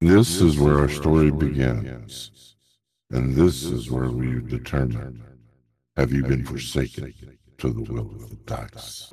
[0.00, 2.54] This is where our story begins.
[3.10, 5.24] And this is where we determine
[5.96, 7.12] have you been forsaken
[7.58, 9.12] to the will of the dice?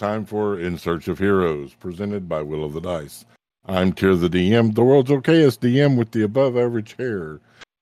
[0.00, 3.26] Time for In Search of Heroes, presented by Will of the Dice.
[3.66, 7.38] I'm Tier the DM, the world's okayest DM with the above average hair,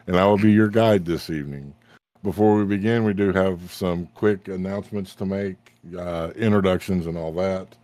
[0.08, 1.72] and I will be your guide this evening.
[2.24, 7.32] Before we begin, we do have some quick announcements to make, uh, introductions, and all
[7.34, 7.76] that.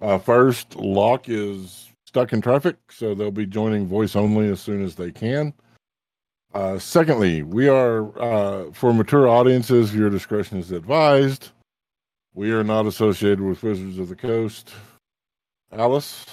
[0.00, 4.84] Uh, first, Locke is stuck in traffic, so they'll be joining voice only as soon
[4.84, 5.54] as they can.
[6.52, 11.50] Uh, secondly, we are uh, for mature audiences, your discretion is advised.
[12.34, 14.72] We are not associated with Wizards of the Coast.
[15.72, 16.24] Alice?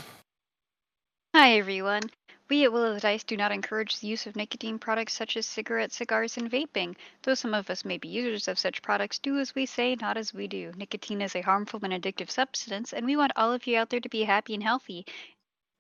[1.36, 2.04] Hi, everyone.
[2.50, 5.36] We at Will of the Dice do not encourage the use of nicotine products such
[5.38, 6.96] as cigarettes, cigars, and vaping.
[7.24, 10.18] Though some of us may be users of such products, do as we say, not
[10.18, 10.72] as we do.
[10.78, 14.00] Nicotine is a harmful and addictive substance, and we want all of you out there
[14.00, 15.06] to be happy and healthy.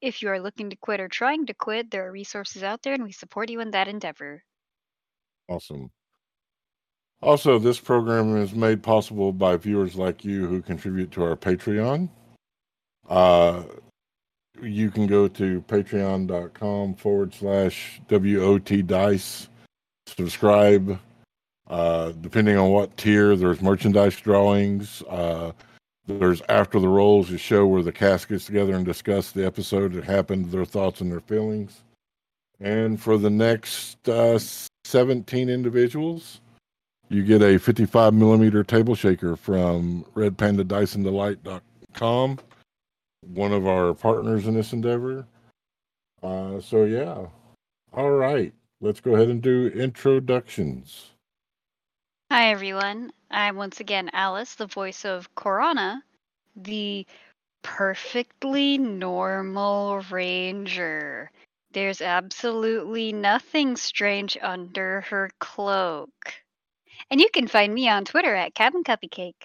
[0.01, 2.95] If you are looking to quit or trying to quit, there are resources out there,
[2.95, 4.43] and we support you in that endeavor.
[5.47, 5.91] Awesome.
[7.21, 12.09] Also, this program is made possible by viewers like you who contribute to our Patreon.
[13.09, 13.63] Uh,
[14.61, 19.49] you can go to patreon.com forward slash WOT dice,
[20.05, 20.99] subscribe.
[21.67, 25.01] Uh, depending on what tier, there's merchandise drawings.
[25.09, 25.51] Uh,
[26.05, 29.91] there's After the Rolls, a show where the cast gets together and discuss the episode
[29.93, 31.81] that happened, their thoughts and their feelings.
[32.61, 34.39] And for the next uh,
[34.85, 36.39] 17 individuals,
[37.09, 42.39] you get a 55 millimeter table shaker from redpandadicendelight.com,
[43.21, 45.25] one of our partners in this endeavor.
[46.21, 47.25] Uh, so, yeah.
[47.93, 48.53] All right.
[48.81, 51.11] Let's go ahead and do introductions.
[52.29, 53.11] Hi, everyone.
[53.31, 56.03] I'm once again Alice, the voice of Corona,
[56.55, 57.05] the
[57.63, 61.31] perfectly normal ranger.
[61.71, 66.33] There's absolutely nothing strange under her cloak.
[67.11, 69.35] And you can find me on Twitter at Cabin Cupcake.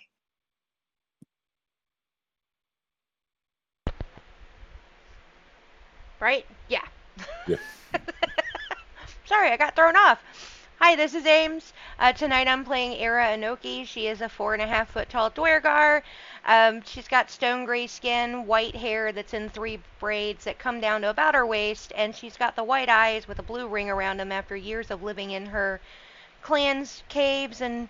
[6.21, 6.47] right?
[6.69, 6.81] Yeah.
[7.47, 7.57] Yeah.
[9.25, 10.23] Sorry, I got thrown off.
[10.77, 11.73] Hi, this is Ames.
[11.99, 13.87] Uh, tonight I'm playing Era Anoki.
[13.87, 16.03] She is a four and a half foot tall Duergar.
[16.45, 21.03] Um, she's got stone gray skin, white hair that's in three braids that come down
[21.03, 24.19] to about her waist, and she's got the white eyes with a blue ring around
[24.19, 25.81] them after years of living in her
[26.43, 27.89] clan's caves and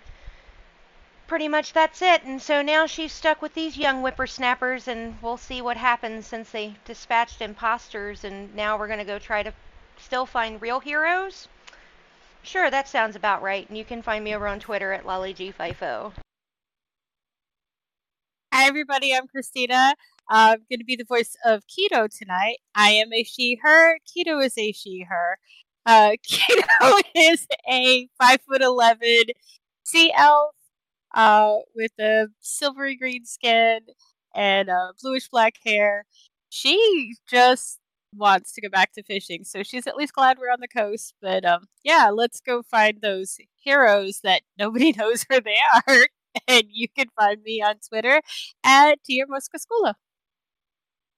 [1.27, 2.23] pretty much that's it.
[2.23, 6.51] And so now she's stuck with these young whippersnappers, and we'll see what happens since
[6.51, 9.53] they dispatched imposters, and now we're going to go try to
[9.97, 11.47] still find real heroes.
[12.43, 13.67] Sure, that sounds about right.
[13.69, 16.11] And you can find me over on Twitter at LollyGFIFO.
[18.53, 19.15] Hi, everybody.
[19.15, 19.95] I'm Christina.
[20.29, 22.57] Uh, I'm going to be the voice of Keto tonight.
[22.75, 23.97] I am a she, her.
[23.99, 25.37] Keto is a she, her.
[25.85, 29.25] Uh, Keto is a 5 foot 11
[29.83, 30.55] sea elf
[31.15, 33.81] uh, with a silvery green skin
[34.35, 36.05] and uh, bluish black hair.
[36.49, 37.79] She just
[38.15, 41.15] wants to go back to fishing, so she's at least glad we're on the coast.
[41.21, 45.57] But um, yeah, let's go find those heroes that nobody knows where they
[45.87, 46.07] are.
[46.47, 48.19] And you can find me on Twitter
[48.65, 49.95] at Tia Moscascula.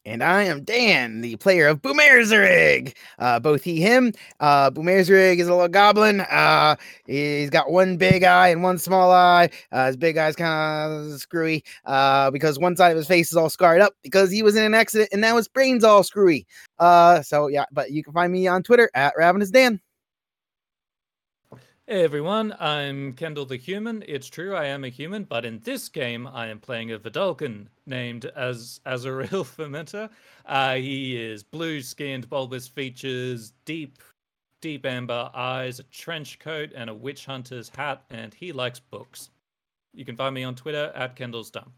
[0.08, 2.94] And I am Dan, the player of Boomerzerig.
[3.18, 4.14] Uh, both he, him.
[4.40, 6.22] Uh, Boomerzerig is a little goblin.
[6.22, 6.76] Uh,
[7.08, 9.50] he's got one big eye and one small eye.
[9.72, 13.38] Uh, his big eye's kind of screwy uh, because one side of his face is
[13.38, 16.46] all scarred up because he was in an accident and now his brain's all screwy.
[16.78, 19.82] Uh, so yeah, but you can find me on Twitter at Ravenous Dan.
[21.88, 24.04] Hey everyone, I'm Kendall the Human.
[24.08, 27.68] It's true, I am a human, but in this game, I am playing a Vedalken
[27.86, 30.10] named as Azaril Fermenter.
[30.48, 34.00] Uh, he is blue-skinned, bulbous features, deep,
[34.62, 39.30] deep amber eyes, a trench coat, and a witch hunter's hat, and he likes books.
[39.94, 41.72] You can find me on Twitter at Kendall's Dumb.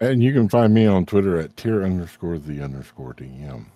[0.00, 3.66] And you can find me on Twitter at tier underscore the underscore DM.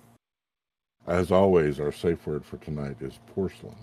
[1.07, 3.77] As always, our safe word for tonight is porcelain.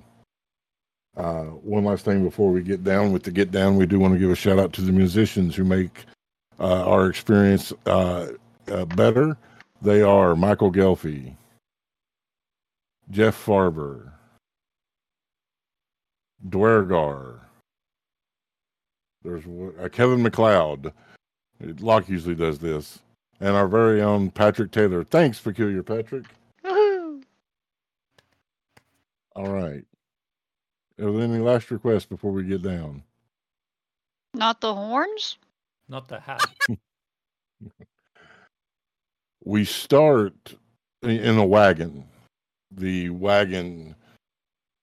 [1.17, 4.13] Uh, one last thing before we get down with the get down, we do want
[4.13, 6.05] to give a shout out to the musicians who make
[6.59, 8.27] uh, our experience uh,
[8.69, 9.37] uh, better.
[9.81, 11.35] They are Michael Ghelfi,
[13.11, 14.11] Jeff Farber,
[16.49, 17.39] Dwergar.
[19.23, 19.43] There's
[19.79, 20.91] uh, Kevin MacLeod.
[21.79, 22.99] Locke usually does this.
[23.39, 25.03] And our very own Patrick Taylor.
[25.03, 26.25] Thanks, Peculiar Patrick.
[29.35, 29.83] All right.
[30.99, 33.03] Are there any last requests before we get down?
[34.33, 35.37] Not the horns?
[35.89, 36.41] Not the hat.
[39.47, 40.55] We start
[41.03, 42.05] in a wagon.
[42.71, 43.93] The wagon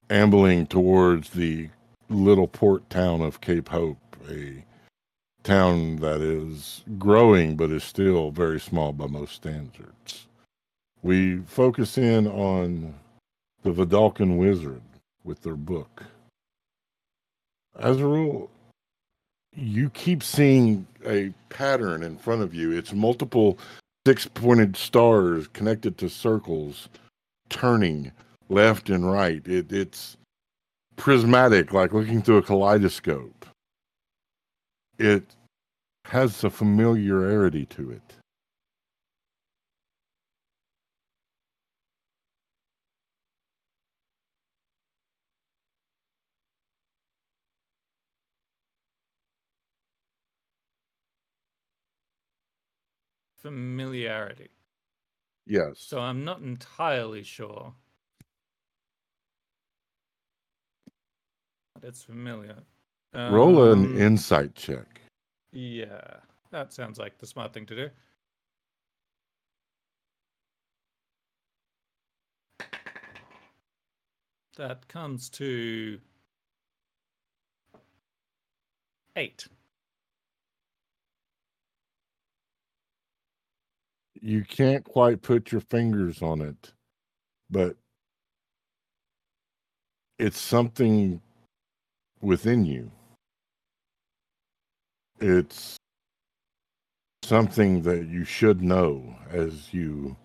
[0.09, 1.69] ambling towards the
[2.09, 3.99] little port town of Cape Hope,
[4.31, 4.65] a
[5.43, 10.29] town that is growing but is still very small by most standards.
[11.03, 12.95] We focus in on
[13.65, 14.81] the Vedalken wizard
[15.25, 16.05] with their book.
[17.79, 18.51] As a rule,
[19.55, 22.73] you keep seeing a pattern in front of you.
[22.73, 23.59] It's multiple
[24.07, 26.89] six pointed stars connected to circles
[27.49, 28.13] turning
[28.49, 29.47] left and right.
[29.47, 30.17] It, it's
[30.97, 33.47] prismatic, like looking through a kaleidoscope.
[34.99, 35.25] It
[36.07, 38.15] has a familiarity to it.
[53.43, 54.51] Familiarity.
[55.47, 55.81] Yes.
[55.81, 57.75] So I'm not entirely sure.
[61.75, 62.57] But it's familiar.
[63.15, 65.01] Roll an Um, insight check.
[65.51, 67.91] Yeah, that sounds like the smart thing to do.
[74.57, 76.01] That comes to
[79.17, 79.49] eight.
[84.25, 86.73] You can't quite put your fingers on it,
[87.51, 87.77] but
[90.17, 91.21] it's something
[92.21, 92.93] within you.
[95.19, 95.77] It's
[97.25, 100.17] something that you should know as you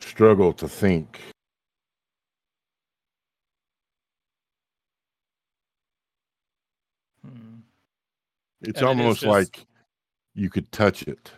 [0.00, 1.20] struggle to think.
[7.22, 7.56] Hmm.
[8.60, 9.66] It's And it almost just- like
[10.34, 11.32] you could touch it.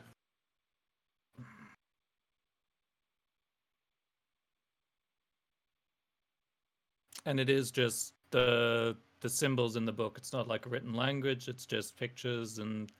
[7.29, 10.17] And it is just the the symbols in the book.
[10.17, 11.47] It's not like a written language.
[11.47, 12.91] It's just pictures and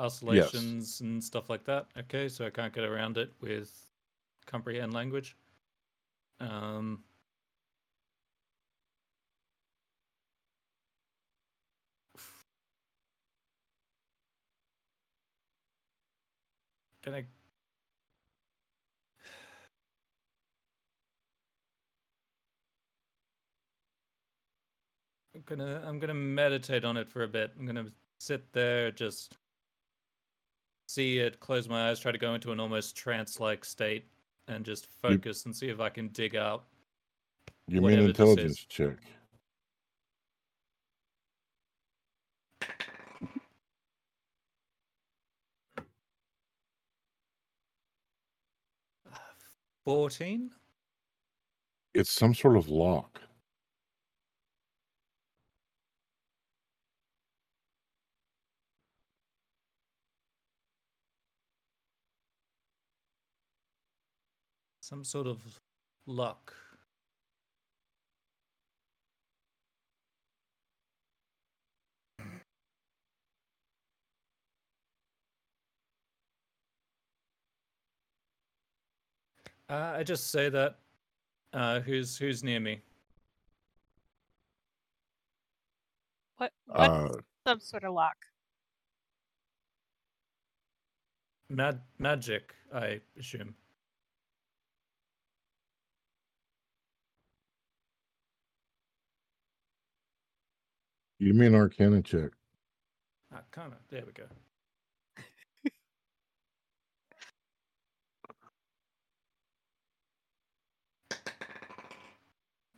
[0.00, 1.86] oscillations and stuff like that.
[1.96, 3.70] Okay, so I can't get around it with
[4.46, 5.36] comprehend language.
[6.40, 7.04] Um,
[17.02, 17.24] can I?
[25.50, 27.52] Gonna I'm gonna meditate on it for a bit.
[27.58, 27.86] I'm gonna
[28.20, 29.36] sit there, just
[30.88, 34.06] see it, close my eyes, try to go into an almost trance-like state,
[34.48, 36.64] and just focus and see if I can dig out.
[37.68, 38.20] You me an Whatever this is.
[38.20, 38.96] intelligence check.
[49.84, 50.50] Fourteen.
[51.94, 53.20] It's some sort of lock.
[64.90, 65.38] Some sort of
[66.06, 66.52] luck.
[79.68, 80.78] Uh, I just say that.
[81.52, 82.80] Uh, who's who's near me?
[86.36, 86.52] What?
[86.66, 88.16] What's Uh, some sort of lock?
[91.48, 93.54] Mag- magic, I assume.
[101.20, 102.30] Give me an arcana check.
[103.32, 103.78] Ah, kind of.
[103.90, 104.24] There we go.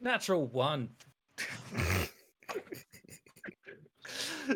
[0.00, 0.88] Natural one.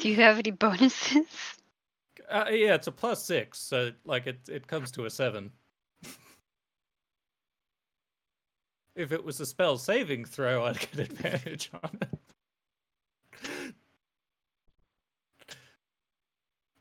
[0.00, 1.26] Do you have any bonuses?
[2.28, 5.52] Uh, yeah, it's a plus six, so like it it comes to a seven.
[8.96, 12.18] if it was a spell saving throw, I'd get advantage on it.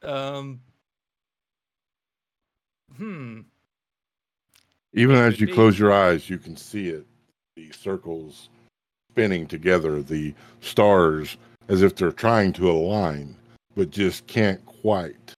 [0.05, 0.62] Um.
[2.97, 3.41] Hmm.
[4.93, 7.05] Even as you close your eyes, you can see it
[7.55, 8.50] the circles
[9.12, 11.38] spinning together, the stars
[11.69, 13.35] as if they're trying to align,
[13.75, 15.33] but just can't quite.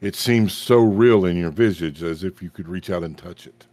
[0.00, 3.46] It seems so real in your visage as if you could reach out and touch
[3.46, 3.66] it.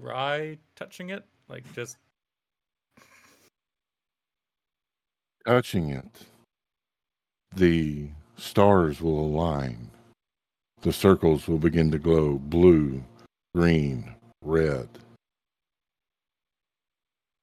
[0.00, 1.98] Try touching it, like just
[5.46, 6.26] Touching it,
[7.54, 9.90] the stars will align.
[10.82, 13.04] The circles will begin to glow blue,
[13.54, 14.88] green, red.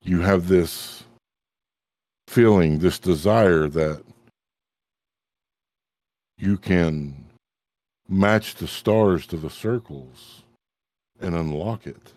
[0.04, 1.04] You have this
[2.28, 4.02] feeling, this desire that
[6.38, 7.26] you can
[8.08, 10.44] match the stars to the circles
[11.20, 12.14] and unlock it.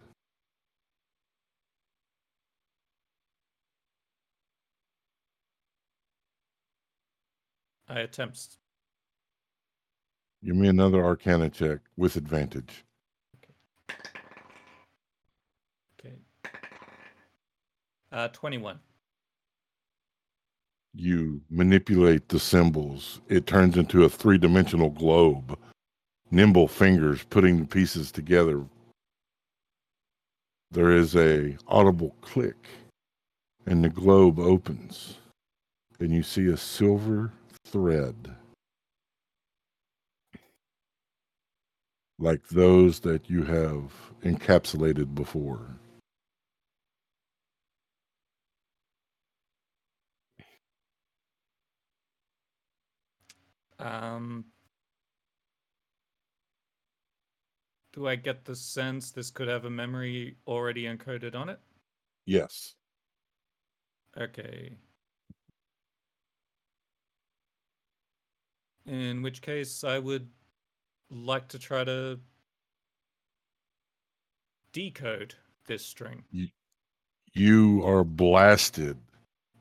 [7.90, 8.56] I attempt.
[10.44, 12.84] Give me another arcana check with advantage.
[15.98, 16.14] Okay.
[18.12, 18.78] Uh, twenty-one.
[20.94, 23.20] You manipulate the symbols.
[23.28, 25.58] It turns into a three dimensional globe.
[26.30, 28.64] Nimble fingers putting the pieces together.
[30.70, 32.68] There is a audible click,
[33.66, 35.16] and the globe opens,
[35.98, 37.32] and you see a silver
[37.70, 38.34] thread.
[42.18, 45.78] Like those that you have encapsulated before.
[53.78, 54.44] Um,
[57.94, 61.58] do I get the sense this could have a memory already encoded on it?
[62.26, 62.74] Yes.
[64.18, 64.72] Okay.
[68.90, 70.28] In which case, I would
[71.12, 72.18] like to try to
[74.72, 75.36] decode
[75.68, 76.24] this string.
[77.32, 78.96] you are blasted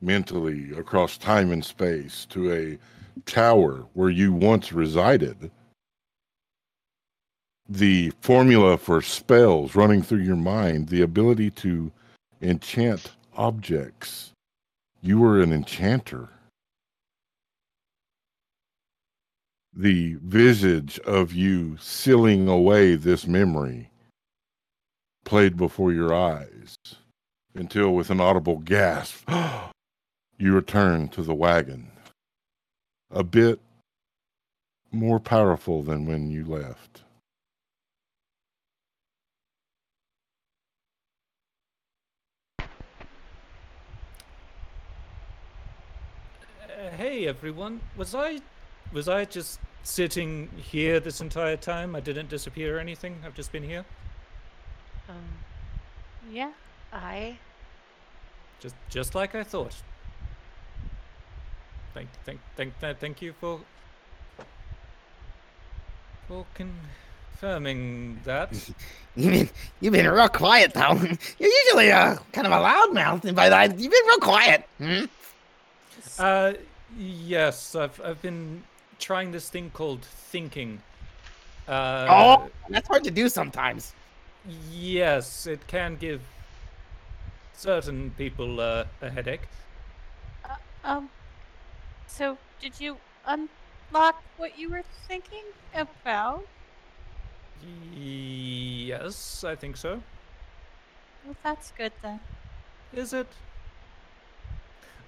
[0.00, 2.78] mentally across time and space to a
[3.24, 5.52] tower where you once resided.
[7.68, 11.92] The formula for spells running through your mind, the ability to
[12.42, 14.32] enchant objects.
[15.00, 16.30] You were an enchanter.
[19.72, 23.90] The visage of you sealing away this memory
[25.24, 26.76] played before your eyes
[27.54, 29.28] until, with an audible gasp,
[30.38, 31.92] you return to the wagon.
[33.12, 33.60] A bit
[34.90, 37.02] more powerful than when you left.
[42.58, 42.66] Uh,
[46.96, 48.40] hey everyone, was I
[48.92, 51.94] was I just sitting here this entire time?
[51.96, 53.16] I didn't disappear or anything.
[53.24, 53.84] I've just been here.
[55.08, 55.16] Um,
[56.30, 56.52] Yeah.
[56.92, 57.38] I.
[58.60, 59.74] Just just like I thought.
[61.94, 63.60] Thank thank thank th- thank you for
[66.28, 68.52] for confirming that.
[69.16, 70.94] You've been you've been real quiet though.
[71.38, 74.68] You're usually uh kind of a loudmouth, but uh, you've been real quiet.
[74.78, 75.04] Hmm?
[76.18, 76.52] Uh
[76.96, 78.62] yes, I've I've been
[79.00, 80.80] trying this thing called thinking.
[81.66, 83.94] Uh oh, that's hard to do sometimes.
[84.70, 86.20] yes, it can give
[87.54, 89.46] certain people uh, a headache.
[90.44, 91.08] Uh, um.
[92.06, 96.44] So, did you unlock what you were thinking about?
[97.94, 100.02] Yes, I think so.
[101.24, 102.20] Well, that's good then.
[102.92, 103.26] Is it?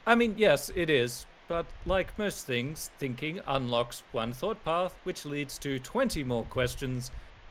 [0.07, 1.27] I mean, yes, it is.
[1.53, 7.11] But like most things, thinking unlocks one thought path, which leads to 20 more questions.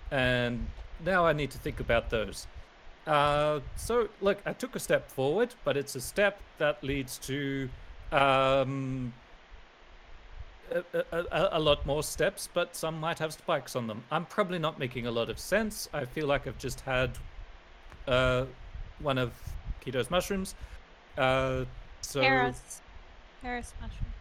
[0.10, 0.66] And
[1.06, 2.48] now I need to think about those.
[3.06, 7.70] Uh, so, look, I took a step forward, but it's a step that leads to
[8.12, 9.14] um,
[10.72, 14.04] a, a, a, lot more steps, but some might have spikes on them.
[14.10, 15.88] I'm probably not making a lot of sense.
[15.94, 17.12] I feel like I've just had
[18.08, 18.46] uh,
[18.98, 19.32] one of
[19.86, 20.56] Keto's mushrooms.
[21.20, 21.66] Uh,
[22.02, 22.82] so Paris.
[23.42, 24.12] Paris mushrooms.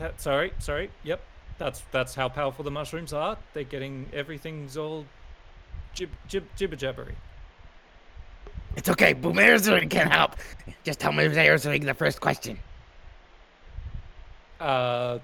[0.00, 0.90] Uh, sorry, sorry.
[1.04, 1.20] Yep,
[1.58, 3.36] that's that's how powerful the mushrooms are.
[3.52, 5.06] They're getting everything's all
[5.94, 7.14] jib jib jibber jabbery.
[8.76, 9.14] It's okay.
[9.14, 10.36] Boomerzering can help.
[10.84, 12.58] Just tell Boomerzering the first question.
[14.60, 15.18] Uh.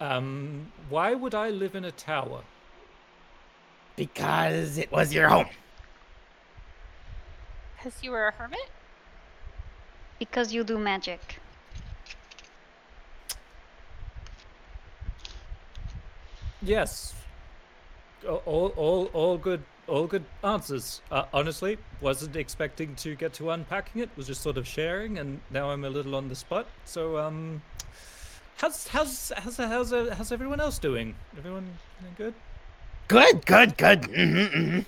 [0.00, 2.40] Um, why would I live in a tower?
[3.96, 5.46] Because it was your home.
[7.80, 8.68] Because you were a hermit?
[10.18, 11.40] Because you do magic.
[16.60, 17.14] Yes.
[18.28, 21.00] All, all, all good, all good answers.
[21.10, 24.10] Uh, honestly, wasn't expecting to get to unpacking it.
[24.14, 26.66] Was just sort of sharing, and now I'm a little on the spot.
[26.84, 27.62] So, um,
[28.58, 31.14] how's how's how's how's, uh, how's everyone else doing?
[31.38, 31.64] Everyone
[32.02, 32.34] doing good?
[33.08, 34.04] Good, good, good.
[34.04, 34.80] hmm hmm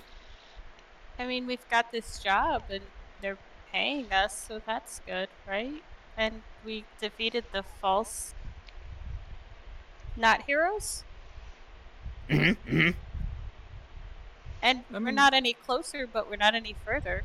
[1.19, 2.83] I mean, we've got this job and
[3.21, 3.37] they're
[3.71, 5.83] paying us, so that's good, right?
[6.17, 8.33] And we defeated the false
[10.15, 11.03] not heroes,
[12.29, 12.89] hmm hmm
[14.61, 17.23] and I we're not any closer, but we're not any further.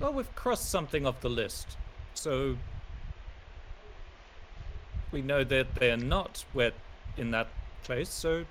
[0.00, 1.76] Well, we've crossed something off the list,
[2.14, 2.56] so
[5.12, 6.74] we know that they're not wet
[7.16, 7.48] in that
[7.84, 8.10] place.
[8.10, 8.44] So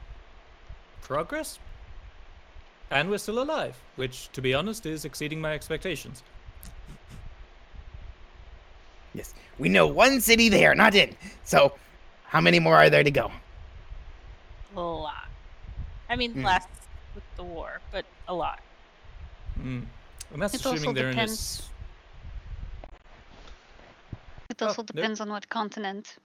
[1.02, 1.60] progress,
[2.94, 6.24] and we're still alive, which, to be honest, is exceeding my expectations.
[9.14, 11.16] Yes, we know one city they are not in.
[11.44, 11.74] So,
[12.26, 13.32] how many more are there to go?
[14.76, 15.28] A lot.
[16.10, 16.46] I mean, Hmm.
[16.46, 16.66] less
[17.16, 18.60] with the war, but a lot.
[19.60, 19.86] Mm.
[20.34, 21.22] And that's It also assuming they're in a.
[21.22, 21.60] depends.
[21.62, 21.70] s-
[24.50, 24.88] It Oh, also nope.
[24.96, 26.18] depends on what continent.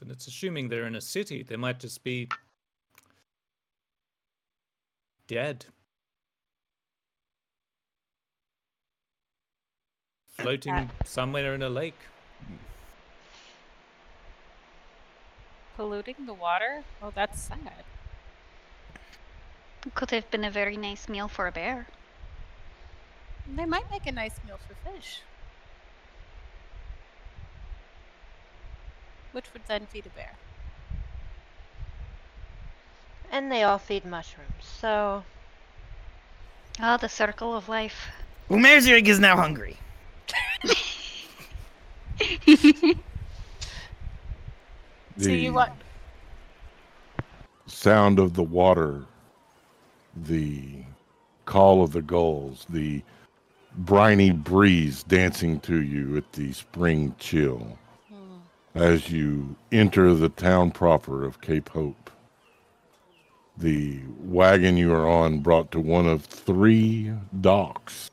[0.00, 1.42] And it's assuming they're in a city.
[1.42, 2.28] They might just be
[5.26, 5.66] dead.
[10.32, 11.98] Floating somewhere in a lake.
[15.76, 16.84] Polluting the water?
[17.02, 17.84] Oh, that's sad.
[19.94, 21.86] Could have been a very nice meal for a bear.
[23.54, 25.20] They might make a nice meal for fish.
[29.34, 30.32] Which would then feed a bear.
[33.30, 35.24] And they all feed mushrooms, so
[36.80, 38.08] Ah, the circle of life.
[38.50, 39.76] Umerzirig is now hungry.
[45.16, 45.72] So you The want
[47.66, 49.04] sound of the water,
[50.16, 50.84] the
[51.44, 53.02] call of the gulls, the
[53.76, 57.78] briny breeze dancing to you with the spring chill
[58.74, 62.10] as you enter the town proper of Cape Hope.
[63.56, 68.10] The wagon you are on brought to one of three docks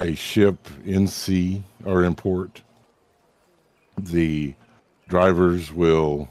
[0.00, 2.62] a ship in sea or in port.
[3.96, 4.54] The
[5.08, 6.28] drivers will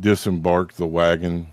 [0.00, 1.48] disembark the wagon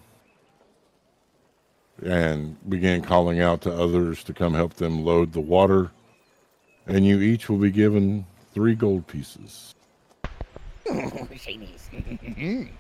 [2.02, 5.92] and begin calling out to others to come help them load the water.
[6.88, 9.76] And you each will be given three gold pieces.
[10.86, 12.70] Shinies.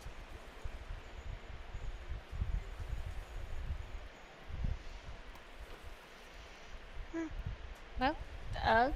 [7.99, 8.15] Well,
[8.63, 8.89] uh,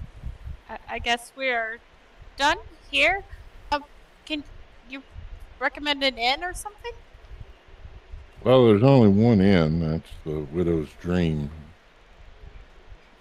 [0.69, 1.79] I, I guess we're
[2.37, 2.57] done
[2.89, 3.23] here.
[3.71, 3.83] Um,
[4.25, 4.43] can
[4.89, 5.03] you
[5.59, 6.93] recommend an inn or something?
[8.43, 9.79] Well, there's only one inn.
[9.79, 11.49] That's the Widow's Dream,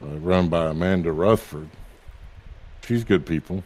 [0.03, 1.69] uh, run by Amanda Rutherford.
[2.85, 3.65] She's good people.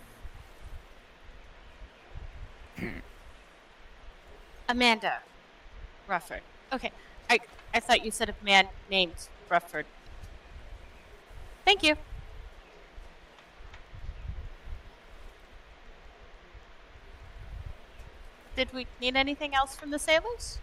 [4.69, 5.21] Amanda
[6.09, 6.43] Rufford.
[6.73, 6.93] Okay,
[7.31, 7.41] I
[7.73, 9.87] I thought you said a man named Rufford.
[11.65, 11.97] Thank you.
[18.57, 20.59] Did we need anything else from the sailors?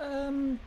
[0.00, 0.58] Um,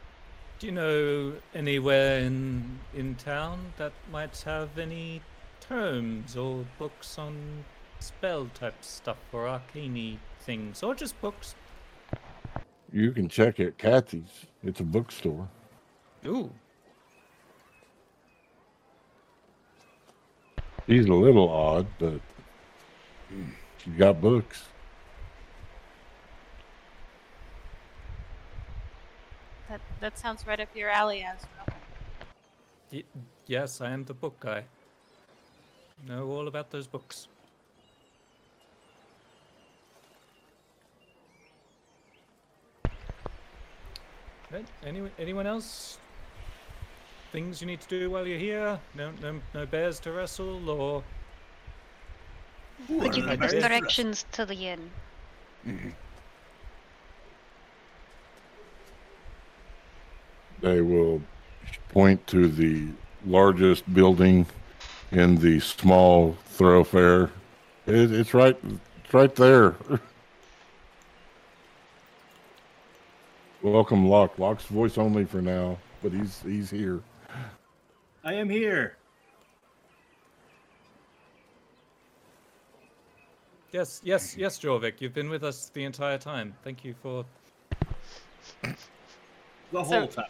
[0.60, 5.22] do you know anywhere in in town that might have any
[5.60, 7.66] terms or books on
[8.04, 11.56] spell type stuff or arcane things, or just books?
[12.92, 14.46] You can check at Kathy's.
[14.64, 15.48] It's a bookstore.
[16.26, 16.52] Ooh,
[20.88, 22.20] She's a little odd, but
[23.78, 24.64] she's got books.
[29.70, 31.78] That that sounds right up your alley, Azrael.
[32.92, 33.04] y-
[33.48, 34.66] yes, I am the book guy.
[36.06, 37.28] Know all about those books.
[44.54, 45.98] Right, Anyone, anyone else?
[47.32, 48.80] Things you need to do while you're here?
[48.94, 51.04] No, no, no bears to wrestle, or
[52.88, 54.92] Would you give us directions to the inn?
[55.68, 55.90] Mm-hmm.
[60.62, 61.24] They will
[61.90, 62.90] point to the
[63.26, 64.46] largest building
[65.12, 67.32] in the small thoroughfare.
[67.88, 68.58] It, it's right,
[69.04, 69.74] it's right there.
[73.64, 74.38] Welcome, Locke.
[74.38, 77.02] Locke's voice only for now, but he's he's here.
[78.26, 78.98] I am here.
[83.72, 84.96] Yes, yes, yes, Jorvik.
[85.00, 86.54] You've been with us the entire time.
[86.64, 87.24] Thank you for.
[88.62, 88.76] The
[89.72, 90.26] So- whole time.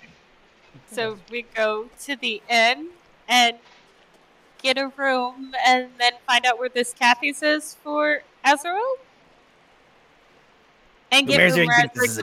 [0.91, 2.89] So we go to the inn
[3.27, 3.57] and
[4.61, 8.95] get a room and then find out where this Kathy's is for Azrael?
[11.11, 12.17] And The get mayor's Boomer gonna think for this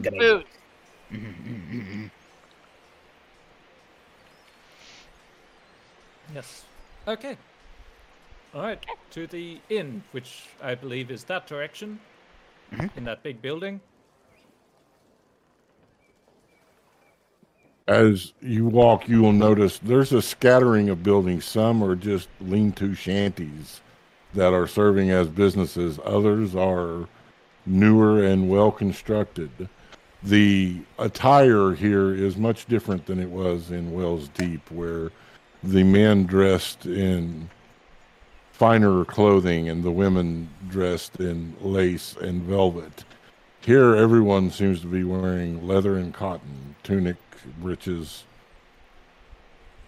[6.32, 6.64] Yes.
[7.08, 7.36] Okay.
[8.54, 8.84] All right.
[9.12, 12.00] To the inn, which I believe is that direction,
[12.72, 12.96] Mhm.
[12.96, 13.80] in that big building.
[17.88, 21.44] As you walk, you will notice there's a scattering of buildings.
[21.44, 23.80] Some are just lean to shanties
[24.34, 27.08] that are serving as businesses, others are
[27.66, 29.68] newer and well constructed.
[30.22, 35.10] The attire here is much different than it was in Wells Deep, where
[35.62, 37.48] the men dressed in
[38.52, 43.04] finer clothing and the women dressed in lace and velvet.
[43.62, 47.16] Here, everyone seems to be wearing leather and cotton, tunic,
[47.58, 48.24] breeches.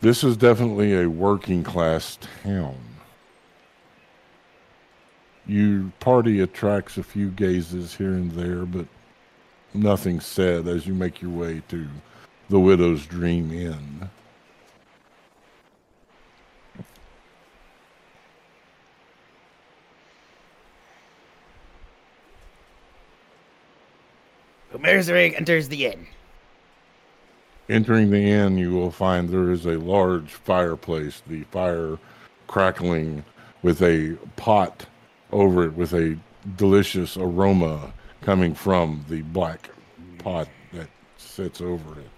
[0.01, 2.79] This is definitely a working class town.
[5.47, 8.87] Your party attracts a few gazes here and there, but
[9.75, 11.89] nothing said as you make your way to
[12.49, 14.11] the Widow's Dream Inn.
[24.75, 26.07] Umerzarig enters the inn.
[27.69, 31.99] Entering the inn, you will find there is a large fireplace, the fire
[32.47, 33.25] crackling
[33.63, 34.87] with a pot
[35.31, 36.19] over it with a
[36.57, 39.69] delicious aroma coming from the black
[40.19, 42.11] pot that sits over it.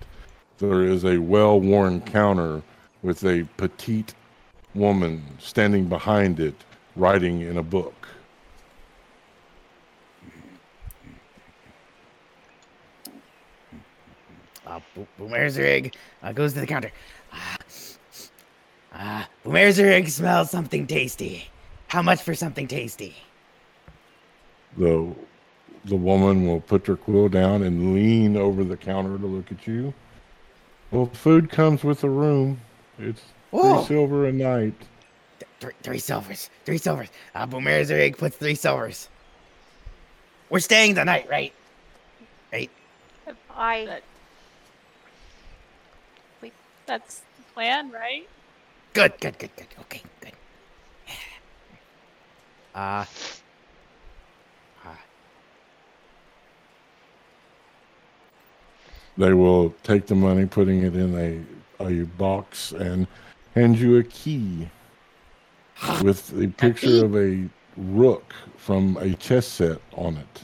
[0.59, 2.63] There is a well worn counter
[3.03, 4.15] with a petite
[4.75, 6.55] woman standing behind it,
[6.95, 8.07] writing in a book.
[14.67, 16.93] Uh, Bo- Boomerzarig uh, goes to the counter.
[17.33, 17.57] Ah,
[18.95, 21.49] ah, Boomerzarig smells something tasty.
[21.89, 23.15] How much for something tasty?
[24.77, 25.15] The
[25.85, 29.67] the woman will put her quill down and lean over the counter to look at
[29.67, 29.93] you.
[30.91, 32.61] Well, food comes with the room.
[32.99, 33.85] It's three Oh.
[33.85, 34.75] silver a night.
[35.39, 36.51] Th- three, three silvers.
[36.65, 37.09] Three silvers.
[37.35, 39.09] Uh, Boomerzarig puts three silvers.
[40.51, 41.53] We're staying the night, right?
[42.53, 42.71] Right.
[43.51, 44.03] I That-
[46.87, 48.29] That's the plan, right?
[48.93, 49.67] Good, good, good, good.
[49.81, 50.33] Okay, good.
[52.75, 53.05] Uh,
[59.17, 61.47] They will take the money, putting it in
[61.81, 63.07] a, a box, and
[63.55, 64.69] hand you a key
[66.03, 70.43] with a picture of a rook from a chess set on it.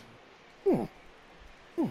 [0.64, 0.84] Hmm.
[1.76, 1.90] Hmm.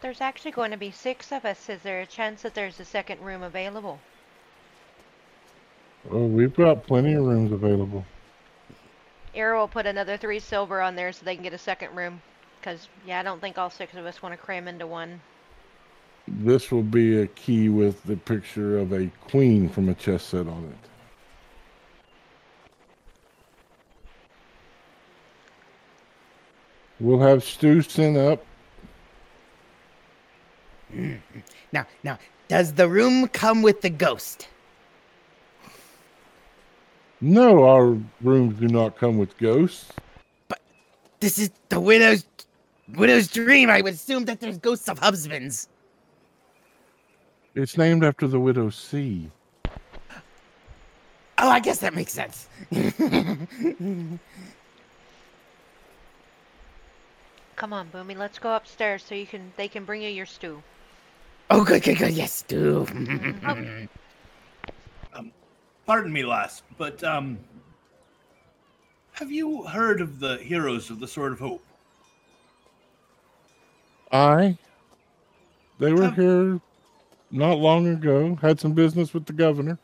[0.00, 1.68] there's actually going to be six of us.
[1.68, 3.98] Is there a chance that there's a second room available?
[6.10, 8.04] Oh, we've got plenty of rooms available.
[9.34, 12.22] Era will put another three silver on there so they can get a second room.
[12.62, 15.20] Cause yeah, I don't think all six of us want to cram into one.
[16.28, 20.46] This will be a key with the picture of a queen from a chess set
[20.46, 20.90] on it.
[27.00, 28.44] We'll have stew sent up.
[31.72, 32.18] now, now,
[32.48, 34.48] does the room come with the ghost?
[37.22, 39.92] No, our rooms do not come with ghosts.
[40.48, 40.60] But
[41.20, 42.24] this is the widow's
[42.96, 43.70] widow's dream.
[43.70, 45.68] I would assume that there's ghosts of husbands.
[47.54, 49.30] It's named after the widow Sea.
[51.42, 52.48] Oh, I guess that makes sense.
[57.56, 60.62] Come on, Boomy, let's go upstairs so you can they can bring you your stew.
[61.50, 62.12] oh, good, good, good.
[62.12, 62.86] Yes, do.
[65.86, 67.38] Pardon me, lass, but um,
[69.12, 71.64] have you heard of the heroes of the Sword of Hope?
[74.12, 74.58] I.
[75.78, 76.60] They were here
[77.30, 78.36] not long ago.
[78.40, 79.78] Had some business with the governor.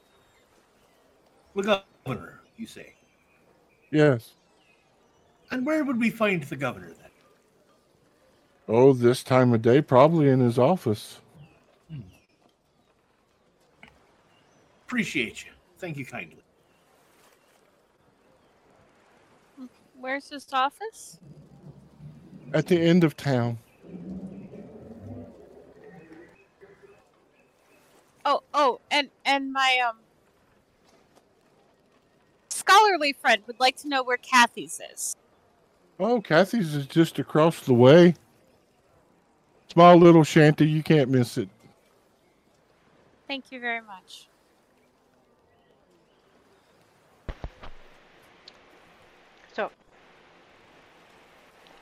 [1.54, 2.94] The governor, you say.
[3.90, 4.32] Yes.
[5.50, 7.10] And where would we find the governor then?
[8.68, 11.20] Oh, this time of day, probably in his office.
[11.88, 12.00] Hmm.
[14.86, 15.52] Appreciate you.
[15.78, 16.42] Thank you kindly.
[19.98, 21.18] Where's his office?
[22.52, 23.58] At the end of town.
[28.24, 29.98] Oh, oh, and and my um
[32.48, 35.14] scholarly friend would like to know where Kathy's is.
[36.00, 38.14] Oh, Kathy's is just across the way.
[39.68, 41.48] Small little shanty, you can't miss it.
[43.28, 44.28] Thank you very much.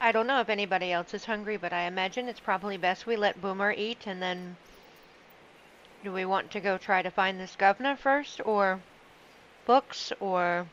[0.00, 3.16] I don't know if anybody else is hungry, but I imagine it's probably best we
[3.16, 4.56] let Boomer eat and then.
[6.02, 8.80] Do we want to go try to find this governor first, or
[9.64, 10.66] books, or.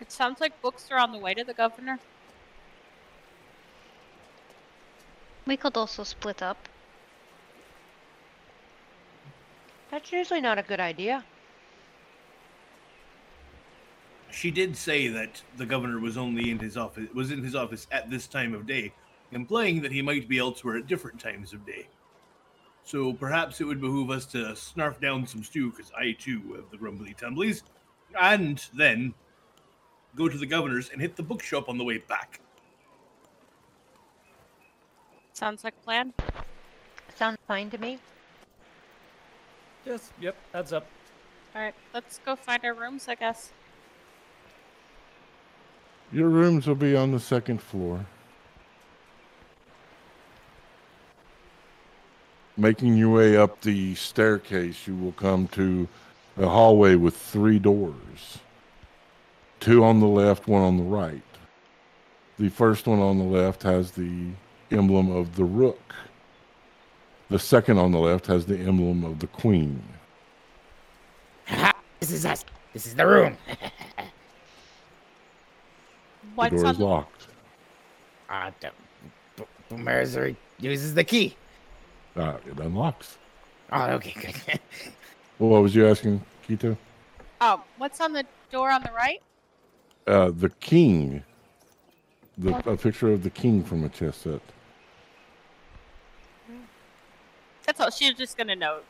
[0.00, 1.98] It sounds like books are on the way to the governor.
[5.46, 6.68] We could also split up.
[9.90, 11.24] That's usually not a good idea.
[14.32, 17.86] She did say that the governor was only in his office was in his office
[17.92, 18.92] at this time of day,
[19.30, 21.86] implying that he might be elsewhere at different times of day.
[22.82, 26.70] So perhaps it would behoove us to snarf down some stew, because I too have
[26.70, 27.62] the grumbly tumblies,
[28.18, 29.14] and then
[30.16, 32.40] go to the governor's and hit the bookshop on the way back.
[35.34, 36.12] Sounds like a plan.
[37.16, 37.98] Sounds fine to me.
[39.84, 40.86] Yes, yep, adds up.
[41.54, 43.52] Alright, let's go find our rooms, I guess.
[46.12, 48.04] Your rooms will be on the second floor.
[52.56, 55.88] Making your way up the staircase, you will come to
[56.36, 58.38] a hallway with three doors
[59.62, 61.22] two on the left, one on the right.
[62.36, 64.30] The first one on the left has the
[64.72, 65.94] emblem of the rook.
[67.30, 69.82] The second on the left has the emblem of the queen.
[72.00, 72.44] This is us.
[72.72, 73.36] This is the room.
[76.36, 77.26] The door on is the locked.
[78.28, 78.70] Ah, uh,
[79.68, 81.36] Boomerzer uses the key.
[82.16, 83.18] Uh, it unlocks.
[83.70, 84.60] Oh, okay, good.
[85.38, 86.76] Well, what was you asking, Kito?
[87.40, 89.20] Oh, what's on the door on the right?
[90.06, 91.24] Uh, the king.
[92.38, 94.40] The a picture of the king from a chess set.
[97.66, 97.90] That's all.
[97.90, 98.84] She's just gonna note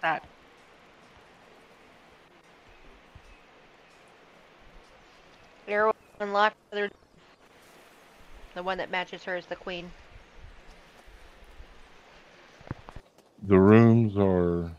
[0.00, 0.24] that.
[5.68, 6.90] Arrow unlocked the other.
[8.54, 9.90] The one that matches her is the queen.
[13.46, 14.70] The rooms are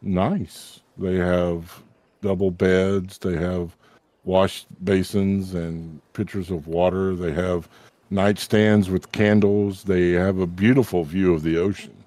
[0.00, 0.80] nice.
[0.96, 1.82] They have
[2.22, 3.18] double beds.
[3.18, 3.76] They have
[4.24, 7.14] wash basins and pitchers of water.
[7.14, 7.68] They have
[8.10, 9.84] nightstands with candles.
[9.84, 12.04] They have a beautiful view of the ocean,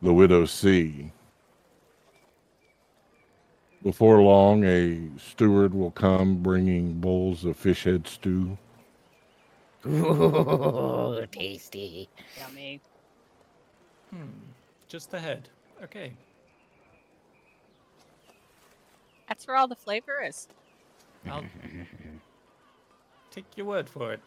[0.00, 1.10] the Widow Sea.
[3.82, 8.56] Before long, a steward will come bringing bowls of fish head stew.
[9.86, 12.08] Ooh, tasty.
[12.38, 12.80] Yummy.
[14.10, 14.28] Hmm,
[14.86, 15.48] just the head.
[15.82, 16.12] Okay.
[19.28, 20.46] That's where all the flavor is.
[21.28, 21.44] I'll
[23.30, 24.20] take your word for it.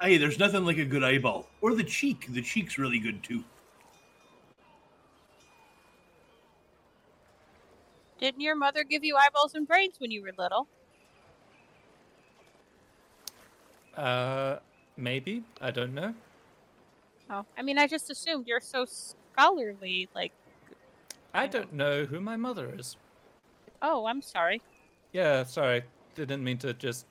[0.00, 1.48] Hey, there's nothing like a good eyeball.
[1.60, 2.26] Or the cheek.
[2.28, 3.42] The cheek's really good too.
[8.18, 10.68] Didn't your mother give you eyeballs and brains when you were little?
[13.96, 14.56] Uh,
[14.96, 15.42] maybe.
[15.60, 16.14] I don't know.
[17.30, 20.08] Oh, I mean, I just assumed you're so scholarly.
[20.14, 20.32] Like,
[21.34, 22.96] I don't know who my mother is.
[23.82, 24.62] oh, I'm sorry.
[25.12, 25.82] Yeah, sorry.
[26.14, 27.06] Didn't mean to just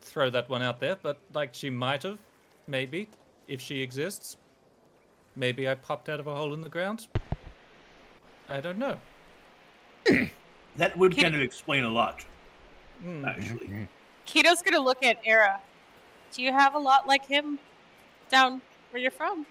[0.00, 2.18] throw that one out there, but like she might have,
[2.66, 3.08] maybe,
[3.46, 4.36] if she exists.
[5.36, 7.08] Maybe I popped out of a hole in the ground.
[8.48, 8.98] I don't know.
[10.76, 12.24] That would Can- kind of explain a lot,
[13.02, 13.24] Hmm.
[13.24, 13.88] actually.
[14.26, 15.60] Keto's gonna look at Era.
[16.32, 17.58] Do you have a lot like him
[18.30, 19.44] down where you're from?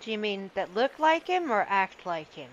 [0.00, 2.50] Do you mean that look like him or act like him?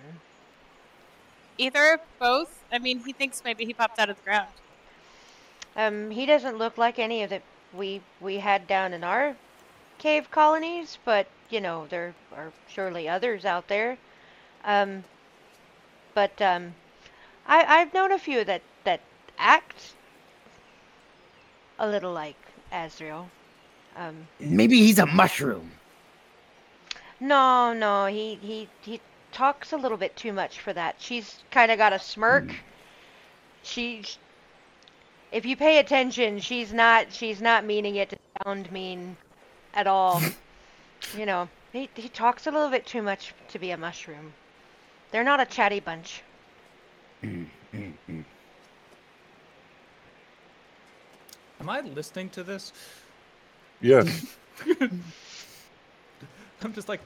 [1.58, 2.64] Either, both.
[2.72, 4.48] I mean, he thinks maybe he popped out of the ground.
[5.76, 7.42] Um, he doesn't look like any of the
[7.74, 9.36] we we had down in our
[9.98, 13.98] cave colonies, but you know there are surely others out there.
[14.64, 15.04] Um,
[16.14, 16.76] but um,
[17.48, 19.02] I I've known a few that that
[19.38, 19.94] act
[21.80, 22.38] a little like
[22.72, 23.30] Azrael.
[23.96, 25.72] Um, Maybe he's a mushroom.
[27.20, 30.96] no, no, he he he talks a little bit too much for that.
[31.00, 32.56] She's kind of got a smirk.
[33.64, 34.04] She,
[35.32, 39.18] if you pay attention, she's not she's not meaning it to sound mean
[39.74, 40.22] at all.
[41.18, 44.34] you know, he he talks a little bit too much to be a mushroom.
[45.14, 46.24] They're not a chatty bunch.
[47.24, 47.48] Am
[51.68, 52.74] I listening to this?
[53.80, 54.36] Yes,
[56.64, 57.02] I'm just like,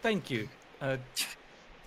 [0.00, 0.48] thank you.
[0.80, 0.96] Uh,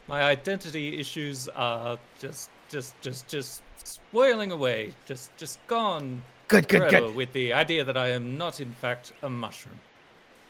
[0.07, 6.87] My identity issues are just, just, just, just swirling away, just, just gone Good, good,
[6.91, 7.15] good.
[7.15, 9.79] with the idea that I am not, in fact, a mushroom.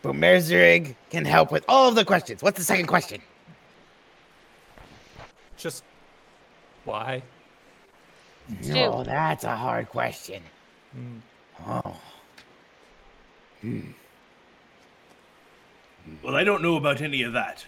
[0.04, 2.44] Boomerzerig can help with all of the questions.
[2.44, 3.22] What's the second question?
[5.58, 5.84] Just
[6.86, 7.24] why?
[8.62, 8.74] Stu.
[8.74, 10.44] No, that's a hard question.
[10.92, 11.18] Hmm.
[11.68, 11.96] Oh.
[13.62, 13.92] Hmm.
[16.22, 17.66] Well, I don't know about any of that.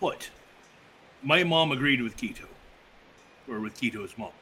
[0.00, 0.28] But
[1.22, 2.46] my mom agreed with Keto,
[3.48, 4.32] or with Keto's mom.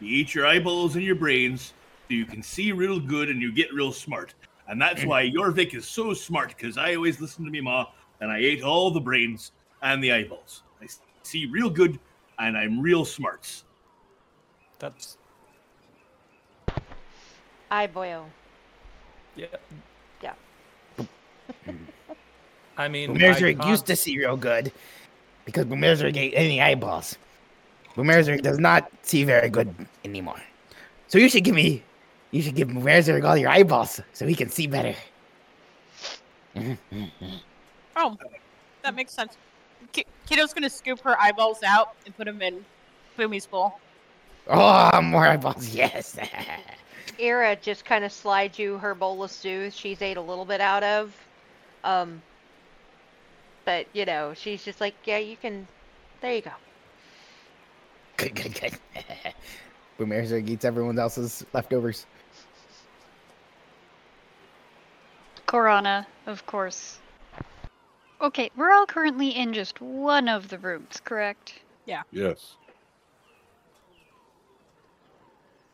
[0.00, 1.74] You eat your eyeballs and your brains
[2.08, 4.34] so you can see real good and you get real smart.
[4.68, 7.86] And that's why your Vic is so smart because I always listened to me ma
[8.20, 10.62] and I ate all the brains and the eyeballs.
[11.28, 11.98] I s- see real good
[12.38, 13.64] and I'm real smarts.
[14.78, 15.18] That's
[17.70, 18.30] I boil.
[19.36, 19.46] yeah.
[20.22, 20.32] Yeah.
[22.78, 24.72] I mean, I Boomerzerig used can't- to see real good
[25.44, 27.18] because Boomerzerig ate any eyeballs.
[27.94, 30.40] Boomerzerig does not see very good anymore.
[31.08, 31.82] So you should give me,
[32.30, 34.94] you should give Boomerzerig all your eyeballs so he can see better.
[37.96, 38.16] Oh,
[38.82, 39.36] that makes sense.
[39.92, 42.64] Ki- Kiddo's gonna scoop her eyeballs out and put them in
[43.16, 43.78] Boomy's bowl.
[44.48, 46.18] Oh, more eyeballs, yes.
[47.20, 50.60] Ira just kind of slides you her bowl of stew she's ate a little bit
[50.60, 51.14] out of.
[51.84, 52.22] Um,
[53.64, 55.66] but, you know, she's just like, yeah, you can.
[56.20, 56.50] There you go.
[58.16, 58.78] good, good, good.
[59.98, 62.06] Boomerzerig eats everyone else's leftovers.
[65.46, 66.98] Karana, of course.
[68.20, 71.54] Okay, we're all currently in just one of the rooms, correct?
[71.86, 72.02] Yeah.
[72.10, 72.56] Yes.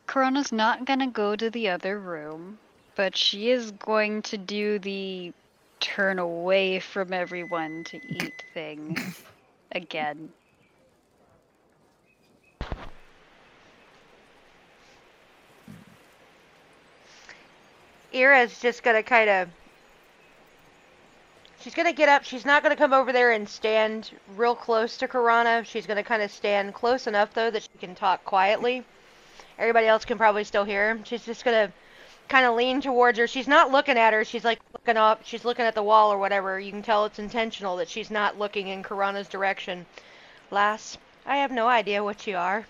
[0.07, 2.59] Karana's not gonna go to the other room,
[2.95, 5.33] but she is going to do the
[5.81, 8.97] turn away from everyone to eat thing
[9.73, 10.31] again.
[18.15, 19.49] Ira's just gonna kind of.
[21.75, 22.23] She's gonna get up.
[22.23, 25.67] She's not gonna come over there and stand real close to Karana.
[25.67, 28.85] She's gonna kind of stand close enough though that she can talk quietly.
[29.59, 31.05] Everybody else can probably still hear her.
[31.05, 31.73] She's just gonna
[32.29, 33.27] kind of lean towards her.
[33.27, 34.25] She's not looking at her.
[34.25, 35.23] She's like looking up.
[35.25, 36.61] She's looking at the wall or whatever.
[36.61, 39.85] You can tell it's intentional that she's not looking in Karana's direction.
[40.53, 42.67] Lass, I have no idea what you are.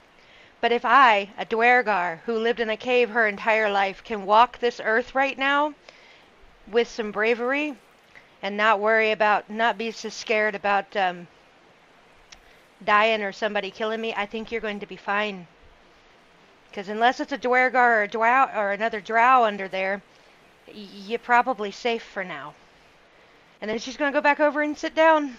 [0.62, 4.60] But if I, a Duergar who lived in a cave her entire life, can walk
[4.60, 5.74] this earth right now
[6.66, 7.76] with some bravery
[8.44, 11.26] and not worry about, not be so scared about um,
[12.85, 15.46] dying or somebody killing me, I think you're going to be fine.
[16.68, 20.02] Because unless it's a Duergar or a Drow or another Drow under there,
[20.74, 22.52] you're probably safe for now.
[23.62, 25.38] And then she's going to go back over and sit down.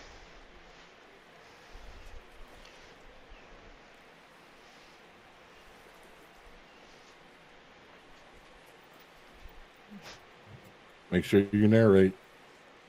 [11.11, 12.15] Make sure you narrate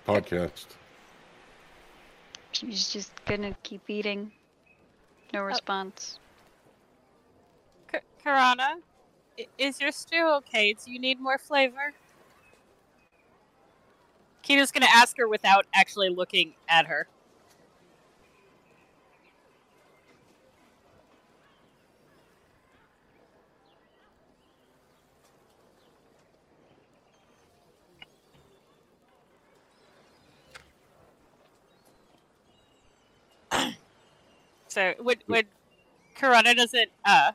[0.06, 0.66] podcast.
[2.52, 4.32] She's just gonna keep eating.
[5.32, 5.44] No oh.
[5.44, 6.18] response.
[7.92, 8.76] K- Karana,
[9.38, 10.72] i- is your stew okay?
[10.72, 11.92] Do you need more flavor?
[14.42, 17.08] Kiddo's gonna ask her without actually looking at her.
[34.76, 35.44] So when when
[36.18, 37.32] Karana doesn't uh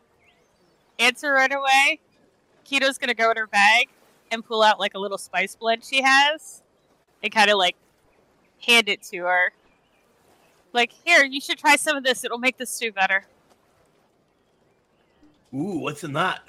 [0.99, 1.99] answer right away,
[2.63, 3.89] Keto's gonna go in her bag
[4.29, 6.61] and pull out like a little spice blend she has
[7.23, 7.75] and kind of like
[8.63, 9.53] hand it to her.
[10.71, 12.23] Like, here, you should try some of this.
[12.23, 13.25] It'll make the stew better.
[15.51, 16.41] Ooh, what's in that?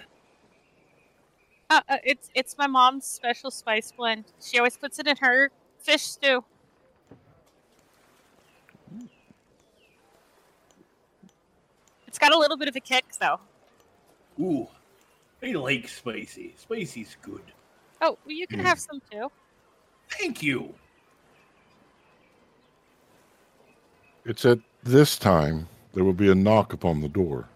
[1.71, 4.27] Uh, uh, it's it's my mom's special spice blend.
[4.43, 6.45] She always puts it in her fish stew.
[12.23, 13.41] Got a little bit of a kick, though.
[14.41, 14.69] Ooh,
[15.43, 16.55] I like spicy.
[16.57, 17.43] Spicy's good.
[18.01, 18.65] Oh, well, you can Mm.
[18.65, 19.31] have some too.
[20.09, 20.73] Thank you.
[24.25, 27.49] It's at this time there will be a knock upon the door.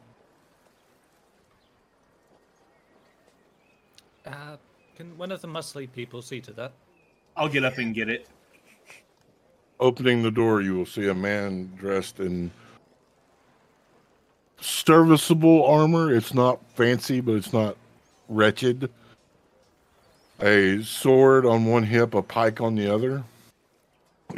[4.27, 4.57] Uh,
[4.97, 6.73] can one of the muscly people see to that?
[7.37, 8.27] I'll get up and get it.
[9.79, 12.51] Opening the door, you will see a man dressed in
[14.61, 16.15] serviceable armor.
[16.15, 17.77] It's not fancy, but it's not
[18.29, 18.91] wretched.
[20.41, 23.25] A sword on one hip, a pike on the other.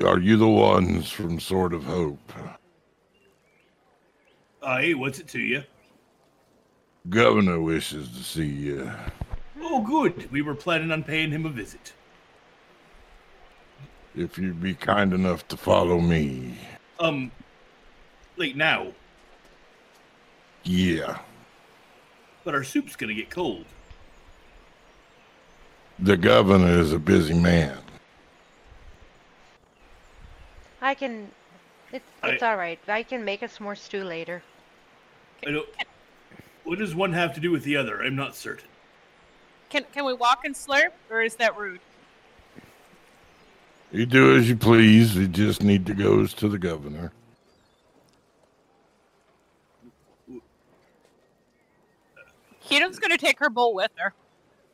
[0.05, 2.33] Are you the ones from Sword of Hope?
[4.63, 5.63] Aye, what's it to you?
[7.09, 8.91] Governor wishes to see you.
[9.61, 10.31] Oh, good.
[10.31, 11.93] We were planning on paying him a visit.
[14.15, 16.59] If you'd be kind enough to follow me.
[17.01, 17.31] Um,
[18.37, 18.89] like now,
[20.65, 21.19] Yeah.
[22.45, 23.65] but our soup's gonna get cold.
[25.99, 27.79] The governor is a busy man.
[30.81, 31.31] I can.
[31.93, 32.79] It's I- it's all right.
[32.89, 34.43] I can make us more stew later.
[35.47, 35.69] I don't.
[36.65, 38.03] What does one have to do with the other?
[38.03, 38.69] I'm not certain.
[39.71, 41.81] Can can we walk and slurp, or is that rude?
[43.91, 45.17] You do as you please.
[45.17, 47.11] You just need to go to the governor.
[52.69, 54.13] Keto's gonna take her bowl with her.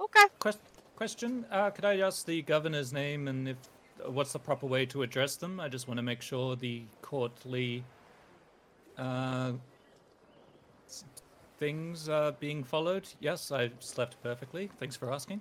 [0.01, 0.25] Okay.
[0.39, 0.61] Quest-
[0.97, 3.57] question: uh, Could I ask the governor's name and if
[4.07, 5.61] what's the proper way to address them?
[5.61, 7.85] I just want to make sure the courtly
[8.99, 9.53] uh,
[11.59, 13.09] things are being followed.
[13.21, 14.71] Yes, I slept perfectly.
[14.79, 15.41] Thanks for asking.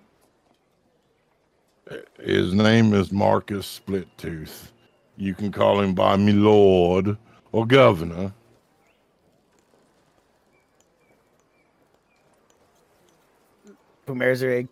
[2.22, 4.72] His name is Marcus Splittooth.
[5.18, 7.18] You can call him by me lord
[7.52, 8.34] or governor.
[14.06, 14.68] Boomerzerig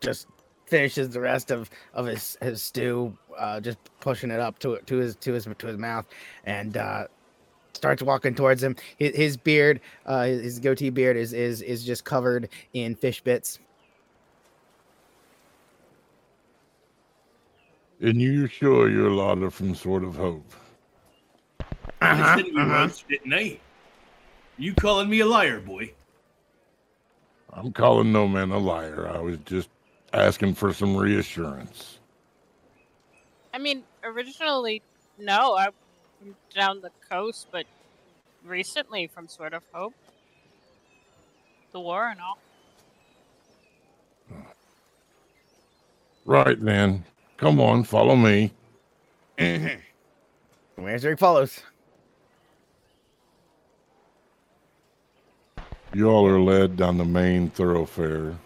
[0.00, 0.26] just
[0.66, 4.96] finishes the rest of, of his, his stew, uh, just pushing it up to to
[4.96, 6.06] his to his to his mouth,
[6.44, 7.06] and uh,
[7.72, 8.76] starts walking towards him.
[8.98, 13.20] His, his beard, uh, his, his goatee beard, is is is just covered in fish
[13.20, 13.58] bits.
[18.00, 20.50] And you're sure you're a lot from Sword of Hope?
[22.00, 22.84] Uh-huh, uh-huh.
[22.84, 23.58] was, didn't I?
[24.56, 25.92] You calling me a liar, boy?
[27.52, 29.10] I'm calling no man a liar.
[29.12, 29.68] I was just
[30.12, 31.98] asking for some reassurance.
[33.52, 34.82] I mean, originally,
[35.18, 35.72] no, I'm
[36.18, 37.66] from down the coast, but
[38.44, 39.94] recently from Sword of Hope.
[41.72, 42.38] The war and all.
[46.24, 47.04] Right then.
[47.36, 48.52] Come on, follow me.
[49.38, 51.60] Boomerzerig follows.
[55.92, 58.36] You all are led down the main thoroughfare.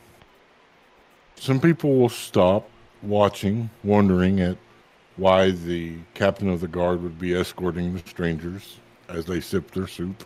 [1.37, 2.71] Some people will stop
[3.03, 4.57] watching, wondering at
[5.17, 8.79] why the captain of the guard would be escorting the strangers
[9.11, 10.25] as they sip their soup.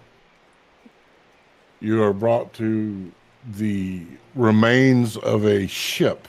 [1.81, 3.11] You are brought to
[3.53, 4.07] the
[4.37, 6.29] remains of a ship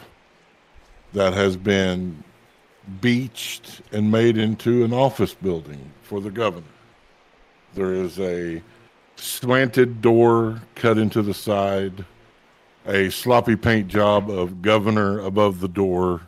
[1.13, 2.23] that has been
[2.99, 6.65] beached and made into an office building for the governor.
[7.75, 8.63] There is a
[9.21, 12.05] slanted door cut into the side,
[12.85, 16.21] a sloppy paint job of governor above the door.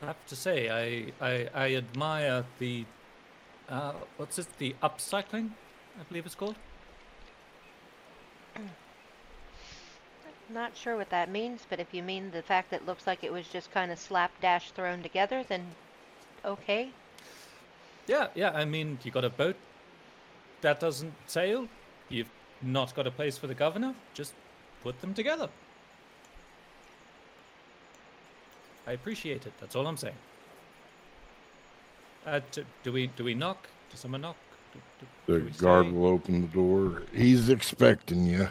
[0.00, 2.84] I have to say, I I, I admire the
[3.68, 4.46] uh, what's it?
[4.58, 5.50] The upcycling,
[6.00, 6.56] I believe it's called.
[10.50, 13.22] Not sure what that means, but if you mean the fact that it looks like
[13.22, 15.66] it was just kind of slapdash thrown together, then
[16.44, 16.90] okay.
[18.06, 18.50] Yeah, yeah.
[18.52, 19.56] I mean, you got a boat
[20.62, 21.68] that doesn't sail.
[22.08, 22.30] You've
[22.62, 23.94] not got a place for the governor.
[24.14, 24.32] Just
[24.82, 25.48] put them together.
[28.86, 29.52] I appreciate it.
[29.60, 30.14] That's all I'm saying.
[32.26, 33.68] Uh, do, do we do we knock?
[33.90, 34.36] Does someone knock?
[34.72, 34.80] Do,
[35.28, 37.02] do, The do guard say- will open the door.
[37.12, 38.48] He's expecting you.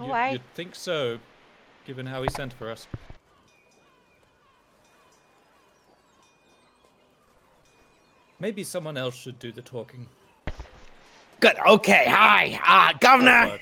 [0.00, 1.18] Oh, You, I You'd think so,
[1.86, 2.86] given how he sent for us.
[8.40, 10.08] Maybe someone else should do the talking.
[11.38, 11.56] Good.
[11.66, 12.06] Okay.
[12.08, 13.60] Hi, uh, Governor.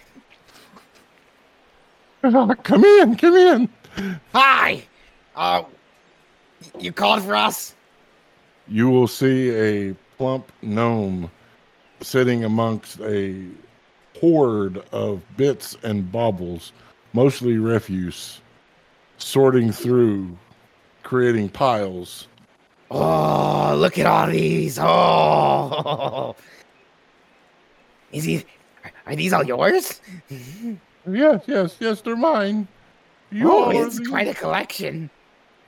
[2.23, 3.69] But come in, come in.
[4.35, 4.83] Hi.
[5.37, 5.65] Uh,
[6.79, 7.75] you called for us?
[8.69, 11.31] You will see a plump gnome
[12.01, 13.45] sitting amongst a
[14.21, 16.73] horde of bits and baubles,
[17.13, 18.41] mostly refuse,
[19.19, 20.37] sorting through,
[21.03, 22.29] creating piles.
[22.91, 24.79] Oh, look at all these.
[24.81, 26.35] Oh.
[28.13, 28.45] Is he?
[29.07, 30.01] Are these all yours?
[31.09, 32.67] Yes, yes, yes, they're mine.
[33.31, 35.09] You oh, it's the- quite a collection.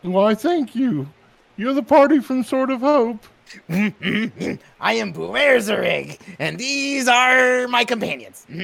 [0.03, 1.09] Why, thank you.
[1.57, 3.25] You're the party from Sword of Hope.
[3.69, 8.47] I am Boomerzerig, and these are my companions.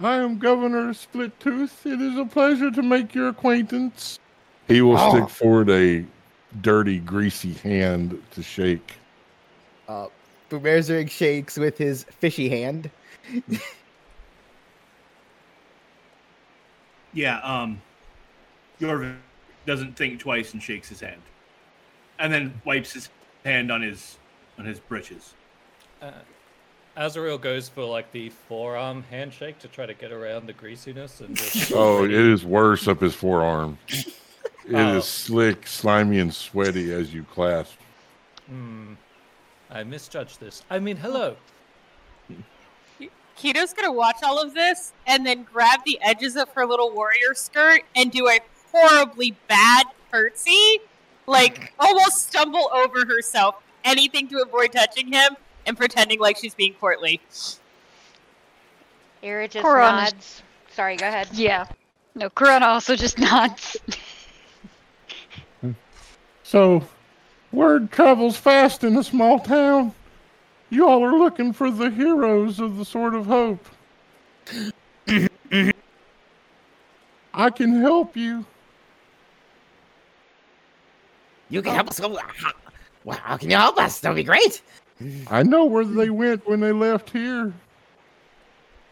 [0.00, 1.86] I am Governor Splittooth.
[1.86, 4.18] It is a pleasure to make your acquaintance.
[4.68, 5.10] He will Oh.
[5.16, 6.04] stick forward a
[6.60, 8.92] dirty, greasy hand to shake.
[9.88, 10.08] uh,
[10.50, 12.90] Boomerzerig shakes with his fishy hand.
[17.12, 17.38] Yeah.
[17.40, 17.80] Um,
[18.78, 19.16] Yorvin,
[19.66, 21.22] doesn't think twice and shakes his hand,
[22.18, 23.08] and then wipes his
[23.44, 24.16] hand on his
[24.58, 25.34] on his breeches.
[26.00, 26.10] Uh,
[26.96, 31.36] Azrael goes for like the forearm handshake to try to get around the greasiness and
[31.36, 31.72] just.
[31.74, 33.78] Oh, it is worse up his forearm.
[33.88, 34.06] It
[34.68, 35.00] is Oh.
[35.00, 37.76] slick, slimy, and sweaty as you clasp.
[38.48, 38.94] Hmm.
[39.70, 40.62] I misjudged this.
[40.70, 41.36] I mean, hello.
[43.36, 47.34] Keto's gonna watch all of this and then grab the edges of her little warrior
[47.34, 48.38] skirt and do a
[48.72, 50.78] horribly bad curtsy,
[51.26, 56.74] like almost stumble over herself, anything to avoid touching him, and pretending like she's being
[56.74, 57.20] courtly.
[59.22, 60.04] Ira just Karana.
[60.04, 60.42] nods.
[60.70, 61.28] Sorry, go ahead.
[61.32, 61.66] Yeah.
[62.14, 63.76] No, Karana also just nods.
[66.42, 66.86] So,
[67.50, 69.92] word travels fast in a small town.
[70.70, 73.66] You all are looking for the heroes of the Sword of Hope.
[77.34, 78.46] I can help you.
[81.48, 82.00] You can help us.
[82.00, 82.52] Go, how,
[83.04, 84.00] well, how can you help us?
[84.00, 84.62] That'd be great.
[85.30, 87.52] I know where they went when they left here.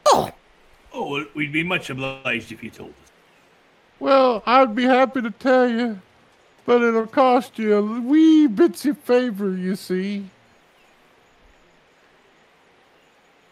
[0.07, 0.31] Oh,
[0.97, 3.11] Oh, well, we'd be much obliged if you told us.
[3.99, 6.01] Well, I'd be happy to tell you,
[6.67, 10.25] but it'll cost you a wee bitsy favor, you see.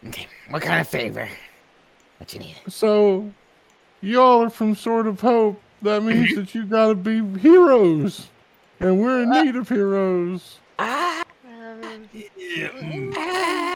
[0.07, 0.27] okay.
[0.49, 1.27] What kind of favor?
[2.19, 2.55] What you need?
[2.69, 3.29] So,
[4.01, 5.61] y'all are from Sword of Hope.
[5.81, 8.29] That means that you gotta be heroes.
[8.83, 10.59] And we're in need of heroes.
[10.77, 13.75] Ah, Um, Yeah.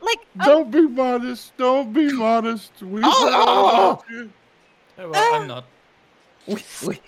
[0.00, 1.56] Like, Don't be modest.
[1.56, 2.72] Don't be modest.
[2.82, 4.04] We Oh, oh, help.
[4.98, 5.64] Oh, well, I'm not.
[6.48, 6.56] we,
[6.86, 7.00] we,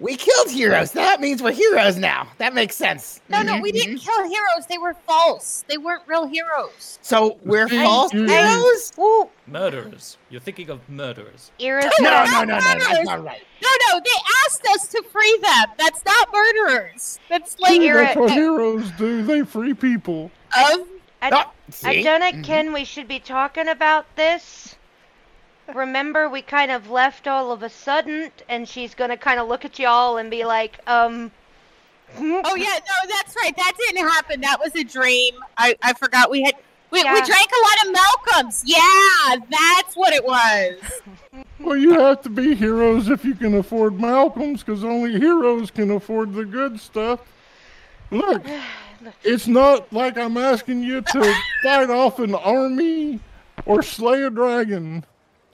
[0.00, 0.92] we killed heroes.
[0.92, 2.28] That means we're heroes now.
[2.38, 3.20] That makes sense.
[3.28, 4.66] no, no, we didn't kill heroes.
[4.68, 5.64] They were false.
[5.68, 6.98] They weren't real heroes.
[7.02, 8.28] So we're Hey, false dude.
[8.30, 8.92] heroes?
[8.96, 10.16] woo, Murderers.
[10.30, 11.50] You're thinking of murderers.
[11.60, 12.60] Ira's No, gonna- no, no, no.
[12.60, 13.06] That's Murderers.
[13.06, 13.42] not right.
[13.62, 15.66] No, no, they asked us to free them.
[15.78, 17.18] That's not murderers.
[17.28, 19.22] That's like Ira- That's what heroes do.
[19.24, 20.30] They free people.
[20.56, 20.86] of
[21.20, 21.88] I, Oh, see?
[21.88, 22.44] I don't Mhm.
[22.44, 24.76] Ken, we should be talking about this.
[25.74, 29.64] Remember, we kind of left all of a sudden, and she's gonna kind of look
[29.64, 31.30] at y'all and be like, um.
[32.18, 33.54] Oh yeah, no, that's right.
[33.54, 34.40] That didn't happen.
[34.40, 35.34] That was a dream.
[35.58, 36.54] I, I forgot we had
[36.90, 38.62] we, we drank a lot of Malcolms.
[38.64, 40.78] Yeah, that's what it was.
[41.60, 45.90] Well, you have to be heroes if you can afford Malcolm's, because only heroes can
[45.90, 47.20] afford the good stuff.
[48.12, 48.44] Look,
[49.24, 53.18] it's not like I'm asking you to fight off an army
[53.66, 55.04] or slay a dragon.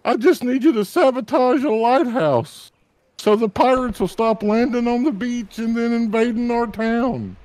[0.04, 2.72] I just need you to sabotage a lighthouse
[3.18, 7.36] so the pirates will stop landing on the beach and then invading our town.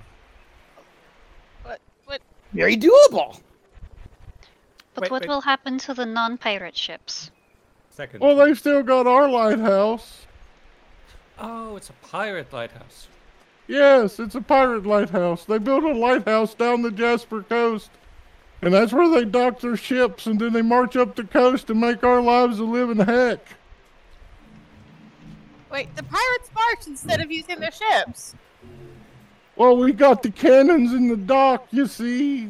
[1.64, 3.40] What what Very doable.
[4.94, 5.30] But Wait, what wait.
[5.30, 7.32] will happen to the non-pirate ships?
[7.92, 8.20] Second.
[8.20, 10.26] Well, they've still got our lighthouse.
[11.38, 13.08] Oh, it's a pirate lighthouse.
[13.68, 15.46] Yes, it's a pirate lighthouse.
[15.46, 17.92] They built a lighthouse down the Jasper coast.
[18.62, 21.80] And that's where they dock their ships and then they march up the coast and
[21.80, 23.40] make our lives a living heck.
[25.72, 28.36] wait, the pirates march instead of using their ships.
[29.56, 32.50] Well, we got the cannons in the dock, you see.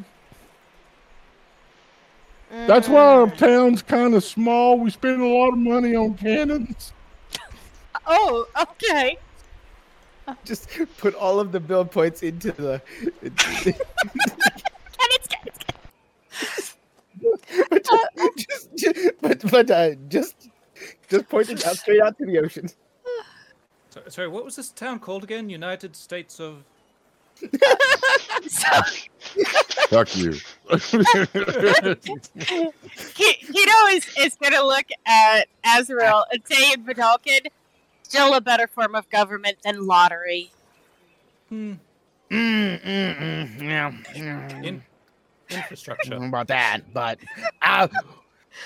[2.49, 4.80] That's why our mm, town's kind of small.
[4.80, 6.93] We spend a lot of money on cannons.
[8.12, 9.20] Oh, okay.
[10.45, 12.82] Just put all of the build points into the.
[13.22, 13.39] And
[15.12, 15.59] it's, it's
[17.69, 17.83] but
[18.37, 20.49] just, just, but but uh, just
[21.09, 22.69] just point it out straight out to the ocean.
[23.91, 25.49] So, sorry, what was this town called again?
[25.49, 26.63] United States of.
[29.89, 30.33] Fuck you.
[33.13, 37.47] Ki- Keto is, is going to look at Azrael and say in Vedalken,
[38.03, 40.51] still a better form of government than lottery.
[41.49, 41.73] Hmm.
[42.29, 44.61] Mm, mm, mm, yeah, yeah.
[44.61, 44.88] In- I
[45.49, 46.11] infrastructure.
[46.11, 47.19] don't know about that, but
[47.61, 47.87] uh,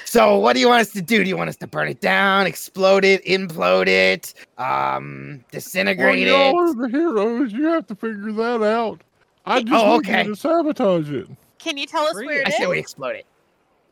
[0.06, 1.24] so what do you want us to do?
[1.24, 6.28] Do you want us to burn it down, explode it, implode it, um, well, disintegrate
[6.28, 6.56] y'all it?
[6.56, 7.52] are the heroes.
[7.54, 9.02] You have to figure that out.
[9.46, 10.24] I just Oh, need okay.
[10.26, 11.28] you to sabotage it.
[11.60, 12.48] Can you tell us Free where it.
[12.48, 13.26] it I say we explode it.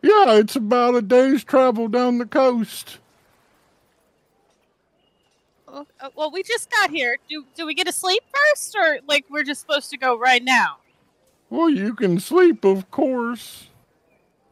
[0.02, 2.98] Yeah, it's about a day's travel down the coast.
[5.68, 7.18] Oh, uh, well, we just got here.
[7.30, 10.44] Do do we get to sleep first, or like we're just supposed to go right
[10.44, 10.78] now?
[11.52, 13.68] Well, you can sleep, of course.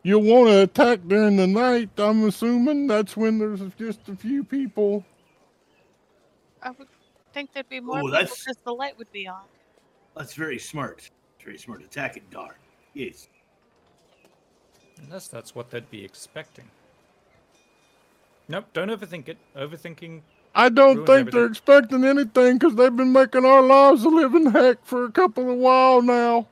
[0.03, 1.89] You'll want to attack during the night.
[1.97, 5.05] I'm assuming that's when there's just a few people.
[6.61, 6.89] I would
[7.33, 9.43] think there'd be more Oh, people that's- because the light would be on.
[10.15, 11.09] That's very smart.
[11.41, 11.81] Very smart.
[11.83, 12.59] Attack it dark.
[12.93, 13.29] Yes.
[15.01, 16.69] Unless that's what they'd be expecting.
[18.49, 19.37] Nope, don't overthink it.
[19.55, 20.21] Overthinking
[20.53, 24.47] I don't Ruins think they're expecting anything because they've been making our lives a living
[24.51, 26.47] heck for a couple of while now.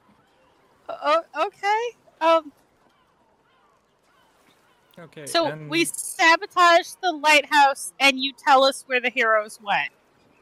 [0.90, 1.98] Oh, okay.
[2.22, 2.52] Um.
[5.00, 5.26] Okay.
[5.26, 9.90] So and we sabotage the lighthouse, and you tell us where the heroes went.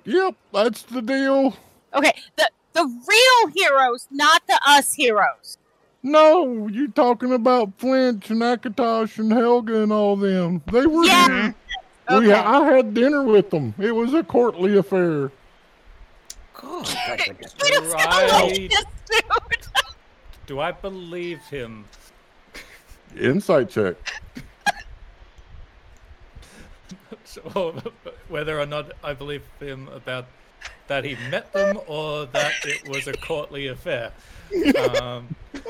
[0.05, 1.55] Yep, that's the deal.
[1.93, 5.57] Okay, the the real heroes, not the us heroes.
[6.03, 10.61] No, you talking about Flinch and Akatosh and Helga and all them.
[10.71, 11.27] They were Yeah.
[11.27, 11.55] here.
[12.07, 12.27] Okay.
[12.27, 13.73] We, I had dinner with them.
[13.79, 15.31] It was a courtly affair.
[16.53, 16.87] God,
[17.63, 18.71] We don't sound like Right.
[20.45, 20.57] this dude.
[20.57, 21.85] do I believe him?
[23.19, 23.95] Insight check.
[27.23, 27.73] So,
[28.29, 30.25] whether or not I believe him about
[30.87, 34.11] that he met them or that it was a courtly affair.
[35.01, 35.35] Um,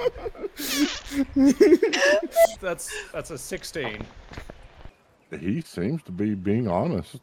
[2.62, 4.06] that's that's a sixteen.
[5.40, 7.20] He seems to be being honest.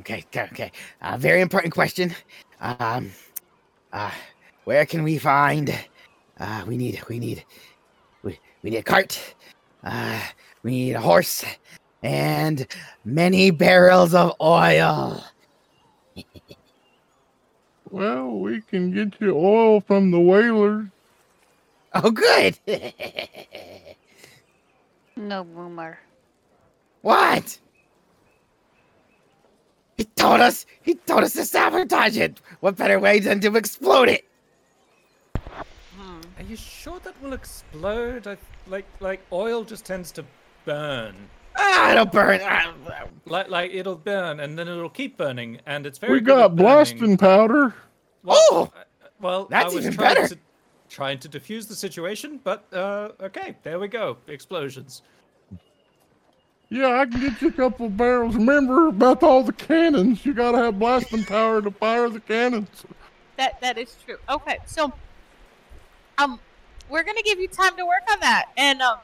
[0.00, 0.72] Okay, okay, okay.
[1.02, 2.14] Uh, very important question.
[2.60, 3.10] Um,
[3.92, 4.10] uh,
[4.64, 5.76] where can we find?
[6.40, 7.44] Uh, we need, we need,
[8.22, 9.34] we, we need a cart.
[9.82, 10.20] Uh,
[10.62, 11.44] we need a horse,
[12.02, 12.66] and
[13.04, 15.24] many barrels of oil.
[17.90, 20.88] Well, we can get you oil from the whalers.
[21.94, 22.58] Oh, good.
[25.16, 25.98] No boomer.
[27.00, 27.58] what?
[29.96, 30.66] He told us.
[30.82, 32.40] He told us to sabotage it.
[32.60, 34.27] What better way than to explode it?
[36.48, 38.26] Are you sure that will explode?
[38.26, 38.38] I,
[38.68, 40.24] like like oil just tends to
[40.64, 41.14] burn.
[41.58, 42.40] Ah, it'll burn.
[42.42, 42.72] Ah,
[43.26, 46.14] Like like it'll burn and then it'll keep burning, and it's very.
[46.14, 47.74] We good got blasting powder.
[48.22, 48.72] Well, Oh!
[48.74, 48.80] uh,
[49.20, 50.28] well, That's I was even trying better.
[50.28, 50.38] to
[50.88, 54.16] trying to defuse the situation, but uh, okay, there we go.
[54.26, 55.02] Explosions.
[56.70, 58.36] Yeah, I can get you a couple barrels.
[58.36, 60.24] Remember about all the cannons.
[60.24, 62.86] You gotta have blasting power to fire the cannons.
[63.36, 64.16] That that is true.
[64.30, 64.94] Okay, so
[66.18, 66.40] um,
[66.88, 68.98] we're gonna give you time to work on that, and um,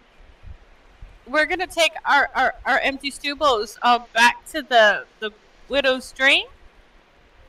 [1.27, 5.31] we're gonna take our our, our empty stubos uh, back to the the
[5.69, 6.47] widow's dream,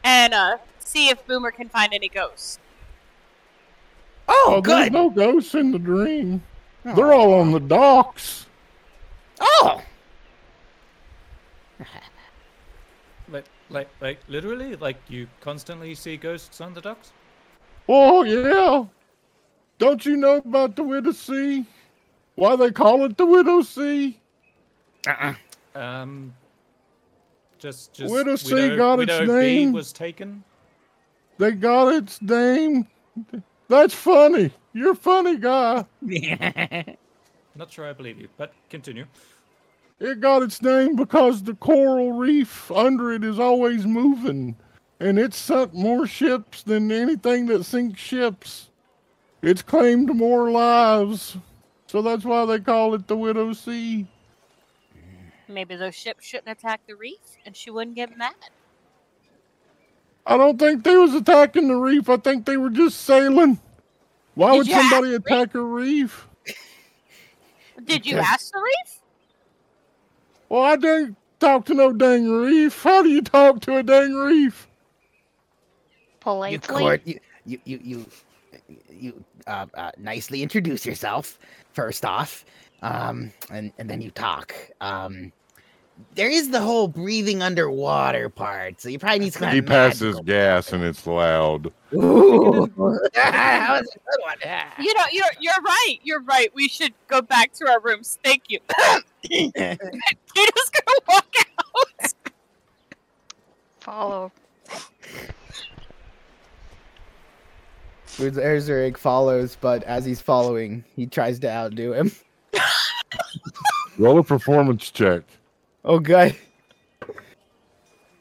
[0.04, 2.60] and uh, see if Boomer can find any ghosts.
[4.28, 4.94] Oh, there's good.
[4.94, 6.44] no ghosts in the dream.
[6.84, 8.46] They're all on the docks.
[9.40, 9.82] Oh,
[13.28, 17.12] Like like like literally, like you constantly see ghosts on the docks.
[17.90, 18.86] Oh yeah.
[19.78, 21.66] Don't you know about the Widow Sea?
[22.36, 24.20] Why they call it the Widow Sea?
[25.08, 25.34] uh-uh.
[25.76, 26.34] Um,
[27.60, 29.74] just just Widow Sea Widow, got its Widow B name.
[29.74, 30.44] was taken.
[31.38, 32.88] They got its name.
[33.68, 34.52] That's funny.
[34.74, 35.86] You're a funny guy.
[37.56, 39.06] Not sure I believe you, but continue.
[40.00, 44.56] It got its name because the coral reef under it is always moving,
[45.00, 48.70] and it sunk more ships than anything that sinks ships.
[49.46, 51.38] It's claimed more lives,
[51.86, 54.08] so that's why they call it the Widow Sea.
[55.48, 58.34] Maybe those ships shouldn't attack the reef, and she wouldn't get mad.
[60.26, 62.10] I don't think they was attacking the reef.
[62.10, 63.60] I think they were just sailing.
[64.34, 66.28] Why Did would somebody the attack a reef?
[67.84, 69.00] Did you Because- ask the reef?
[70.50, 72.82] Well, I didn't talk to no dang reef.
[72.82, 74.68] How do you talk to a dang reef?
[76.26, 78.06] you court you you you you,
[78.90, 81.40] you uh, uh, nicely introduce yourself
[81.74, 82.46] first off
[82.82, 85.32] um and and then you talk um
[86.14, 90.02] there is the whole breathing underwater part so you probably need some He kind passes
[90.02, 91.72] magical- gas and it's loud.
[91.94, 92.68] Ooh.
[93.14, 94.70] that was a good one yeah.
[94.78, 95.98] You know, you're you're right.
[96.04, 96.54] You're right.
[96.54, 98.20] We should go back to our rooms.
[98.26, 98.60] Thank you.
[99.30, 99.80] Kato's
[100.36, 102.14] gonna walk out.
[103.80, 104.32] Follow.
[108.18, 112.12] Erzurig follows but as he's following he tries to outdo him
[113.98, 115.22] Roll a performance check.
[115.84, 116.36] oh good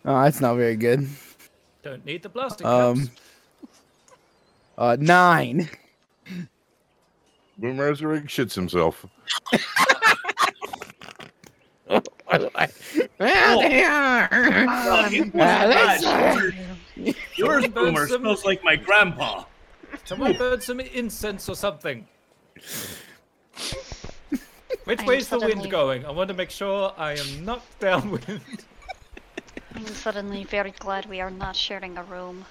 [0.04, 1.06] oh that's not very good
[1.82, 3.10] Don't need the plastic Um, cups.
[4.78, 5.68] uh nine
[7.60, 9.06] Boomerzerig shits himself.
[11.86, 14.28] Well, they are.
[14.32, 16.34] It wasn't that's bad.
[16.34, 19.44] all Yours- Yours, Boomer, smells like my grandpa.
[20.04, 22.06] Someone burn some incense or something.
[24.84, 26.04] Which I'm way's the wind going?
[26.04, 28.24] I want to make sure I am not downwind.
[29.74, 32.44] I'm suddenly very glad we are not sharing a room.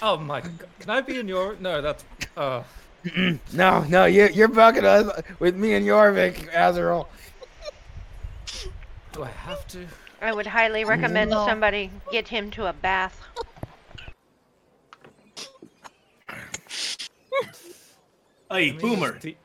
[0.00, 0.68] Oh my god.
[0.80, 1.56] Can I be in your.
[1.60, 2.04] No, that's.
[2.36, 2.62] Uh,
[3.52, 7.06] No, no, you, you're bugging us with me and Jorvik, Azrael.
[9.12, 9.86] do I have to?
[10.22, 11.44] I would highly recommend No.
[11.46, 13.20] somebody get him to a bath.
[18.54, 19.36] Hey, I mean, Boomer, the-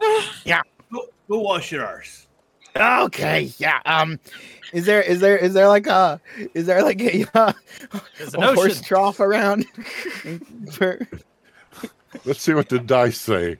[0.92, 2.26] go, go wash your arse.
[2.74, 3.80] Okay, yeah.
[3.86, 4.18] Um,
[4.72, 6.20] is there is there is there like a
[6.52, 7.52] is there like a, uh,
[8.34, 9.66] a horse trough around?
[10.72, 10.98] For-
[12.24, 13.58] Let's see what the dice say.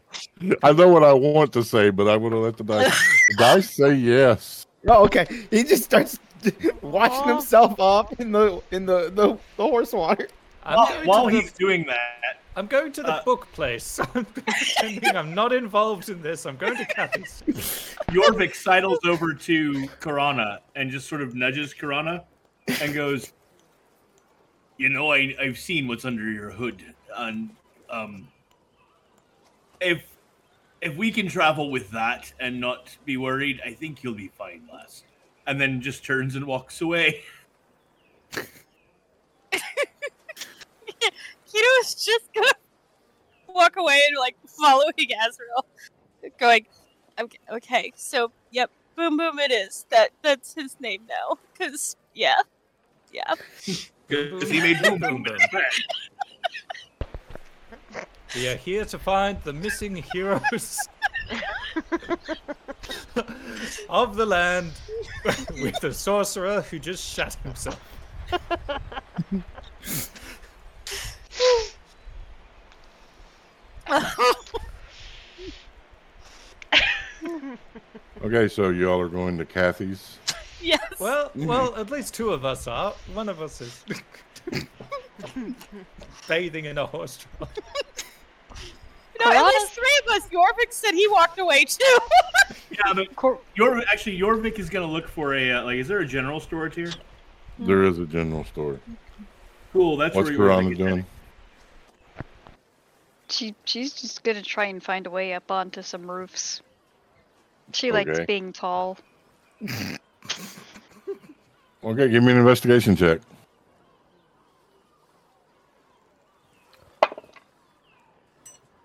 [0.64, 2.98] I know what I want to say, but I want to let the dice.
[3.28, 4.66] the dice say yes.
[4.88, 5.26] oh, okay.
[5.52, 6.18] He just starts
[6.82, 7.36] washing Aw.
[7.36, 10.28] himself off in the in the the, the horse water.
[10.66, 14.00] I'm While, while to the- he's doing that, I'm going to the Uh, book place.
[14.14, 16.44] I'm pretending I'm not involved in this.
[16.46, 17.42] I'm going to Kathy's.
[18.08, 22.24] Jorvik sidles over to Karana and just sort of nudges Karana
[22.80, 23.32] and goes,
[24.78, 26.82] "You know, I I've seen what's under your hood,
[27.16, 27.50] and
[27.90, 28.26] um,
[29.80, 30.02] if
[30.80, 34.68] if we can travel with that and not be worried, I think you'll be fine,
[34.72, 35.04] lass."
[35.46, 37.22] And then just turns and walks away.
[41.66, 42.48] Keto is just gonna
[43.48, 44.92] walk away and like following
[45.26, 45.66] Azrael,
[46.38, 46.66] going,
[47.18, 49.86] "Okay, okay, so yep, boom, boom, it is.
[49.90, 51.38] That that's his name now.
[51.58, 52.36] Cause yeah,
[53.12, 53.34] yeah.
[54.08, 55.36] Because he made boom boom boom.
[58.36, 60.78] We are here to find the missing heroes
[63.88, 64.70] of the land
[65.60, 67.80] with the sorcerer who just shot himself.
[78.26, 80.18] Okay, so y'all are going to Kathy's.
[80.60, 80.80] yes.
[80.98, 82.92] Well, well, at least two of us are.
[83.12, 83.84] One of us is
[86.28, 87.52] bathing in a horse trough.
[89.20, 90.28] no, at least three of us.
[90.28, 91.98] Jorvik said he walked away too.
[92.70, 95.76] Yeah, but Cor- Your actually Jorvik is gonna look for a uh, like.
[95.76, 96.92] Is there a general store here?
[97.58, 98.80] There is a general store.
[99.72, 99.96] Cool.
[99.96, 101.06] That's What's where Jorvik Karana is doing?
[103.28, 106.62] She she's just gonna try and find a way up onto some roofs.
[107.72, 108.98] She likes being tall.
[111.84, 113.20] Okay, give me an investigation check.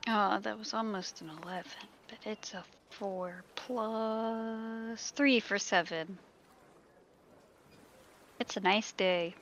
[0.08, 6.20] Oh, that was almost an eleven, but it's a four plus three for seven.
[8.40, 9.34] It's a nice day.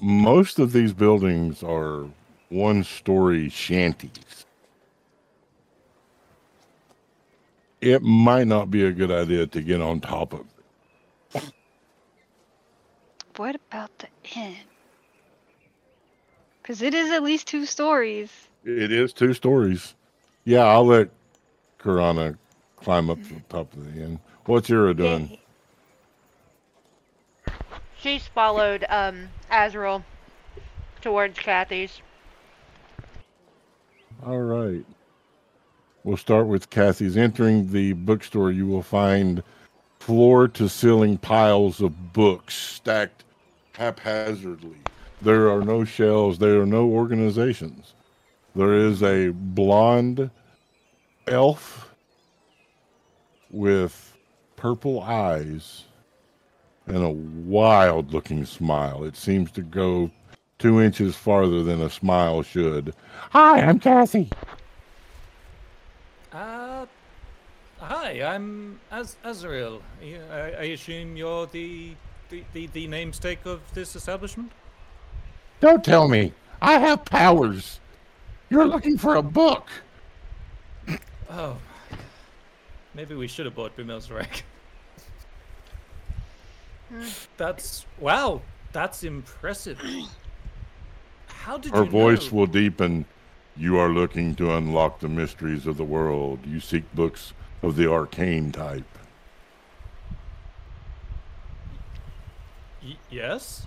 [0.00, 2.06] Most of these buildings are
[2.48, 4.46] one story shanties.
[7.80, 11.52] It might not be a good idea to get on top of it.
[13.36, 14.56] What about the inn?
[16.62, 18.30] Because it is at least two stories.
[18.64, 19.94] It is two stories.
[20.44, 21.08] Yeah, I'll let
[21.78, 22.36] Karana
[22.76, 24.20] climb up to the top of the inn.
[24.44, 25.38] What's Ira uh, doing?
[28.00, 30.04] She's followed um Azrael
[31.02, 32.00] towards Kathy's.
[34.24, 34.84] All right.
[36.02, 37.16] We'll start with Kathy's.
[37.16, 39.42] Entering the bookstore, you will find
[39.98, 43.24] floor to ceiling piles of books stacked
[43.74, 44.78] haphazardly.
[45.20, 47.94] There are no shelves, there are no organizations.
[48.54, 50.30] There is a blonde
[51.26, 51.94] elf
[53.50, 54.16] with
[54.56, 55.84] purple eyes
[56.86, 59.04] and a wild looking smile.
[59.04, 60.10] It seems to go
[60.58, 62.94] two inches farther than a smile should.
[63.30, 64.30] Hi, I'm Cassie.
[66.32, 66.86] Uh,
[67.78, 69.82] hi, I'm Az- Azrael.
[70.02, 71.94] I, I- assume you're the,
[72.28, 74.52] the, the, the namesake of this establishment?
[75.60, 76.32] Don't tell me.
[76.62, 77.80] I have powers.
[78.48, 79.68] You're looking for a book.
[81.30, 81.56] Oh,
[82.94, 84.44] maybe we should have bought Boomel's Wreck.
[87.36, 88.42] That's wow.
[88.72, 89.80] That's impressive.
[91.26, 92.38] How did Her you voice know?
[92.38, 93.04] will deepen.
[93.56, 96.40] You are looking to unlock the mysteries of the world.
[96.46, 97.32] You seek books
[97.62, 98.84] of the arcane type.
[102.82, 103.66] Y- yes.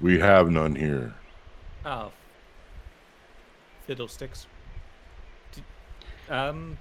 [0.00, 1.14] We have none here.
[1.84, 2.12] Oh.
[3.86, 4.46] Fiddlesticks.
[6.30, 6.78] Um.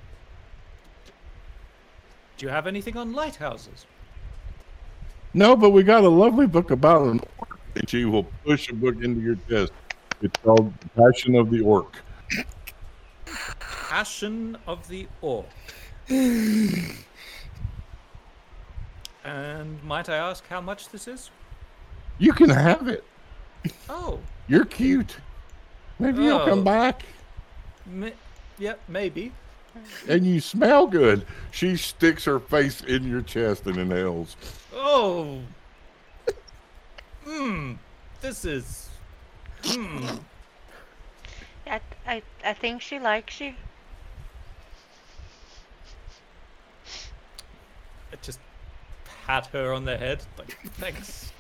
[2.38, 3.86] Do you have anything on lighthouses?
[5.38, 7.59] No, but we got a lovely book about an orc.
[7.75, 9.71] And she will push a book into your chest.
[10.23, 11.95] It's called Passion of the Orc.
[13.59, 15.45] Passion of the Orc.
[16.09, 16.95] and
[19.83, 21.29] might I ask how much this is?
[22.17, 23.03] You can have it.
[23.89, 25.17] Oh, You're cute.
[25.99, 26.45] Maybe you'll Oh.
[26.47, 27.03] come back.
[27.85, 28.15] Yep,
[28.57, 29.33] yeah, maybe.
[30.07, 31.25] and you smell good.
[31.51, 34.36] She sticks her face in your chest and inhales.
[34.73, 35.39] Oh.
[37.25, 37.73] Hmm.
[38.21, 38.88] This is.
[39.65, 40.05] Hmm.
[41.69, 43.53] I, I, I think she likes you.
[48.13, 48.39] I just
[49.25, 50.21] pat her on the head.
[50.38, 51.32] Like, thanks.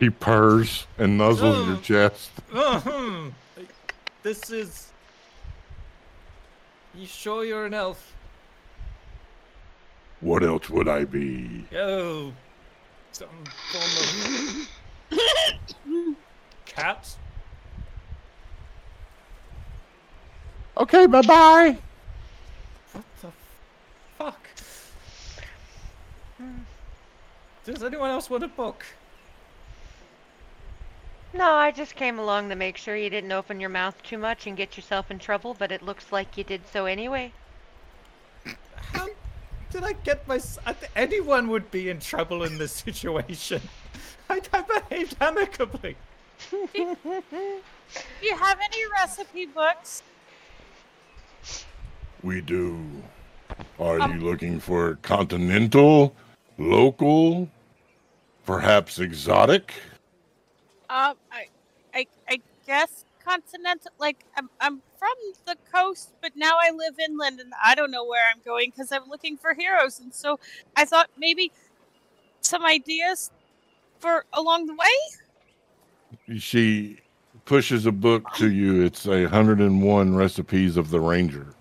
[0.00, 1.80] He purrs and nuzzles your Oh.
[1.80, 2.30] chest.
[2.52, 3.30] Uh-huh.
[4.22, 4.89] This is.
[6.94, 8.14] You sure you're an elf?
[10.20, 11.64] What else would I be?
[11.74, 12.32] Oh.
[13.12, 13.28] Some
[13.72, 14.68] form
[15.10, 16.16] of.
[16.66, 17.16] Cat?
[20.76, 21.76] Okay, bye bye.
[22.92, 23.32] What the
[24.18, 24.48] fuck?
[27.64, 28.84] Does anyone else want a book?
[31.32, 34.46] No, I just came along to make sure you didn't open your mouth too much
[34.46, 37.32] and get yourself in trouble, but it looks like you did so anyway.
[38.92, 39.06] How
[39.70, 40.40] did I get my.
[40.96, 43.62] Anyone would be in trouble in this situation.
[44.30, 45.96] I, I behaved amicably.
[46.50, 46.58] Do
[48.22, 50.02] you have any recipe books?
[52.22, 53.02] We do.
[53.78, 56.14] Are Um, you looking for continental,
[56.58, 57.48] local,
[58.44, 59.74] perhaps exotic?
[60.90, 61.46] Um, I,
[61.94, 63.92] I, I guess continental.
[63.98, 65.16] Like I'm, I'm from
[65.46, 68.90] the coast, but now I live inland, and I don't know where I'm going because
[68.90, 70.00] I'm looking for heroes.
[70.00, 70.40] And so
[70.76, 71.52] I thought maybe
[72.40, 73.30] some ideas
[74.00, 76.38] for along the way.
[76.38, 76.98] She
[77.44, 78.82] pushes a book to you.
[78.82, 81.54] It's a 101 recipes of the ranger.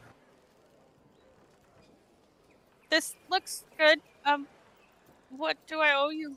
[2.89, 3.99] This looks good.
[4.25, 4.47] Um,
[5.38, 6.36] what do I owe you?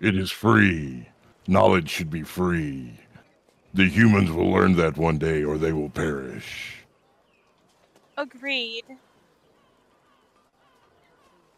[0.00, 1.08] It is free.
[1.46, 2.98] Knowledge should be free.
[3.74, 6.84] The humans will learn that one day or they will perish.
[8.16, 8.84] Agreed.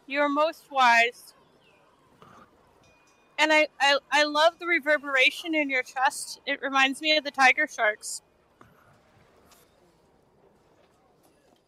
[0.07, 1.33] You're most wise.
[3.37, 6.39] And I, I, I love the reverberation in your chest.
[6.45, 8.21] It reminds me of the tiger sharks.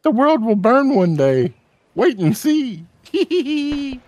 [0.04, 1.54] The world will burn one day.
[1.94, 2.86] Wait and see.
[3.14, 4.00] I,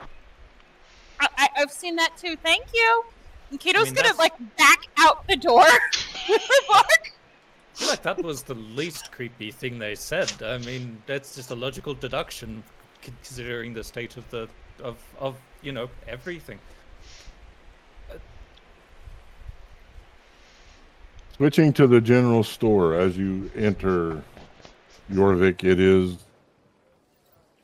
[1.20, 2.38] I, I've seen that too.
[2.38, 3.04] Thank you.
[3.50, 5.64] And Kato's mean, gonna that's- like back out the door.
[6.70, 7.14] Mark.
[7.74, 10.32] I feel like that was the least creepy thing they said.
[10.44, 12.62] I mean, that's just a logical deduction,
[13.02, 14.50] considering the state of the
[14.84, 16.60] of of you know everything.
[21.38, 24.22] Switching to the general store as you enter
[25.10, 26.18] Jorvik, it is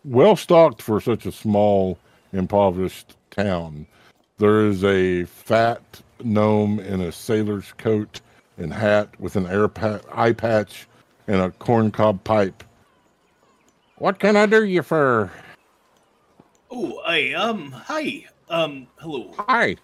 [0.05, 1.99] well stocked for such a small,
[2.31, 3.85] impoverished town.
[4.37, 8.19] There is a fat gnome in a sailor's coat
[8.57, 9.69] and hat with an air
[10.11, 10.87] eye patch
[11.25, 12.61] and a corncob pipe.
[13.97, 15.31] What can I do you for?
[16.69, 19.77] Oh, I um, hi, um, hello, Hi.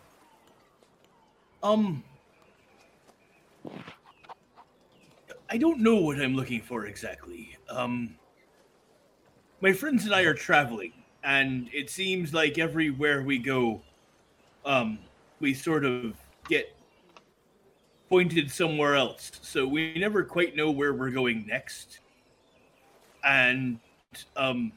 [1.63, 2.03] um.
[5.49, 7.55] I don't know what I'm looking for exactly.
[7.69, 8.15] Um,
[9.61, 10.91] my friends and I are traveling,
[11.23, 13.81] and it seems like everywhere we go,
[14.65, 14.99] um,
[15.39, 16.13] we sort of
[16.47, 16.75] get
[18.09, 19.31] pointed somewhere else.
[19.41, 21.99] So we never quite know where we're going next.
[23.23, 23.79] And
[24.35, 24.71] um,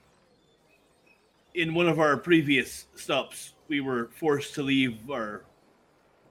[1.54, 5.44] in one of our previous stops, we were forced to leave our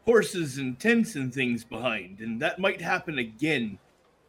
[0.05, 3.77] horses and tents and things behind, and that might happen again.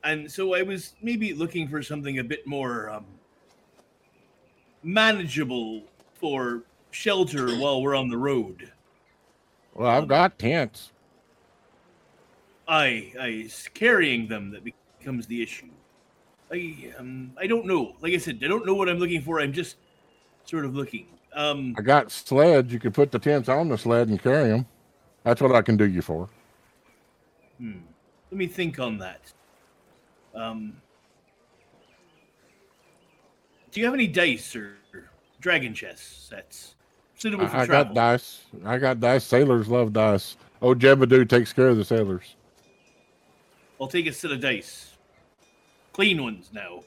[0.04, 3.06] And so I was maybe looking for something a bit more um,
[4.82, 5.82] manageable
[6.14, 8.70] for shelter while we're on the road.
[9.74, 10.92] Well, I've got tents.
[12.66, 15.70] I, I it's carrying them that becomes the issue.
[16.50, 17.96] I um I don't know.
[18.00, 19.40] Like I said, I don't know what I'm looking for.
[19.40, 19.76] I'm just
[20.44, 21.06] sort of looking.
[21.34, 22.72] Um I got sleds.
[22.72, 24.66] You could put the tents on the sled and carry them.
[25.24, 26.28] That's what I can do you for.
[27.58, 27.80] Hmm.
[28.30, 29.20] Let me think on that.
[30.34, 30.76] Um,
[33.70, 34.76] do you have any dice or
[35.40, 36.73] dragon chess sets
[37.24, 37.84] suitable for I, I travel?
[37.86, 38.42] got dice.
[38.66, 39.24] I got dice.
[39.24, 40.36] Sailors love dice.
[40.60, 42.36] Oh, Jebediah takes care of the sailors.
[43.80, 44.98] I'll take a set of dice,
[45.94, 46.80] clean ones now.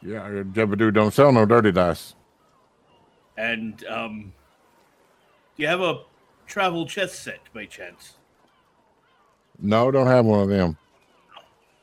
[0.00, 2.14] Yeah, Jebediah don't sell no dirty dice.
[3.36, 4.32] And um,
[5.56, 6.00] do you have a
[6.46, 8.14] travel chess set by chance?
[9.60, 10.78] No, don't have one of them.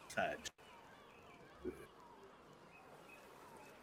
[0.07, 0.38] Sad.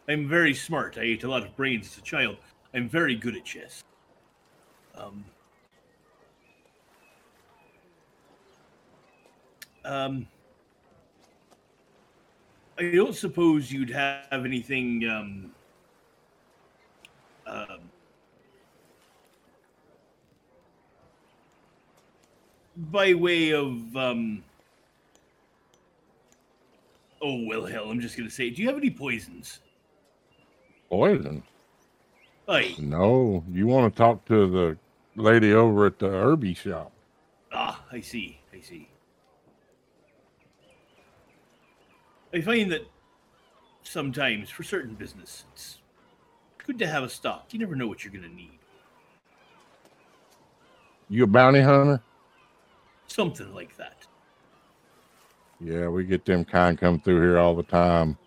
[0.09, 0.97] I'm very smart.
[0.97, 2.37] I ate a lot of brains as a child.
[2.73, 3.83] I'm very good at chess.
[4.95, 5.25] Um,
[9.85, 10.27] um,
[12.79, 15.51] I don't suppose you'd have anything um,
[17.45, 17.79] um,
[22.75, 24.43] by way of um,
[27.21, 29.59] oh well hell i'm just gonna say do you have any poisons
[30.89, 31.41] Poison?
[32.47, 32.75] Aye.
[32.77, 33.43] No.
[33.51, 34.77] You want to talk to the
[35.15, 36.91] lady over at the Herbie shop?
[37.55, 38.89] ah i see i see
[42.33, 42.81] i find that
[43.83, 45.77] sometimes for certain business it's
[46.65, 48.57] good to have a stock you never know what you're gonna need
[51.09, 52.01] You a bounty hunter?
[53.05, 54.07] something like that
[55.59, 58.17] Yeah, we get them kind come through here all the time,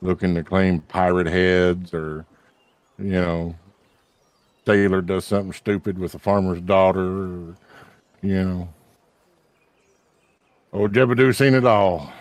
[0.00, 2.24] looking to claim pirate heads or,
[2.98, 3.54] you know,
[4.66, 7.56] Taylor does something stupid with a farmer's daughter, or,
[8.22, 8.68] you know.
[10.72, 12.12] Old Jebediah seen it all.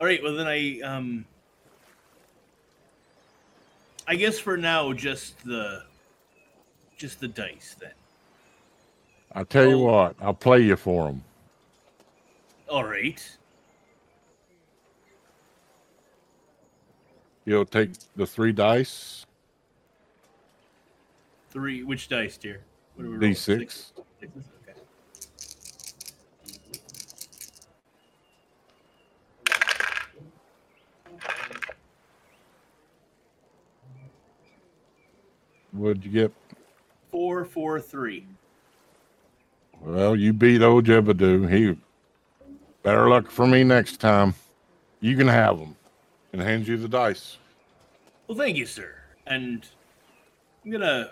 [0.00, 1.24] All right, well then I um
[4.06, 5.82] I guess for now just the
[6.96, 7.92] just the dice then.
[9.32, 9.84] I tell you Oh.
[9.92, 11.24] what, I'll play you for them.
[12.68, 13.20] All right.
[17.44, 19.24] You'll take the three dice,
[21.54, 22.62] 3 which dice, dear?
[22.96, 23.30] What do we roll?
[23.30, 23.36] D6.
[23.36, 23.92] Sixes?
[24.20, 24.80] Okay.
[35.70, 36.32] What'd you get?
[37.12, 38.26] Four, four, three.
[39.80, 41.48] Well, you beat old Jebediah.
[41.52, 41.76] He
[42.82, 44.34] better luck for me next time.
[45.00, 45.76] You can have them,
[46.34, 47.38] and hand you the dice.
[48.26, 48.96] Well, thank you, sir.
[49.28, 49.64] And
[50.64, 51.10] I'm gonna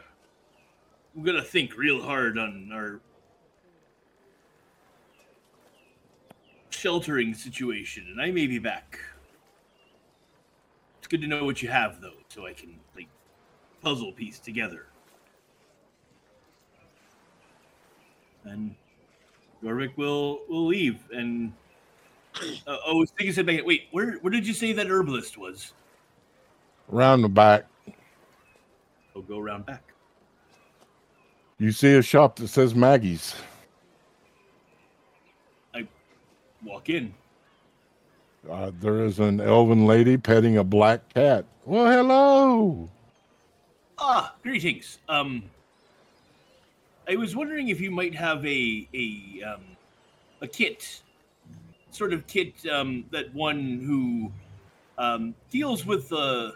[1.17, 3.01] I'm gonna think real hard on our
[6.71, 8.99] sheltering situation, and I may be back.
[10.99, 13.09] It's good to know what you have, though, so I can like
[13.81, 14.87] puzzle piece together.
[18.43, 18.75] And
[19.63, 21.53] Jorvik will will leave, and
[22.67, 23.65] uh, oh, take a step back.
[23.65, 25.73] Wait, where where did you say that herbalist was?
[26.93, 27.67] Around the back,
[29.15, 29.83] I'll go around back.
[31.59, 33.35] you see a shop that says Maggie's.
[35.75, 35.87] I
[36.65, 37.15] walk in.
[38.51, 41.45] Uh, there is an elven lady petting a black cat.
[41.65, 42.91] Well, hello.
[43.99, 44.99] Ah, greetings.
[45.09, 45.45] Um,
[47.09, 49.63] I was wondering if you might have a a um,
[50.41, 51.03] a kit,
[51.95, 54.33] sort of kit um, that one who
[54.99, 56.53] um, deals with uh,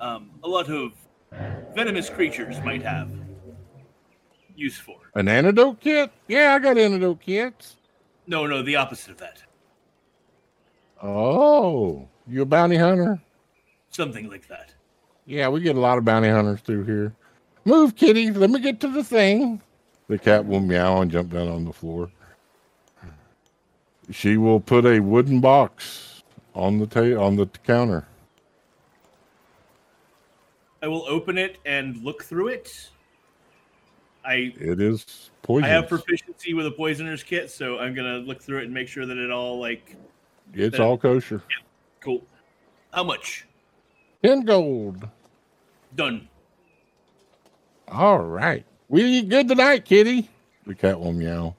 [0.00, 0.92] um, a lot of
[1.74, 3.10] venomous creatures might have
[4.56, 4.96] use for.
[5.14, 6.10] An antidote kit?
[6.28, 7.76] Yeah, I got antidote kits.
[8.26, 9.42] No, no, the opposite of that.
[11.02, 13.20] Oh, you a bounty hunter?
[13.90, 14.72] Something like that.
[15.26, 17.14] Yeah, we get a lot of bounty hunters through here.
[17.64, 18.30] Move, kitty.
[18.30, 19.60] Let me get to the thing.
[20.08, 22.10] The cat will meow and jump down on the floor.
[24.12, 26.22] She will put a wooden box
[26.54, 28.06] on the ta- on the counter.
[30.82, 32.90] I will open it and look through it.
[34.24, 35.64] I It is poison.
[35.64, 38.88] I have proficiency with a poisoner's kit, so I'm gonna look through it and make
[38.88, 39.96] sure that it all like
[40.52, 41.42] It's all kosher.
[42.00, 42.22] cool.
[42.92, 43.46] How much?
[44.22, 45.08] Ten gold.
[45.94, 46.28] Done.
[47.88, 48.64] All right.
[48.88, 50.28] We eat good tonight, kitty.
[50.66, 51.56] The cat will meow.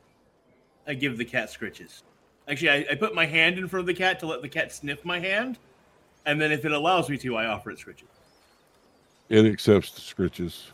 [0.86, 2.04] I give the cat scritches.
[2.48, 4.72] Actually, I, I put my hand in front of the cat to let the cat
[4.72, 5.58] sniff my hand,
[6.26, 8.04] and then if it allows me to, I offer it scritches.
[9.30, 10.68] It accepts the scritches.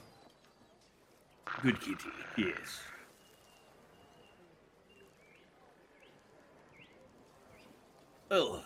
[1.62, 2.10] Good kitty.
[2.38, 2.82] Yes.
[8.30, 8.64] Well,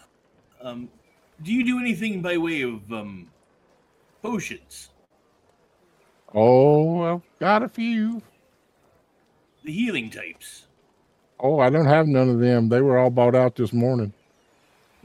[0.61, 0.89] um,
[1.41, 3.29] do you do anything by way of um
[4.21, 4.89] potions?
[6.33, 8.21] Oh, I've got a few.
[9.63, 10.65] The healing types.
[11.43, 12.69] Oh, I don't have none of them.
[12.69, 14.13] They were all bought out this morning.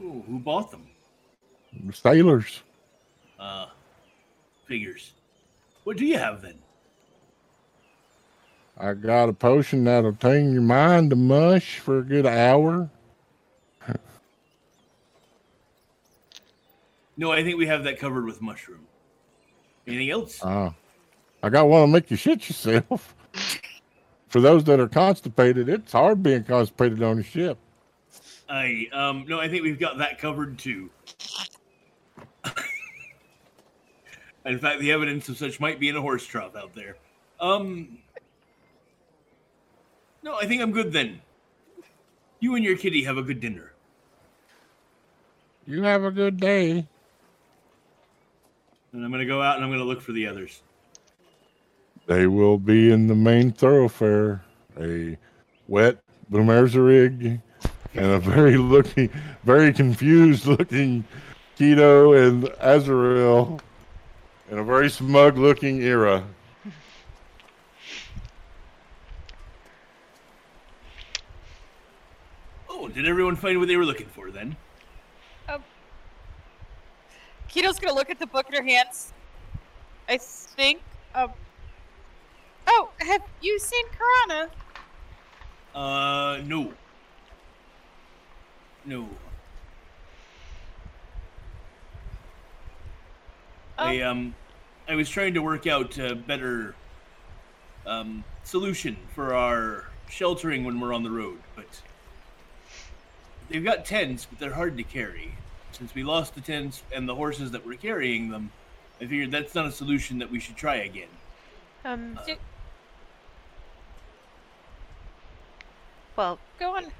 [0.01, 0.87] Ooh, who bought them?
[1.91, 2.61] Sailors.
[3.37, 3.67] Uh,
[4.65, 5.11] figures.
[5.83, 6.57] What do you have then?
[8.77, 12.89] I got a potion that'll tame your mind to mush for a good hour.
[17.17, 18.87] No, I think we have that covered with mushroom.
[19.85, 20.41] Anything else?
[20.41, 20.71] Uh,
[21.43, 23.13] I got one to make you shit yourself.
[24.29, 27.57] For those that are constipated, it's hard being constipated on a ship.
[28.47, 30.89] I um no, I think we've got that covered too.
[34.45, 36.95] in fact, the evidence of such might be in a horse trough out there.
[37.39, 37.99] Um
[40.23, 41.21] No, I think I'm good then.
[42.39, 43.73] You and your kitty have a good dinner.
[45.65, 46.87] You have a good day.
[48.93, 50.61] And I'm gonna go out and I'm gonna look for the others.
[52.09, 54.43] They will be in the main thoroughfare.
[54.81, 55.15] A
[55.67, 55.99] wet
[56.31, 57.39] Boomerzerig
[57.93, 59.11] and a very looking,
[59.43, 61.05] very confused looking
[61.55, 63.61] Keto and Azrael
[64.49, 66.23] and a very smug looking Era.
[72.67, 74.55] Oh, did everyone find what they were looking for then?
[77.49, 79.13] Keto's gonna look at the book in her hands.
[80.07, 80.81] I think.
[81.13, 81.33] Um.
[82.71, 84.47] Oh, have you seen Karana?
[85.73, 86.71] Uh, no.
[88.85, 89.09] No.
[93.75, 94.35] I um,
[94.87, 96.75] I was trying to work out a better
[97.87, 101.81] um solution for our sheltering when we're on the road, but
[103.49, 105.33] they've got tents, but they're hard to carry.
[105.71, 108.51] Since we lost the tents and the horses that were carrying them,
[109.01, 111.09] I figured that's not a solution that we should try again.
[111.83, 112.19] Um.
[112.21, 112.35] Uh,
[116.19, 116.91] Well, Go on.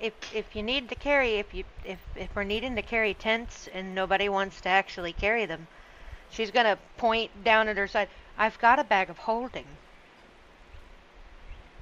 [0.00, 3.68] if if you need to carry, if you if if we're needing to carry tents
[3.74, 5.66] and nobody wants to actually carry them,
[6.30, 8.08] she's gonna point down at her side.
[8.38, 9.66] I've got a bag of holding.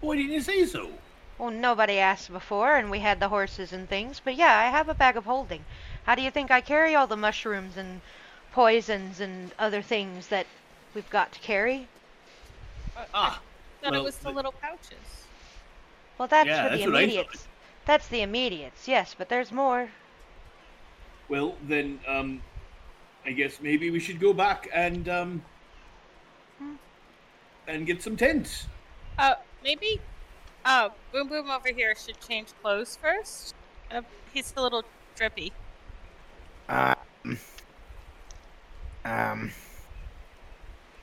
[0.00, 0.90] Why didn't you say so?
[1.38, 4.18] Well, nobody asked before, and we had the horses and things.
[4.18, 5.64] But yeah, I have a bag of holding.
[6.04, 8.00] How do you think I carry all the mushrooms and
[8.50, 10.48] poisons and other things that
[10.94, 11.86] we've got to carry?
[13.14, 13.40] Ah,
[13.80, 15.23] Thought Well, it was the th- little pouches.
[16.18, 17.48] Well, that's Yeah, for the that's what immediates.
[17.84, 19.92] That's the immediates, yes, but there's more.
[21.28, 22.42] Well, then, um,
[23.24, 25.46] I guess maybe we should go back and um,
[26.58, 26.76] Hmm.
[27.66, 28.66] and get some tents.
[29.18, 30.02] Uh, maybe.
[30.64, 33.54] Uh, Boom Boom over here should change clothes first.
[33.90, 34.02] Uh,
[34.32, 34.84] he's a little
[35.16, 35.56] drippy.
[36.68, 37.38] Um,
[39.04, 39.50] um,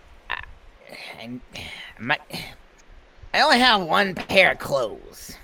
[0.29, 0.43] I,
[1.19, 1.41] I,
[1.99, 2.19] my,
[3.33, 5.37] I only have one pair of clothes.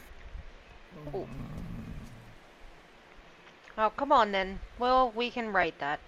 [3.77, 4.59] Oh, come on then.
[4.79, 5.99] Well, we can write that.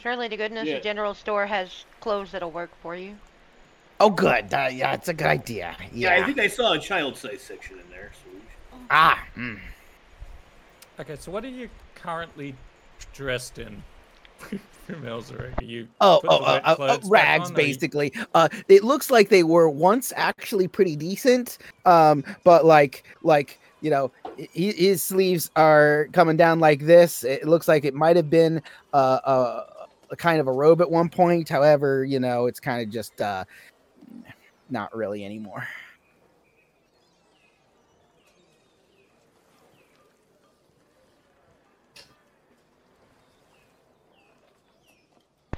[0.00, 0.76] Surely to goodness Yeah.
[0.76, 3.18] the general store has clothes that'll work for you.
[4.00, 4.52] Oh, good.
[4.52, 5.76] Uh, yeah, it's a good idea.
[5.92, 6.22] Yeah, Yeah.
[6.22, 8.12] I think I saw a child size section in there.
[8.22, 9.60] So we should- ah, mm.
[11.00, 12.54] Okay, so what are you currently
[13.12, 13.82] dressed in?
[15.60, 15.88] You?
[16.00, 18.12] Oh, oh, uh, uh, uh, rags, or you- basically.
[18.34, 21.58] Uh, it looks like they were once actually pretty decent.
[21.84, 27.24] Um, but like, like you know, hi- his sleeves are coming down like this.
[27.24, 28.62] It looks like it might have been
[28.92, 29.62] uh, a,
[30.10, 31.48] a kind of a robe at one point.
[31.48, 33.44] However, you know, it's kind of just uh,
[34.70, 35.66] not really anymore.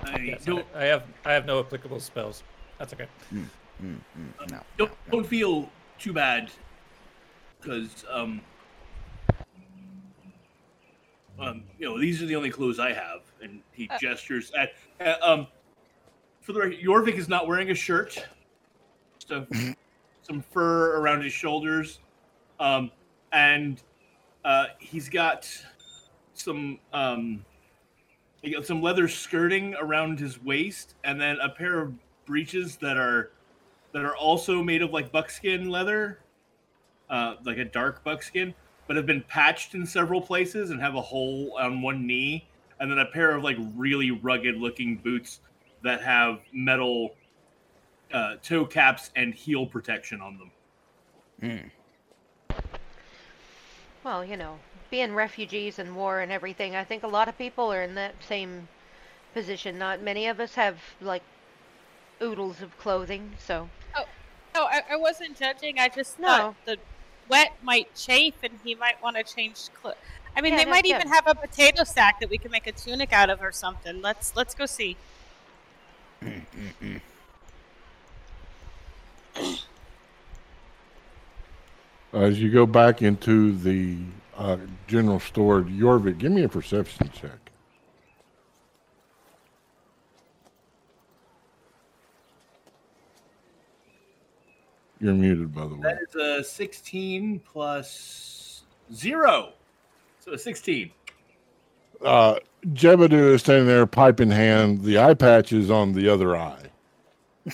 [0.04, 2.42] I Yes, don't I, I have I have no applicable spells.
[2.78, 3.06] That's okay.
[3.32, 3.44] Mm,
[3.82, 5.12] mm, no, don't no, no.
[5.12, 6.50] don't feel too bad
[7.60, 8.40] because um
[11.38, 13.98] um you know these are the only clothes I have, and he Uh.
[13.98, 14.70] gestures at
[15.00, 15.46] uh, um
[16.40, 18.24] for the record, Jorvik is not wearing a shirt.
[19.18, 19.46] Just a,
[20.22, 22.00] some fur around his shoulders,
[22.60, 22.90] um
[23.32, 23.82] and
[24.44, 25.48] uh he's got
[26.34, 27.44] some um
[28.42, 31.92] he got some leather skirting around his waist, and then a pair of
[32.24, 33.30] breeches that are
[33.92, 36.20] that are also made of like buckskin leather,
[37.10, 38.54] uh, like a dark buckskin,
[38.86, 42.46] but have been patched in several places and have a hole on one knee,
[42.80, 45.40] and then a pair of like really rugged looking boots
[45.82, 47.14] that have metal
[48.12, 50.50] uh, toe caps and heel protection on them.
[51.42, 51.70] Mm.
[54.04, 54.58] Well, you know,
[54.90, 58.14] being refugees and war and everything, I think a lot of people are in that
[58.22, 58.68] same
[59.34, 59.78] position.
[59.78, 61.22] Not many of us have like
[62.22, 64.04] oodles of clothing, so Oh,
[64.54, 65.78] No, I, I wasn't judging.
[65.78, 66.26] I just No.
[66.26, 66.78] thought the
[67.28, 69.96] wet might chafe and he might want to change clothes.
[70.36, 70.96] I mean, Yeah, they might yeah.
[70.96, 74.00] even have a potato sack that we can make a tunic out of or something.
[74.00, 74.96] Let's let's go see.
[82.12, 83.96] As you go back into the
[84.38, 84.56] uh,
[84.86, 86.18] general store, Yorvik.
[86.18, 87.38] give me a perception check.
[95.00, 95.80] You're muted, by the way.
[95.82, 98.62] That is a 16 plus
[98.92, 99.52] zero,
[100.18, 100.90] so a 16.
[102.04, 102.36] Uh,
[102.66, 104.82] Jebediah is standing there, pipe in hand.
[104.82, 106.62] The eye patch is on the other eye.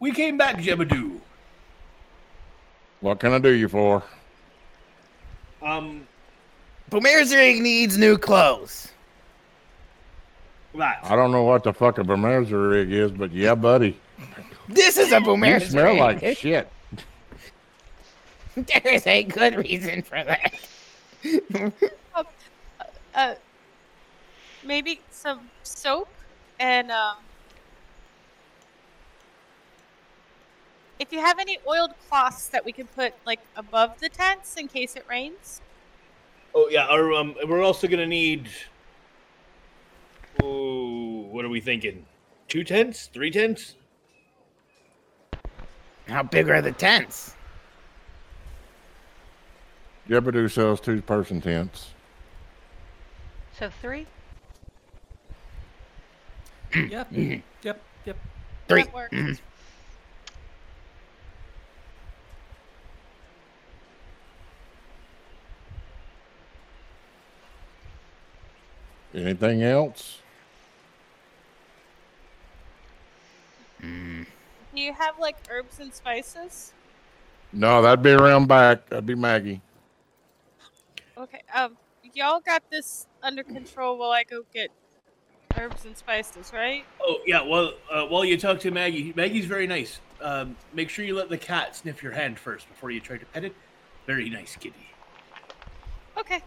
[0.00, 1.20] We came back, Jebediah.
[3.00, 4.02] What can I do you for?
[5.62, 6.06] Um,
[6.90, 8.92] Boomerzerig needs new clothes.
[10.74, 11.00] that.
[11.04, 13.98] I don't know what the fuck a Bermerzer rig is, but yeah, buddy.
[14.68, 15.70] This is a You Boomerzerig.
[15.70, 16.70] smell like shit.
[18.84, 20.54] There's a good reason for that.
[23.14, 23.34] Uh,
[24.64, 26.08] maybe some soap
[26.58, 27.16] and um.
[31.00, 34.68] If you have any oiled cloths that we can put like above the tents in
[34.68, 35.62] case it rains.
[36.54, 38.50] Oh yeah, or, um, we're also gonna need.
[40.42, 42.04] Oh, what are we thinking?
[42.48, 43.06] Two tents?
[43.06, 43.76] Three tents?
[46.06, 47.34] How big are the tents?
[50.06, 51.94] Jebediah sells two person tents.
[53.58, 54.06] So three?
[56.74, 57.08] Yep.
[57.62, 57.82] Yep.
[58.04, 58.16] Yep.
[58.68, 58.82] Three.
[58.82, 59.14] That works.
[59.14, 59.40] Mhm.
[69.14, 70.18] Anything else?
[73.82, 74.26] Mm.
[74.74, 76.72] Do you have like herbs and spices?
[77.52, 78.88] No, that'd be around back.
[78.88, 79.60] That'd be Maggie.
[81.18, 81.42] Okay.
[81.54, 81.76] Um,
[82.14, 84.70] y'all got this under control while I go get
[85.58, 86.84] herbs and spices, right?
[87.02, 87.42] Oh yeah.
[87.42, 89.98] Well, uh, while you talk to Maggie, Maggie's very nice.
[90.20, 93.26] Um, make sure you let the cat sniff your hand first before you try to
[93.26, 93.54] pet it.
[94.06, 94.90] Very nice kitty.
[96.16, 96.42] Okay.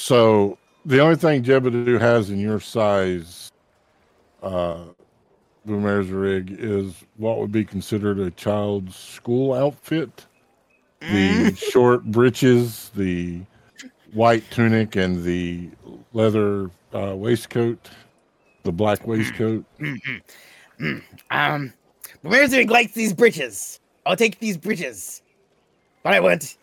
[0.00, 0.56] So
[0.86, 3.52] the only thing Jebediah has in your size,
[4.42, 4.84] uh,
[5.68, 10.24] Boomerzerig is what would be considered a child's school outfit.
[11.00, 13.42] The short breeches, the
[14.14, 15.68] white tunic, and the
[16.14, 17.90] leather uh, waistcoat,
[18.62, 19.66] the black waistcoat.
[19.78, 20.22] Mhm.
[20.80, 21.02] Mm.
[21.30, 21.72] Um,
[22.24, 23.78] Boomerzerig likes these breeches.
[24.06, 25.20] I'll take these breeches.
[26.02, 26.56] But I want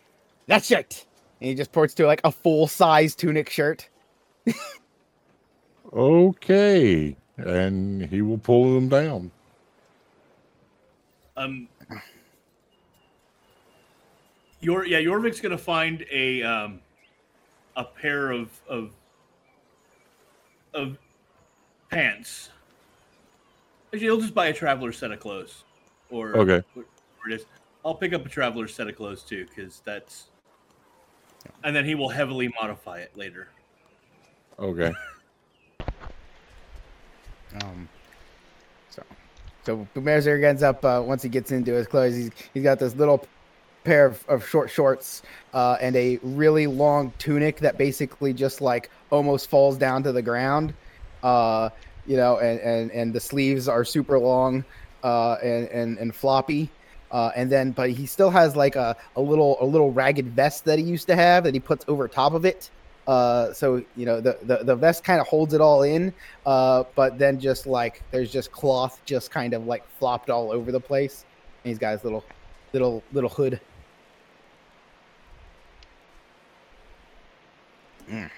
[0.48, 1.04] that shirt.
[1.40, 3.88] And he just ports to like a full size tunic shirt.
[5.90, 9.30] Okay, and he will pull them down.
[11.36, 11.68] Um,
[14.60, 16.80] your yeah, Jorvik's gonna find a um,
[17.76, 18.92] a pair of of
[20.74, 20.98] of
[21.90, 22.50] pants.
[23.86, 25.64] Actually, he'll just buy a traveler set of clothes,
[26.10, 26.62] or Okay.
[26.74, 26.88] whatever
[27.30, 27.46] it is.
[27.84, 30.26] I'll pick up a traveler set of clothes too, because that's,
[31.64, 33.48] and then he will heavily modify it later.
[34.58, 34.92] Okay.
[37.62, 37.88] Um,
[38.90, 39.02] so,
[39.64, 42.94] so Boomerzerig ends up uh, once he gets into his clothes, he's he's got this
[42.94, 43.26] little
[43.84, 45.22] pair of, of short shorts
[45.54, 50.20] uh, and a really long tunic that basically just like almost falls down to the
[50.20, 50.74] ground.
[51.22, 51.70] Uh,
[52.06, 54.64] you know, and, and and the sleeves are super long
[55.02, 56.70] uh, and and and floppy.
[57.10, 60.64] Uh, and then, but he still has like a, a little a little ragged vest
[60.66, 62.70] that he used to have that he puts over top of it.
[63.06, 66.12] Uh, so you know the the, the vest kind of holds it all in,
[66.44, 70.70] uh, but then just like there's just cloth just kind of like flopped all over
[70.70, 71.24] the place.
[71.64, 72.24] And he's got his little
[72.74, 73.60] little little hood.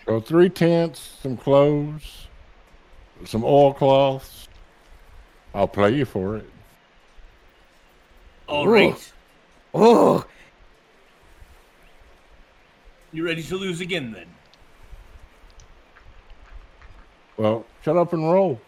[0.07, 2.29] So three tents, some clothes,
[3.25, 4.49] some oilcloths.
[5.55, 6.49] I'll play you for it.
[8.51, 8.73] All Ooh.
[8.73, 9.13] right,
[9.73, 10.25] Oh,
[13.13, 14.27] you ready to lose again then?
[17.37, 18.61] Well, shut up and roll.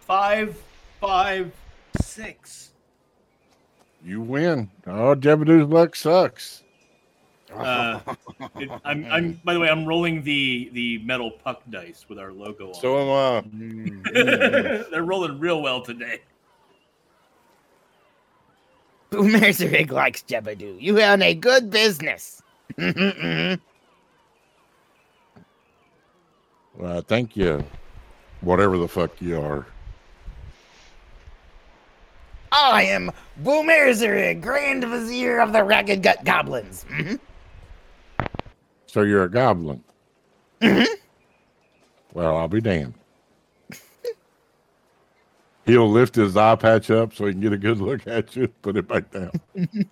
[0.00, 0.60] Five,
[1.00, 1.52] five,
[2.00, 2.72] six.
[4.04, 4.68] You win.
[4.84, 6.64] Oh, Jebediah's luck sucks.
[7.56, 8.00] Uh,
[8.56, 9.40] It, I'm, I'm.
[9.44, 12.74] By the way, I'm rolling the the metal puck dice with our logo on.
[12.74, 14.12] So am I.
[14.90, 16.20] They're rolling real well today.
[19.12, 20.80] Boomerzerig likes Jebediah.
[20.80, 22.42] You own a good business.
[26.74, 27.64] Well, thank you.
[28.40, 29.66] Whatever the fuck you are.
[32.50, 33.10] I am
[33.42, 36.84] Boomerzerig, Grand Vizier of the Ragged Gut Goblins.
[36.90, 37.18] Mhm.
[38.92, 39.82] So you're a goblin.
[40.60, 40.86] Mhm.
[42.12, 42.92] Well, I'll be damned.
[45.64, 48.48] He'll lift his eye patch up so he can get a good look at you.
[48.48, 49.30] Put it back down.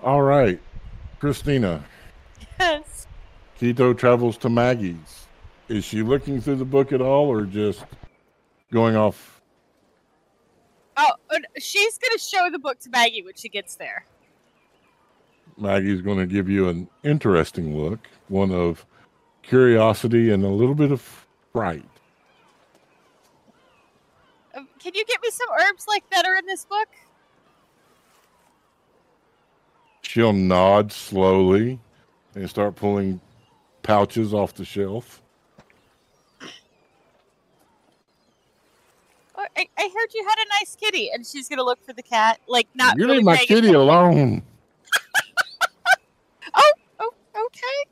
[0.00, 0.60] All right,
[1.18, 1.82] Christina.
[2.60, 3.08] Yes.
[3.60, 5.26] Keto travels to Maggie's.
[5.68, 7.84] Is she looking through the book at all, or just
[8.72, 9.39] going off?
[11.02, 14.04] Oh, she's gonna show the book to Maggie when she gets there.
[15.60, 18.86] Maggie's going to give you an interesting look, one of
[19.42, 21.84] curiosity and a little bit of fright.
[24.54, 26.88] Um, can you get me some herbs like that are in this book?
[30.02, 31.78] She'll nod slowly
[32.34, 33.20] and start pulling
[33.82, 35.22] pouches off the shelf.
[39.56, 42.40] I, I heard you had a nice kitty, and she's gonna look for the cat.
[42.46, 42.96] Like not.
[42.96, 43.74] you really leave my kitty attention.
[43.74, 44.42] alone.
[46.52, 47.12] Oh, oh,
[47.46, 47.90] okay.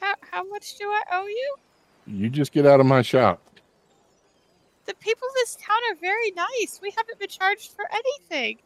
[0.00, 1.56] How how much do I owe you?
[2.06, 3.42] You just get out of my shop.
[4.86, 6.78] The people of this town are very nice.
[6.80, 8.58] We haven't been charged for anything.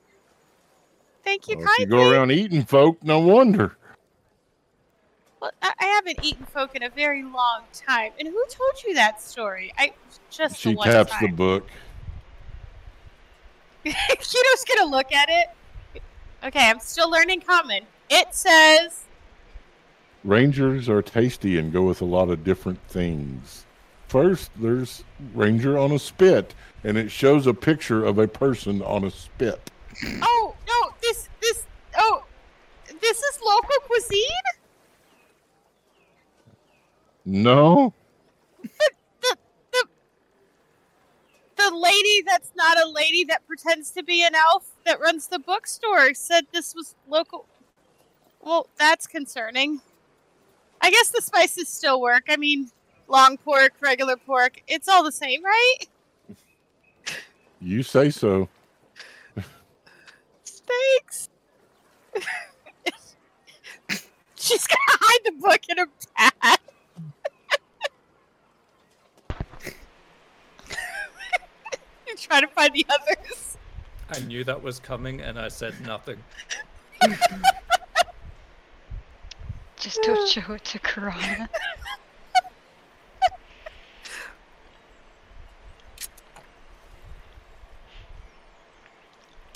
[1.24, 3.76] Thank you Well, if you go around eating folk, no wonder.
[5.40, 8.12] Well, I, haven't eaten folk in a very long time.
[8.18, 9.72] And who told you that story?
[9.78, 9.92] I
[10.30, 11.34] just She the taps the time.
[11.34, 11.66] book.
[13.84, 16.02] Kito's gonna look at it.
[16.44, 17.84] Okay, I'm still learning common.
[18.10, 19.04] It says
[20.24, 23.64] Rangers are tasty and go with a lot of different things.
[24.08, 25.04] First, there's
[25.34, 26.54] Ranger on a spit,
[26.84, 29.70] and it shows a picture of a person on a spit.
[30.22, 31.64] Oh no, this this
[31.96, 32.24] oh
[33.00, 34.60] this is local cuisine?
[37.24, 37.92] No,
[39.22, 39.36] The
[39.72, 39.84] the
[41.56, 45.38] the lady that's not a lady that pretends to be an elf that runs the
[45.38, 47.47] bookstore said this was local
[48.42, 49.80] Well, that's concerning.
[50.80, 52.24] I guess the spices still work.
[52.28, 52.70] I mean,
[53.09, 55.76] long pork, regular pork, it's all the same, right?
[57.60, 58.48] you say so.
[60.47, 61.28] Thanks.
[64.36, 65.86] She's gonna hide the book in her
[66.16, 66.59] bag.
[72.11, 73.57] And try to find the others.
[74.12, 76.19] I knew that was coming and I said nothing.
[79.78, 81.49] Just don't show it to Karana.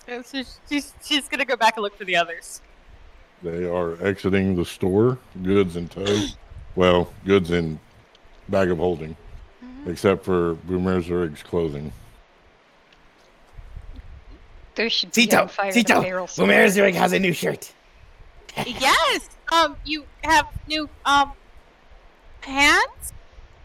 [0.06, 2.60] And so she's, she's gonna go back and look for the others.
[3.42, 6.26] They are exiting the store, goods in tow.
[6.76, 7.80] Well, goods in
[8.48, 9.16] bag of holding,
[9.64, 9.90] mm-hmm.
[9.90, 11.92] except for Boomerzerig's clothing.
[14.74, 16.92] There should be Cito, on fire Cito, barrel Boomer somewhere.
[16.92, 17.72] Has a new shirt.
[18.66, 19.28] yes.
[19.52, 21.32] Um, you have new um
[22.40, 23.12] hands.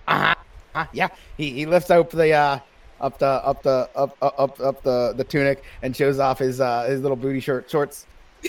[0.08, 0.36] Uh-huh.
[0.76, 2.60] uh Yeah, he, he lifts up the uh
[3.02, 6.60] up the up the up up up, up the the tunic and shows off his
[6.60, 8.06] uh his little booty shirt shorts.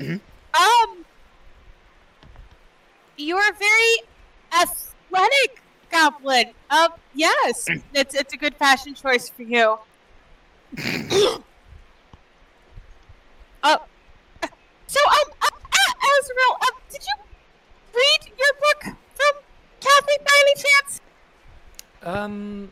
[0.00, 1.04] Um,
[3.16, 5.60] you're a very athletic
[5.90, 6.52] goblin.
[6.70, 9.78] Um, yes, it's it's a good fashion choice for you.
[10.76, 11.38] Uh,
[14.86, 17.14] so um, uh, uh, Azrael, um, did you
[17.94, 18.82] read your book
[19.14, 19.34] from
[19.80, 21.00] Kathy by any chance?
[22.02, 22.70] Um,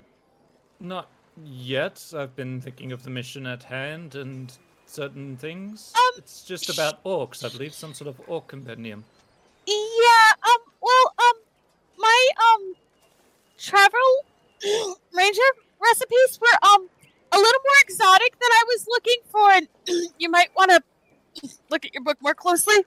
[0.81, 1.09] not
[1.43, 2.13] yet.
[2.17, 4.53] I've been thinking of the mission at hand and
[4.87, 5.93] certain things.
[5.97, 9.05] Um, it's just about orcs, I believe, some sort of orc compendium.
[9.67, 10.33] Yeah.
[10.45, 10.61] Um.
[10.81, 11.15] Well.
[11.19, 11.41] Um.
[11.99, 12.75] My um.
[13.59, 14.25] Travel
[15.15, 15.41] ranger
[15.81, 16.89] recipes were um
[17.33, 19.69] a little more exotic than I was looking for, and
[20.19, 20.71] you might want
[21.35, 22.85] to look at your book more closely.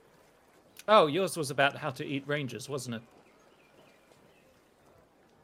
[0.87, 3.01] Oh, yours was about how to eat rangers, wasn't it?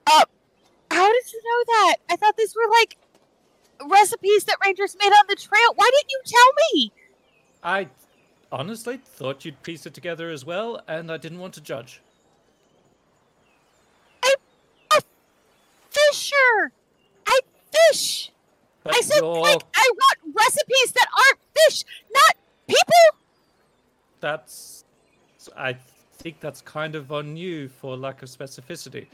[0.07, 0.25] Uh,
[0.91, 1.95] how did you know that?
[2.09, 2.97] I thought these were like
[3.89, 5.73] recipes that rangers made on the trail.
[5.75, 6.91] Why didn't you tell me?
[7.63, 7.89] I
[8.51, 12.01] honestly thought you'd piece it together as well, and I didn't want to judge.
[15.95, 16.71] Fisher.
[17.27, 17.39] I
[17.71, 18.31] fish.
[18.85, 21.83] But I said you're, like I want recipes that aren't fish,
[22.13, 22.35] not
[22.67, 23.19] people.
[24.21, 24.85] that's.
[25.57, 25.75] I
[26.17, 29.07] think that's kind of on you for lack of specificity,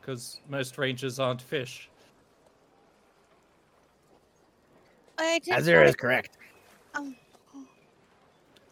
[0.00, 1.90] because most rangers aren't fish.
[5.18, 6.38] I just Azura is correct.
[6.94, 7.16] Um,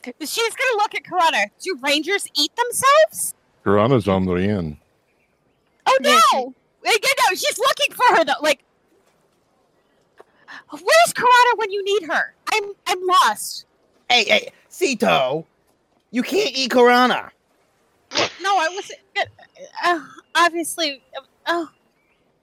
[0.04, 1.46] She's gonna look at Karana.
[1.60, 3.34] Do rangers eat themselves?
[3.64, 4.76] Piranha's on the end.
[5.86, 6.54] Oh Yeah, no!
[6.84, 8.40] Wait, no, no, she's looking for her though.
[8.40, 8.62] Like,
[10.70, 12.34] where's Karana when you need her?
[12.52, 13.66] I'm I'm lost.
[14.10, 15.46] Hey, hey, Cito,
[16.10, 17.30] you can't eat Karana.
[18.42, 19.00] No, I wasn't.
[19.84, 20.00] Uh,
[20.34, 21.02] obviously,
[21.46, 21.66] uh,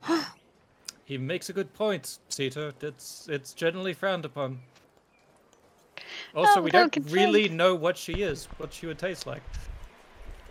[0.09, 0.33] oh.
[1.05, 2.73] He makes a good point, Sito.
[2.81, 4.59] It's it's generally frowned upon.
[6.35, 9.41] Also, Oh, we don't don't really know what she is, what she would taste like.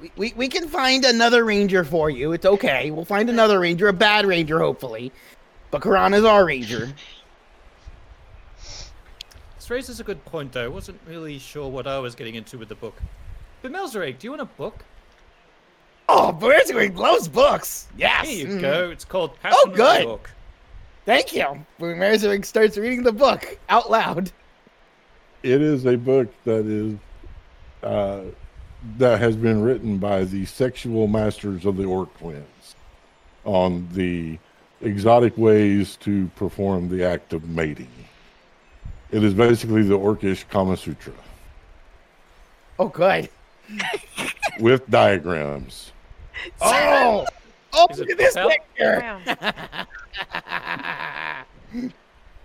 [0.00, 2.32] We, we, we can find another ranger for you.
[2.32, 2.90] It's okay.
[2.90, 5.12] We'll find another ranger, a bad ranger, hopefully.
[5.70, 6.92] But Karana's our ranger.
[9.62, 10.64] This raises a good point, though.
[10.64, 13.00] I wasn't really sure what I was getting into with the book.
[13.62, 14.84] But Melzerek, do you want a book?
[16.08, 17.86] Oh, Boomerang loves books.
[17.96, 18.28] Yes.
[18.28, 18.60] Here you mhm.
[18.60, 18.90] go.
[18.90, 20.04] It's called Passion of the good.
[20.04, 20.30] Book.
[21.06, 21.64] Thank you.
[21.78, 24.32] Boomerang starts reading the book out loud.
[25.44, 26.98] It is a book that is
[27.84, 28.22] uh,
[28.98, 32.74] that has been written by the sexual masters of the Orc twins
[33.44, 34.40] on the
[34.80, 37.86] exotic ways to perform the act of mating.
[39.12, 41.12] It is basically the Orcish Kama Sutra
[42.78, 43.28] Oh, good.
[44.58, 45.92] with diagrams.
[46.60, 47.26] Oh,
[47.72, 48.50] oh, look at this Propel?
[48.50, 49.86] picture.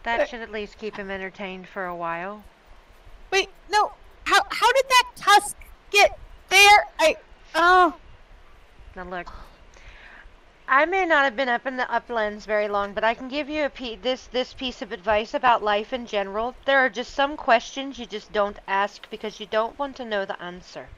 [0.07, 2.41] That should at least keep him entertained for a while.
[3.29, 3.91] Wait, no.
[4.23, 5.57] How how did that tusk
[5.91, 6.17] get
[6.47, 6.85] there?
[6.97, 7.17] I
[7.53, 7.93] oh
[8.95, 9.27] Now look,
[10.69, 13.49] I may not have been up in the uplands very long, but I can give
[13.49, 16.55] you a pe- this this piece of advice about life in general.
[16.65, 20.25] There are just some questions you just don't ask because you don't want to know
[20.25, 20.89] the answer.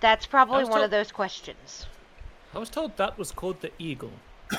[0.00, 1.86] That's probably was one of those questions.
[2.54, 4.12] I was told that was called the Eagle.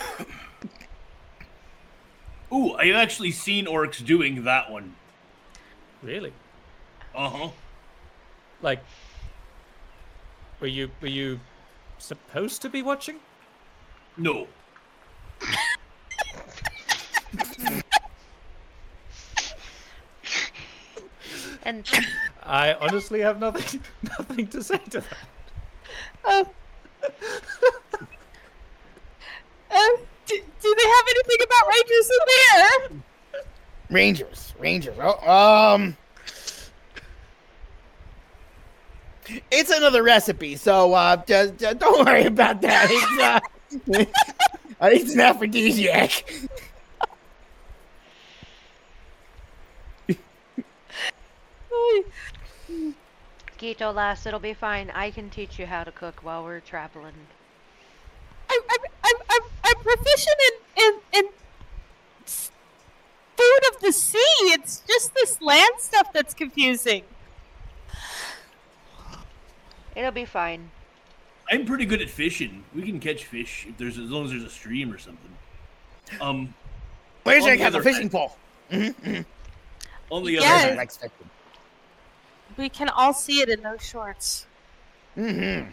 [2.52, 4.96] Ooh, I've actually seen orcs doing that one.
[6.02, 6.34] Really?
[7.14, 7.50] Uh huh.
[8.64, 8.84] Like,
[10.60, 11.40] were you were you
[12.00, 13.20] supposed to be watching?
[14.18, 14.48] No.
[21.64, 21.90] And
[22.44, 25.18] I honestly have nothing nothing to say to that.
[26.26, 26.46] um,
[29.72, 29.96] um
[30.28, 33.02] do, do they have anything about rangers in there?
[33.90, 34.96] Rangers, Rangers.
[35.00, 35.98] Oh, um,
[39.52, 43.42] it's another recipe, so uh, just, just don't worry about that.
[43.88, 44.10] It's,
[44.80, 46.26] uh, uh, an aphrodisiac.
[53.58, 54.92] Gito lass, it'll be fine.
[54.92, 57.14] I can teach you how to cook while we're traveling.
[58.50, 61.30] I'm I'm I'm I'm, I'm proficient in in in
[62.26, 64.18] food of the sea.
[64.54, 67.04] It's just this land stuff that's confusing.
[69.96, 70.72] It'll be fine.
[71.52, 72.64] I'm pretty good at fishing.
[72.74, 75.32] We can catch fish if there's as long as there's a stream or something.
[76.20, 76.54] Um,
[77.24, 78.36] Where's On your the have a fishing pole?
[78.72, 78.80] on
[80.24, 80.40] the Yeah.
[80.40, 81.12] other hand, Likes fishing.
[82.58, 84.46] We can all see it in those shorts.
[85.18, 85.72] Mm-hmm.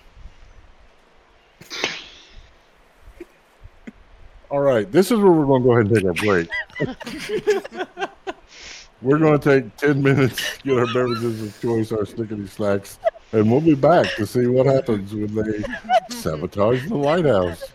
[4.51, 6.15] All right, this is where we're going to go ahead and take our
[7.97, 8.09] break.
[9.03, 12.99] we're going to take 10 minutes, get our beverages of choice, our stickety slacks,
[13.32, 15.64] and we'll be back to see what happens when they
[16.10, 17.72] sabotage the White lighthouse.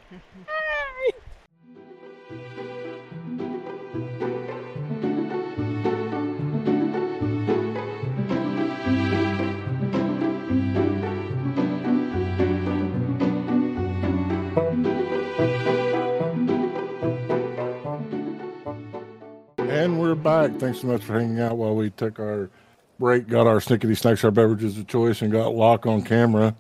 [19.58, 20.58] And we're back.
[20.60, 22.50] Thanks so much for hanging out while we took our
[23.00, 26.56] break, got our snickety snacks, our beverages of choice, and got Locke on camera.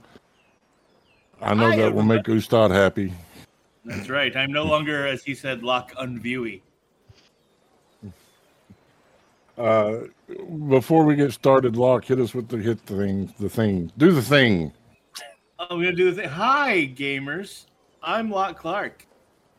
[1.41, 3.13] I know Hi, that will make Ustad happy.
[3.85, 4.35] that's right.
[4.35, 6.61] I'm no longer, as he said, lock unviewy.
[9.57, 10.01] Uh,
[10.69, 13.33] before we get started, Locke, hit us with the hit thing.
[13.39, 13.91] The thing.
[13.97, 14.71] Do the thing.
[15.59, 16.29] I'm gonna do the thing.
[16.29, 17.65] Hi, gamers.
[18.03, 19.07] I'm Locke Clark.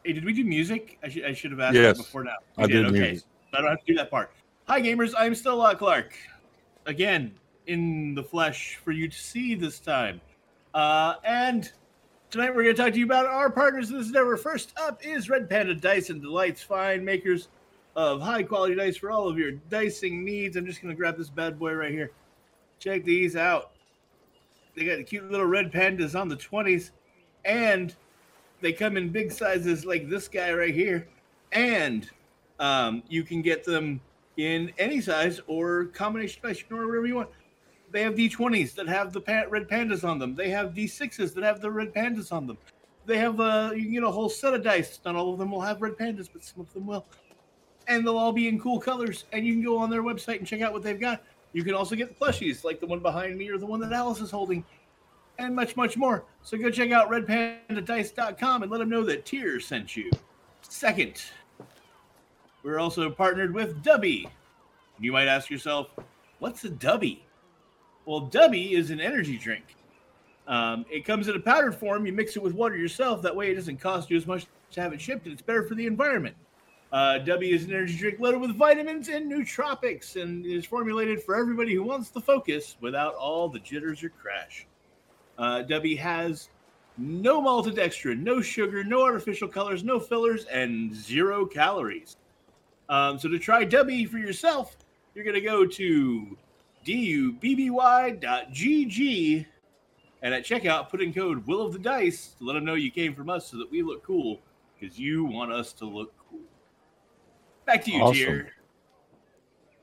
[0.04, 0.98] Hey, did we do music?
[1.02, 2.36] I should I should have asked Yes, that before now.
[2.56, 3.26] I We did Okay, music.
[3.50, 4.30] so I don't have to do that part.
[4.68, 5.14] Hi, gamers.
[5.18, 6.14] I'm still Locke Clark.
[6.88, 7.34] Again,
[7.66, 10.22] in the flesh for you to see this time.
[10.72, 11.70] Uh, and
[12.30, 14.38] tonight we're going to talk to you about our partners in this endeavor.
[14.38, 17.48] First up is Red Panda Dice and Delights, fine makers
[17.94, 20.56] of high quality dice for all of your dicing needs.
[20.56, 22.10] I'm just going to grab this bad boy right here.
[22.78, 23.72] Check these out.
[24.74, 26.92] They got the cute little red pandas on the 20s,
[27.44, 27.94] and
[28.62, 31.06] they come in big sizes like this guy right here.
[31.52, 32.08] And
[32.58, 34.00] um, you can get them
[34.38, 37.28] in any size or combination size or whatever you want.
[37.90, 40.34] They have D20s that have the pa- red pandas on them.
[40.34, 42.56] They have D6s that have the red pandas on them.
[43.04, 45.00] They have uh, you can get a whole set of dice.
[45.04, 47.04] Not all of them will have red pandas, but some of them will.
[47.88, 49.24] And they'll all be in cool colors.
[49.32, 51.22] And you can go on their website and check out what they've got.
[51.52, 54.20] You can also get plushies like the one behind me or the one that Alice
[54.20, 54.62] is holding,
[55.38, 56.24] and much, much more.
[56.42, 60.10] So go check out redpandadice.com and let them know that Tears sent you.
[60.60, 61.22] Second,
[62.62, 64.26] we're also partnered with Dubby.
[64.98, 65.88] You might ask yourself,
[66.38, 67.20] what's a Dubby?
[68.04, 69.76] Well, Dubby is an energy drink.
[70.46, 72.06] Um, it comes in a powdered form.
[72.06, 73.22] You mix it with water yourself.
[73.22, 75.62] That way, it doesn't cost you as much to have it shipped, and it's better
[75.62, 76.34] for the environment.
[76.90, 81.36] Uh, Dubby is an energy drink loaded with vitamins and nootropics and is formulated for
[81.36, 84.66] everybody who wants to focus without all the jitters or crash.
[85.36, 86.48] Uh, Dubby has
[86.96, 92.16] no maltodextrin, no sugar, no artificial colors, no fillers, and zero calories.
[92.88, 94.76] Um, so to try Dubby for yourself,
[95.14, 96.36] you're going to go to
[96.86, 97.76] dubby.gg
[100.22, 102.90] and at checkout put in code Will of the Dice to let them know you
[102.90, 104.40] came from us so that we look cool
[104.78, 106.40] because you want us to look cool.
[107.66, 108.14] Back to you, Awesome.
[108.14, 108.52] Tier.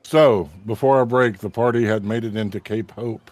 [0.02, 3.30] So, before our break, the party had made it into Cape Hope.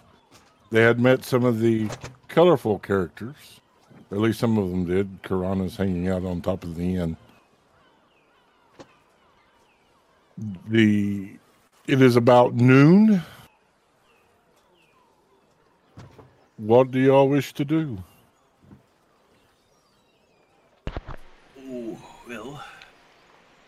[0.71, 1.89] They had met some of the
[2.27, 3.61] colorful characters.
[4.11, 5.23] At least some of them did.
[5.23, 7.15] Karana's hanging out on top of the inn.
[10.37, 11.37] The
[11.87, 13.21] it is about noon.
[16.57, 17.97] What do y'all wish to do?
[21.59, 21.97] Oh,
[22.27, 22.63] well.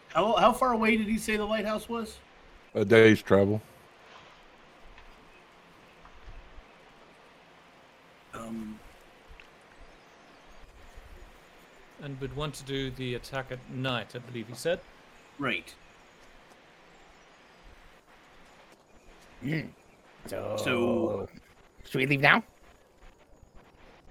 [0.10, 2.18] How, how far away did he say the lighthouse was?
[2.74, 3.62] A day's travel.
[8.34, 8.80] Um,
[12.02, 14.80] And would want to do the attack at night, I believe he said.
[15.40, 15.74] right.
[19.44, 19.70] Mm.
[20.28, 21.30] So, So-
[21.86, 22.44] should we leave now?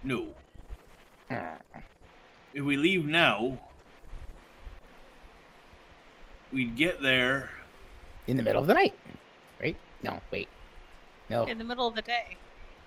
[0.02, 0.28] No.
[1.30, 1.58] Ah.
[2.54, 3.58] If we leave now,
[6.52, 7.50] we'd get there.
[8.26, 8.94] In the middle of the night,
[9.60, 9.76] right?
[10.02, 10.48] No, wait.
[11.28, 12.36] No, In the middle of the day.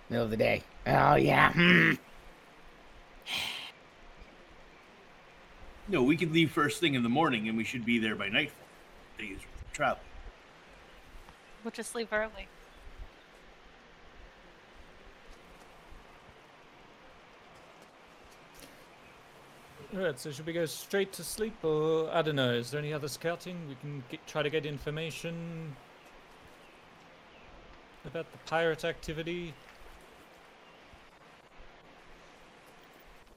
[0.09, 0.63] middle of the day.
[0.87, 1.51] Oh yeah.
[1.53, 1.93] Hmm.
[5.87, 8.29] No, we could leave first thing in the morning and we should be there by
[8.29, 8.65] nightfall.
[9.17, 9.39] Days
[9.73, 9.99] travel.
[11.63, 12.47] We'll just leave early.
[19.95, 22.53] Alright, so should we go straight to sleep, or I don't know?
[22.53, 25.75] Is there any other scouting we can get, try to get information
[28.05, 29.53] about the pirate activity?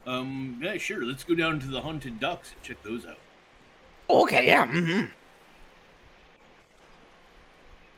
[0.06, 1.04] Um, yeah, sure.
[1.04, 3.18] Let's go down to the haunted docks and check those out.
[4.10, 4.66] Okay, yeah.
[4.66, 5.04] hmm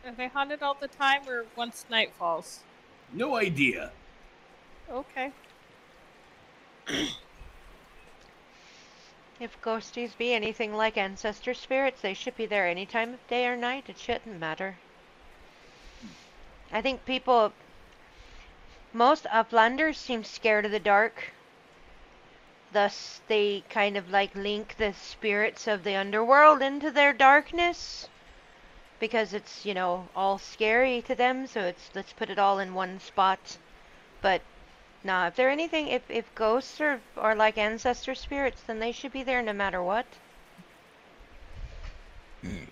[0.06, 2.60] Are they haunted all the time or once night falls?
[3.12, 3.90] No idea.
[4.90, 5.32] Okay.
[9.40, 13.47] If ghosties be anything like ancestor spirits, they should be there any time of day
[13.47, 13.85] or night.
[13.89, 14.76] It shouldn't matter.
[16.70, 17.52] I think people,
[18.93, 21.32] most uplanders seem scared of the dark.
[22.72, 28.09] Thus, they kind of like link the spirits of the underworld into their darkness.
[29.01, 32.75] Because it's, you know, all scary to them, so it's let's put it all in
[32.75, 33.59] one spot.
[34.23, 34.41] But
[35.05, 39.12] Nah, if they're anything, if, if ghosts are, are like ancestor spirits, then they should
[39.12, 40.07] be there no matter what.
[42.41, 42.65] Hmm.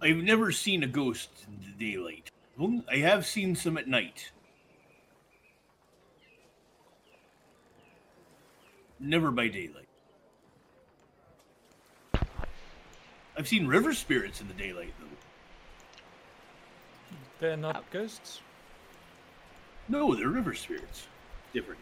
[0.00, 2.30] I've never seen a ghost in the daylight.
[2.88, 4.30] I have seen some at night.
[9.00, 9.87] Never by daylight.
[13.38, 15.06] I've seen river spirits in the daylight, though.
[17.38, 17.84] They're not oh.
[17.92, 18.40] ghosts?
[19.88, 21.06] No, they're river spirits.
[21.54, 21.80] Different.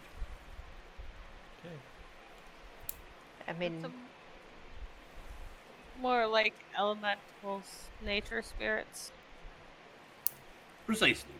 [1.64, 1.74] Okay.
[3.48, 3.94] I mean, Some
[6.02, 9.12] more like elementals, nature spirits,
[10.84, 11.32] Precisely.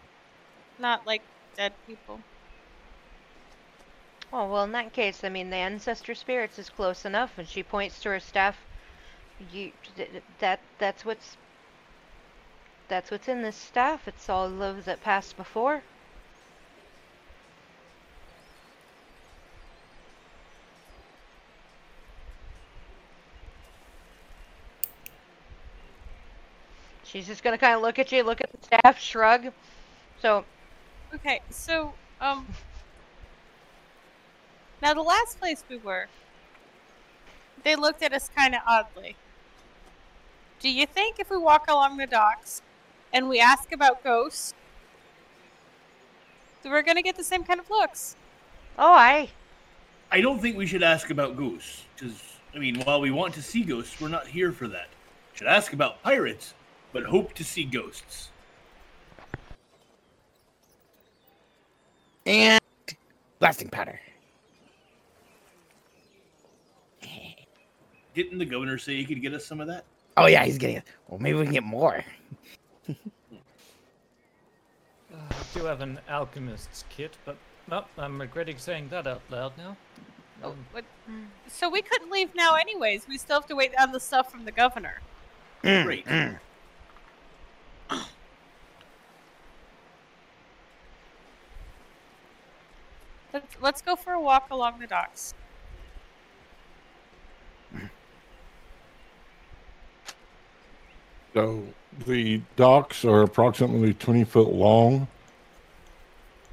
[0.79, 1.21] not like
[1.59, 2.21] dead people.
[4.33, 7.63] oh well, in that case, I mean, the ancestor spirits is close enough, and she
[7.63, 8.57] points to her staff.
[9.39, 11.37] You, th- th- that, that's what's,
[12.89, 14.09] that's what's in this staff.
[14.09, 15.83] It's all those that passed before.
[27.05, 29.53] She's just gonna kind of look at you, look at the staff, shrug.
[30.21, 30.45] So,
[31.15, 32.47] Okay, so um
[34.83, 36.09] now the last place we were
[37.65, 39.17] they looked at us kind of oddly.
[40.61, 42.63] Do you think if we walk along the docks
[43.13, 44.55] and we ask about ghosts
[46.63, 48.17] that we're going to get the same kind of looks?
[48.79, 49.31] oh, I,
[50.11, 52.23] I don't think we should ask about ghosts, because,
[52.55, 54.89] I mean, while we want to see ghosts, we're not here for that.
[55.33, 56.55] We should ask about pirates,
[56.93, 58.31] but hope to see ghosts.
[62.25, 62.61] And
[63.39, 64.01] blasting powder.
[68.15, 69.85] Didn't the governor say he could get us some of that?
[70.17, 70.85] Oh yeah, he's getting it.
[71.09, 72.03] Well, maybe we can get more.
[72.89, 72.93] Uh,
[75.31, 77.37] I do have an alchemist's kit, but
[77.71, 79.77] no, I'm regretting saying that out loud now.
[80.43, 80.85] Oh, Um, what-
[81.49, 83.07] So we couldn't leave now, anyways.
[83.09, 85.01] We still have to wait on the stuff from the governor.
[85.63, 86.05] Mm, Great.
[86.07, 86.39] mm.
[93.33, 95.35] Let's, let's go for a walk along the docks.
[101.37, 101.63] So
[102.07, 105.07] the docks are approximately 20 foot long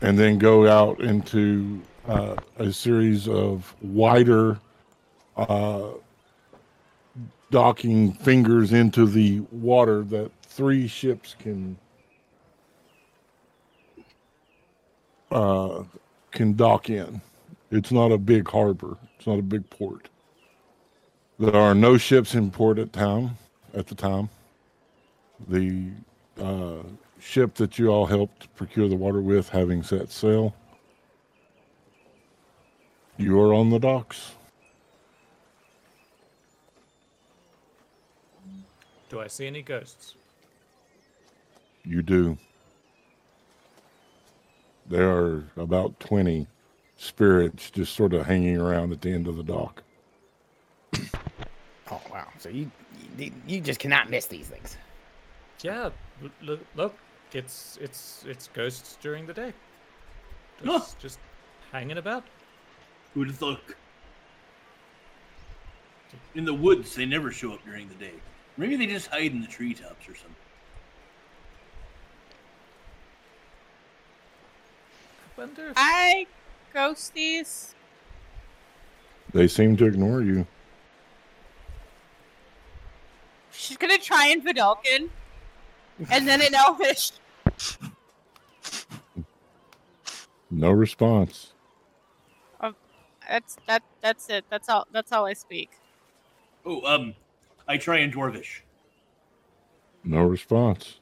[0.02, 4.60] and then go out into uh, a series of wider
[5.38, 5.92] uh,
[7.50, 11.78] docking fingers into the water that three ships can
[15.32, 15.84] uh,
[16.32, 17.22] can dock in.
[17.72, 18.98] It's not a big harbor.
[19.18, 20.10] It's not a big port.
[21.40, 23.38] There are no ships in port at town
[23.74, 24.30] at the time
[25.48, 25.92] the
[26.40, 26.84] uh,
[27.20, 30.56] ship that you all helped procure the water with having set sail.
[33.18, 34.32] You are on the docks.
[39.10, 40.16] Do I see any ghosts?
[41.86, 42.38] You do.
[44.88, 46.48] There are about 20
[46.98, 49.84] spirits just sort of hanging around at the end of the dock.
[51.92, 52.28] Oh wow!
[52.40, 52.72] So you,
[53.18, 54.78] you you just cannot miss these things.
[55.64, 55.92] Yeah,
[56.42, 56.94] look, look,
[57.32, 59.54] it's it's it's ghosts during the day.
[60.64, 60.80] Huh.
[60.80, 61.20] Just, just
[61.72, 62.26] hanging about.
[63.14, 63.62] Who'd have thought?
[66.36, 68.14] In the woods, they never show up during the day.
[68.58, 70.36] Maybe they just hide in the treetops or something.
[75.26, 76.28] I wonder if I
[76.74, 77.74] ghost these.
[79.34, 80.46] They seem to ignore you.
[83.52, 85.10] She's gonna try and Vedalken,
[86.12, 87.12] and then in Elvish.
[90.52, 91.54] No response.
[93.30, 93.84] That's that.
[94.02, 94.46] That's it.
[94.50, 94.88] That's all.
[94.92, 95.70] That's all I speak.
[96.66, 97.16] Oh, um,
[97.68, 98.62] I try in Dwarvish.
[100.04, 101.00] No response.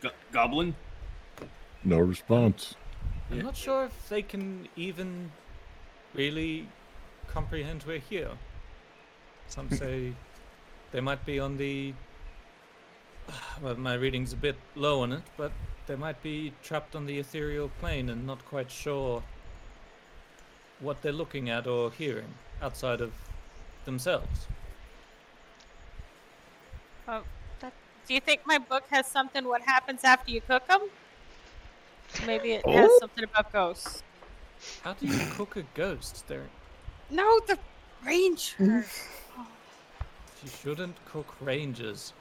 [0.00, 0.74] Go- Goblin?
[1.84, 2.74] No response.
[3.30, 5.32] I'm not sure if they can even
[6.14, 6.68] really
[7.26, 8.30] comprehend we're here.
[9.48, 10.12] Some say
[10.92, 11.94] they might be on the.
[13.60, 15.52] Well, my reading's a bit low on it, but
[15.86, 19.22] they might be trapped on the ethereal plane and not quite sure
[20.80, 23.12] what they're looking at or hearing outside of
[23.84, 24.46] themselves.
[27.08, 27.22] Oh,
[27.60, 29.44] Do you think my book has something?
[29.48, 30.82] What happens after you cook them?
[32.26, 32.98] Maybe it has Oh.
[33.00, 34.02] something about ghosts.
[34.82, 36.26] How do you cook a ghost?
[36.28, 36.46] There,
[37.10, 37.58] No, the
[38.04, 38.86] ranger.
[40.46, 42.12] you shouldn't cook rangers.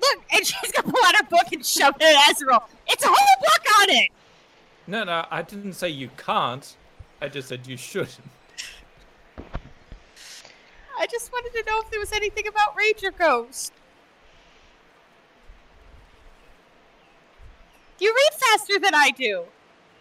[0.00, 2.68] Look, and she's gonna pull out her book and shove it at Azrael.
[2.86, 4.10] It's a whole book on it.
[4.86, 6.76] No, no, I didn't say you can't.
[7.20, 8.30] I just said you shouldn't.
[10.98, 13.72] I just wanted to know if there was anything about ranger ghosts.
[17.98, 19.44] You read faster than I do.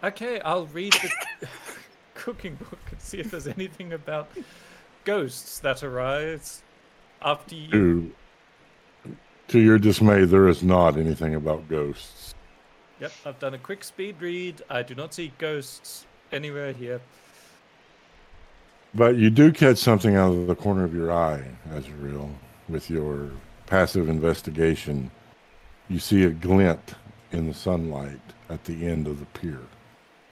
[0.03, 1.47] Okay, I'll read the
[2.13, 4.29] cooking book and see if there's anything about
[5.05, 6.63] ghosts that arise
[7.21, 7.69] after you.
[7.69, 9.15] To,
[9.49, 12.33] to your dismay, there is not anything about ghosts.
[12.99, 14.61] Yep, I've done a quick speed read.
[14.69, 17.01] I do not see ghosts anywhere here.
[18.93, 22.29] But you do catch something out of the corner of your eye, Azrael,
[22.67, 23.31] with your
[23.65, 25.09] passive investigation.
[25.87, 26.95] You see a glint
[27.31, 28.19] in the sunlight
[28.49, 29.61] at the end of the pier,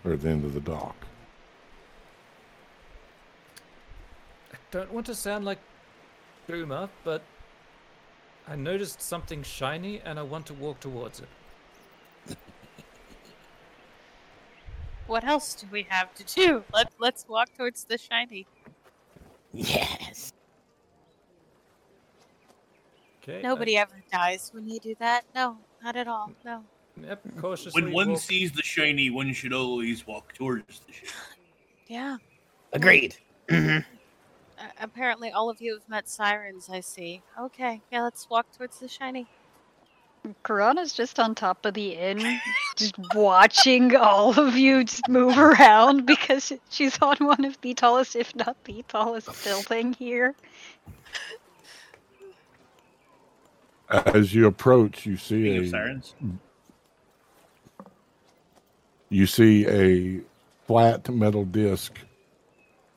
[0.03, 0.95] or at the end of the dock.
[4.53, 5.60] I don't want to sound like
[6.54, 7.22] Boomer, but
[8.48, 11.28] I noticed something shiny and I want to walk towards it.
[15.06, 16.64] What else do we have to do?
[16.72, 18.46] Let Let's walk towards the shiny.
[19.54, 20.32] Yes.
[23.24, 23.40] Okay.
[23.40, 25.26] I- Nobody ever dies when you do that.
[25.34, 26.32] No, not at all.
[26.46, 26.64] No.
[27.02, 27.82] yep, cautiously.
[27.82, 31.12] When one walk- sees the shiny, one should always walk towards the shiny.
[31.88, 32.18] Yeah.
[32.74, 33.16] Agreed.
[33.48, 33.84] Mhm.
[34.60, 36.69] Uh, apparently, all of you have met sirens.
[36.69, 37.22] I see.
[37.40, 37.81] Okay.
[37.91, 38.03] Yeah.
[38.03, 39.27] Let's walk towards the shiny.
[40.44, 42.40] Karana's just on top of the inn,
[42.76, 48.15] just watching all of you just move around because she's on one of the tallest,
[48.15, 50.36] if not the tallest building here.
[53.90, 56.15] As you approach, you Speaking see a sirens,
[59.10, 60.22] you see a
[60.68, 61.98] flat metal disc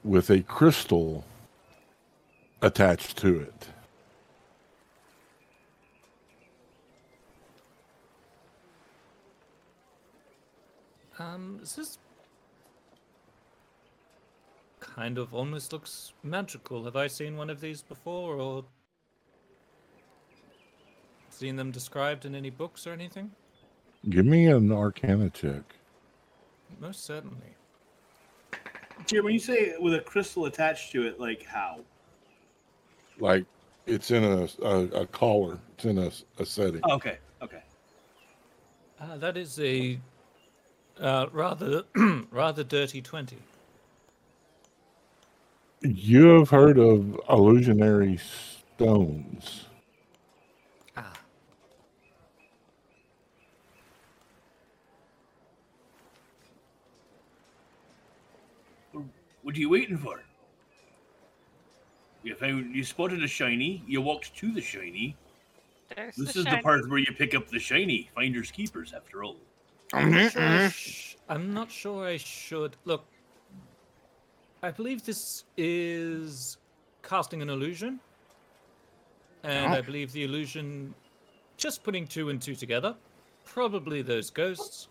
[0.05, 1.25] with a crystal
[2.63, 3.69] attached to it.
[11.19, 11.99] Um, is this
[14.81, 16.85] kind of almost looks magical?
[16.85, 18.65] Have I seen one of these before, or
[21.31, 23.31] seen them described in any books or anything?
[24.09, 25.63] Give me an Arcana check.
[26.81, 27.37] Most certainly.
[29.07, 31.81] Jim, when you say with a crystal attached to it, like how?
[33.19, 33.45] Like
[33.87, 35.59] it's in a a, a collar.
[35.75, 36.81] It's in a, a setting.
[36.85, 37.63] Oh, okay, okay.
[39.01, 39.99] Uh, that is a
[41.01, 41.85] uh, rather
[42.31, 43.39] rather dirty twenty.
[45.81, 48.19] You have heard of illusionary
[48.77, 49.65] stones.
[50.97, 51.13] Ah,
[59.43, 60.23] What are you waiting for?
[62.23, 63.83] You found you spotted a shiny.
[63.87, 65.17] You walked to the shiny.
[65.95, 68.11] There's This the is the part where you pick up the shiny.
[68.15, 69.37] Finders keepers, after all.
[69.93, 70.73] I'm Mhm, not, sure I mhm.
[70.73, 73.05] sh- I'm not sure I should look.
[74.63, 76.59] I believe this is
[77.03, 78.01] casting an illusion,
[79.43, 79.77] and Oh.
[79.77, 80.95] I believe the illusion,
[81.57, 82.97] just putting two and two together,
[83.45, 84.89] probably those ghosts.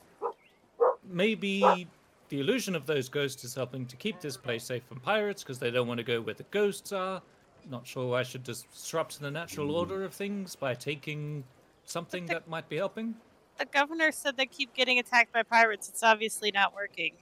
[1.04, 1.94] Maybe
[2.32, 5.60] the illusion of those ghosts is helping to keep this place safe from pirates because
[5.60, 7.22] they don't want to go where the ghosts are.
[7.70, 9.74] Not sure I should disrupt the natural mm.
[9.76, 11.44] order of things by taking
[11.84, 13.16] something the- that might be helping.
[13.58, 15.90] The governor said they keep getting attacked by pirates.
[15.90, 17.14] It's obviously not working.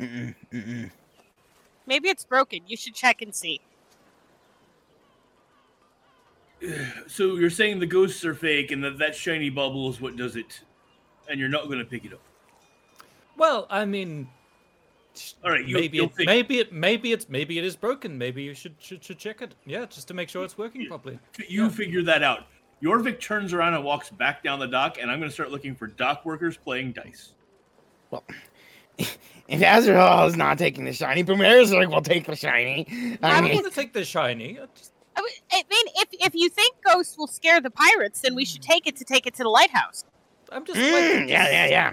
[0.00, 0.90] Mm-mm, mm-mm.
[1.86, 2.60] Maybe it's broken.
[2.66, 3.60] You should check and see.
[7.06, 10.36] So you're saying the ghosts are fake, and that that shiny bubble is what does
[10.36, 10.60] it,
[11.28, 12.20] and you're not going to pick it up.
[13.36, 14.28] Well, I mean,
[15.44, 16.26] All right, you, maybe you'll it, think.
[16.26, 18.16] maybe it maybe it's maybe it is broken.
[18.18, 19.54] Maybe you should should, should check it.
[19.66, 20.88] Yeah, just to make sure it's working Yeah.
[20.88, 21.18] properly.
[21.48, 22.46] You figure that out.
[22.82, 25.74] Jorvik turns around and walks back down the dock, and I'm going to start looking
[25.74, 27.34] for dock workers playing dice.
[28.10, 28.24] Well,
[28.98, 29.18] if
[29.62, 32.86] Azrael is not taking the shiny, we'll take the shiny.
[33.22, 34.58] I, I don't want to take the shiny.
[34.58, 38.20] I just- I mean, I mean, if if you think ghosts will scare the pirates,
[38.20, 40.04] then we should take it to take it to the lighthouse.
[40.50, 41.92] I'm just mm, like, yeah, yeah, yeah.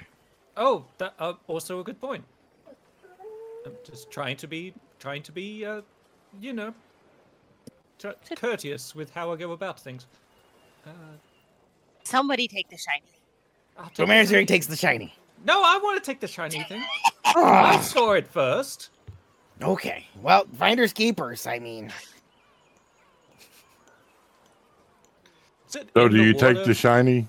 [0.55, 2.23] Oh, that uh, also a good point.
[3.67, 5.81] I'm just trying to be trying to be uh,
[6.39, 6.73] you know,
[7.99, 10.07] tr- courteous with how I go about things.
[10.85, 10.89] Uh,
[12.03, 13.03] Somebody take the shiny.
[13.77, 15.13] I'll take the takes the shiny.
[15.45, 16.81] No, I want to take the shiny thing.
[17.25, 18.89] I saw it first.
[19.61, 21.45] okay, well, finders keepers.
[21.45, 21.91] I mean,
[25.67, 26.63] Is it So in do you take water?
[26.65, 27.27] the shiny?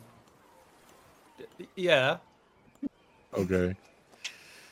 [1.74, 2.18] Yeah.
[3.34, 3.74] Okay.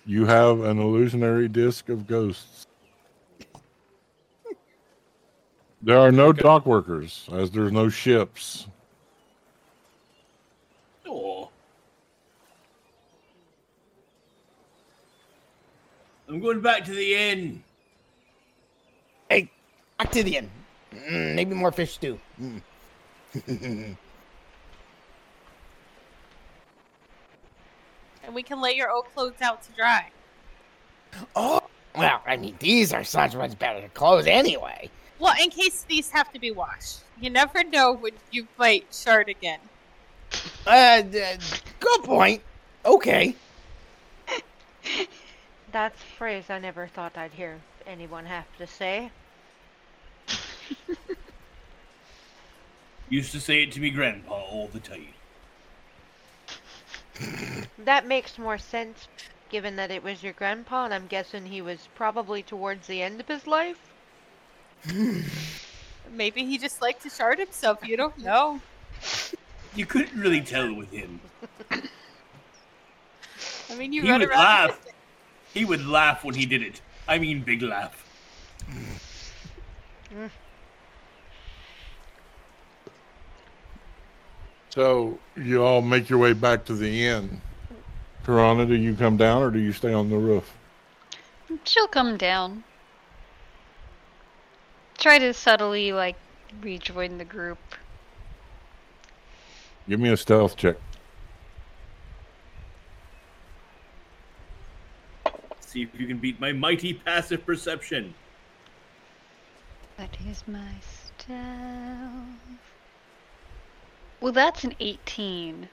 [0.07, 2.69] You have an illusionary disc of ghosts.
[5.83, 6.43] There are no Okay.
[6.43, 8.69] dock workers, as there's no ships.
[11.07, 11.51] Oh.
[16.29, 17.65] I'm going back to the inn.
[19.29, 19.51] Hey,
[19.99, 20.51] back to the inn.
[20.95, 22.19] Mm, maybe more fish stew.
[22.41, 23.97] Mm.
[28.27, 30.11] And we can lay your old clothes out to dry.
[31.37, 31.63] oh,
[31.97, 34.91] well, I mean, these are such much better clothes anyway.
[35.19, 36.99] Well, in case these have to be washed.
[37.21, 39.61] You never know when you might shard again.
[40.67, 41.25] Uh, d-
[41.81, 42.43] good point.
[42.85, 43.35] Okay.
[45.73, 49.11] That's a phrase I never thought I'd hear anyone have to say.
[53.09, 55.07] Used to say it to me grandpa all the time.
[57.79, 59.09] That makes more sense
[59.49, 63.21] given that it was your grandpa, and I'm guessing he was probably towards the end
[63.21, 63.79] of his life.
[66.13, 67.87] Maybe he just liked to shard himself.
[67.87, 68.61] You don't know.
[69.75, 71.21] You couldn't really tell with him.
[73.71, 74.39] I mean, you He run would around.
[74.39, 74.87] laugh.
[75.53, 76.81] He would laugh when he did it.
[77.09, 78.05] I mean, big laugh.
[80.13, 80.31] Mm.
[84.77, 87.41] So you all make your way back to the inn.
[88.27, 90.53] Karana, do you come down or do you stay on the roof?
[91.65, 92.63] She'll come down.
[94.99, 96.17] Try to subtly, like,
[96.61, 97.59] rejoin the group.
[99.89, 100.77] Give me a stealth check.
[105.61, 108.13] See if you can beat my mighty passive perception.
[109.97, 110.75] That is my
[111.17, 112.66] stealth.
[114.21, 115.69] Well, that's an 18.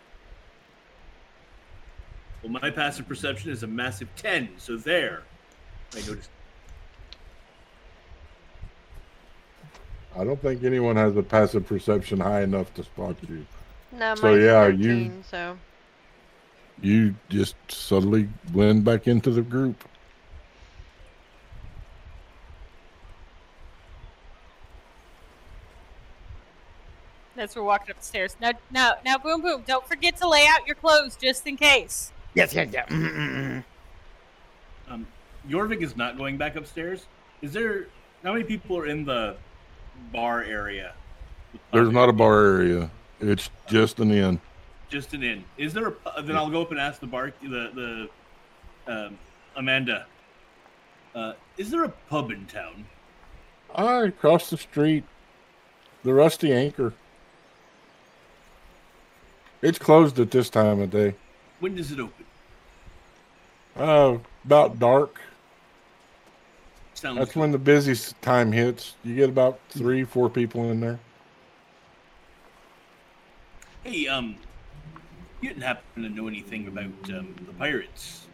[2.44, 5.24] Well, my passive perception is a massive 10, so there.
[5.96, 6.30] I noticed.
[10.16, 13.46] I don't think anyone has a passive perception high enough to spot you.
[13.92, 15.58] No, So, mine's yeah, you- so
[16.82, 19.88] You just subtly blend back into the group.
[27.36, 28.36] As we're walking up upstairs.
[28.40, 29.64] Now, now, now, boom, boom!
[29.66, 32.12] Don't forget to lay out your clothes just in case.
[32.36, 32.88] Yes, yes, yes.
[32.90, 33.64] Mm, mm, mm.
[34.88, 35.08] Um,
[35.50, 37.06] Jorvik is not going back upstairs.
[37.42, 37.88] Is there
[38.24, 39.36] how many people are in the
[40.12, 40.94] bar area?
[41.72, 42.92] There's not a bar area.
[43.20, 44.40] It's just an inn.
[44.90, 45.44] just an inn.
[45.58, 46.22] Is there a?
[46.22, 48.10] Then I'll go up and ask the bar the
[48.86, 49.18] the um,
[49.56, 50.06] Amanda.
[51.16, 52.86] Uh, is there a pub in town?
[53.74, 55.04] I across the street,
[56.04, 56.94] the Rusty Anchor.
[59.64, 61.16] It's closed at this time of day.
[61.62, 62.26] When does it open?
[63.78, 65.22] Uh, about dark.
[66.96, 67.40] Sounds That's good.
[67.40, 68.96] when the busy time hits.
[69.06, 71.00] You get about three, four people in there.
[73.86, 74.36] Hey, um,
[75.40, 78.28] you didn't happen to know anything about um, the pirates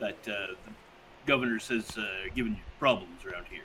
[0.00, 0.72] that uh, the
[1.26, 3.64] governor says uh, giving you problems around here?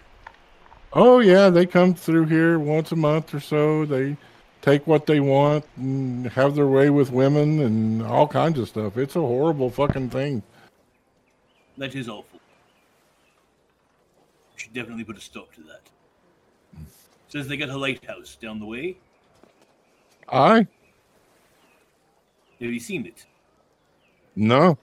[0.91, 3.85] Oh yeah, they come through here once a month or so.
[3.85, 4.17] They
[4.61, 8.97] take what they want and have their way with women and all kinds of stuff.
[8.97, 10.43] It's a horrible fucking thing.
[11.77, 12.39] That is awful.
[14.53, 15.81] We Should definitely put a stop to that.
[17.29, 18.97] Says they got a lighthouse down the way.
[20.29, 20.67] I
[22.59, 23.25] Have you seen it?
[24.35, 24.77] no.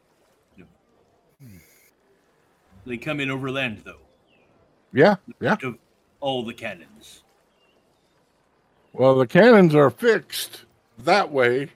[2.86, 4.00] They come in overland though.
[4.94, 5.52] Yeah, yeah.
[5.52, 5.78] Out of
[6.20, 7.22] all the cannons.
[8.98, 10.64] Well, the cannons are fixed
[10.98, 11.70] that way,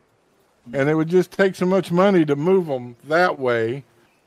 [0.73, 3.85] and it would just take so much money to move them that way.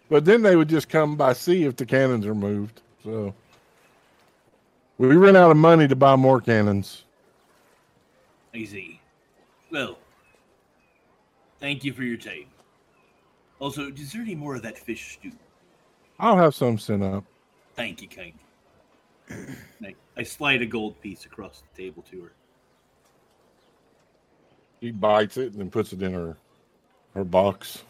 [0.09, 2.81] But then they would just come by sea if the cannons are moved.
[3.03, 3.35] So
[4.97, 7.03] we ran out of money to buy more cannons.
[8.53, 9.01] Easy.
[9.69, 9.97] Well,
[11.59, 12.45] thank you for your time.
[13.59, 15.33] Also, is there any more of that fish stew?
[16.17, 17.25] I'll have some sent up.
[17.75, 18.39] Thank you, kind.
[19.83, 22.31] I, I slide a gold piece across the table to her.
[24.85, 26.37] She bites it and then puts it in her
[27.15, 27.81] her box.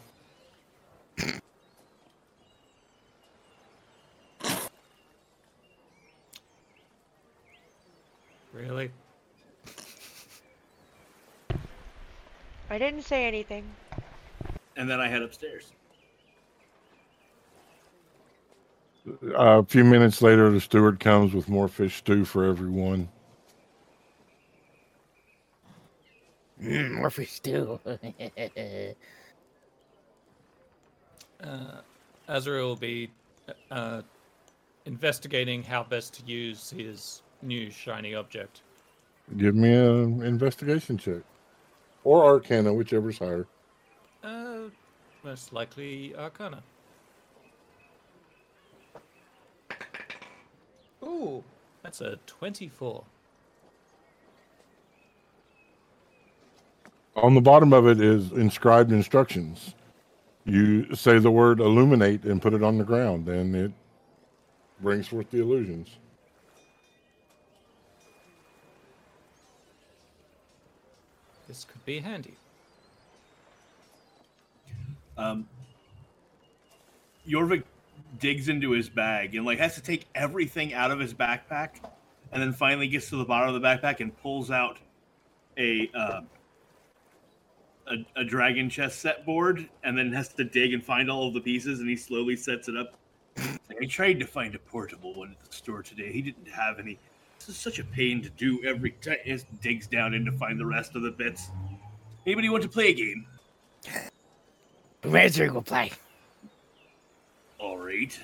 [8.53, 8.91] Really?
[12.69, 13.69] I didn't say anything.
[14.77, 15.73] And then I head upstairs.
[19.05, 23.09] Uh, a few minutes later, the steward comes with more fish stew for everyone.
[26.65, 27.79] Mm, more fish too.
[31.43, 31.81] Uh,
[32.27, 33.09] Azrael will be
[33.69, 34.01] uh,
[34.85, 38.61] investigating how best to use his new shiny object.
[39.37, 41.21] Give me an investigation check,
[42.03, 43.45] or Arcana, whichever's higher.
[44.23, 44.69] Uh,
[45.23, 46.63] most likely Arcana.
[51.03, 51.43] Ooh,
[51.83, 53.03] that's a 24.
[57.15, 59.73] On the bottom of it is inscribed instructions.
[60.43, 63.71] You say the word illuminate and put it on the ground, and it
[64.81, 65.89] brings forth the illusions.
[71.47, 72.33] This could be handy.
[75.17, 75.47] Um,
[77.27, 77.63] Jorvik
[78.19, 81.69] digs into his bag and like has to take everything out of his backpack,
[82.33, 84.77] and then finally gets to the bottom of the backpack and pulls out
[85.57, 86.21] a uh,
[87.87, 91.33] a, a dragon chess set board, and then has to dig and find all of
[91.33, 92.95] the pieces, and he slowly sets it up.
[93.69, 96.11] Like, I tried to find a portable one at the store today.
[96.11, 96.97] He didn't have any.
[97.39, 99.17] This is such a pain to do every time.
[99.23, 101.49] He just digs down in to find the rest of the bits.
[102.25, 103.25] Anybody want to play a game?
[105.03, 105.91] Razor will play.
[107.59, 108.17] All right.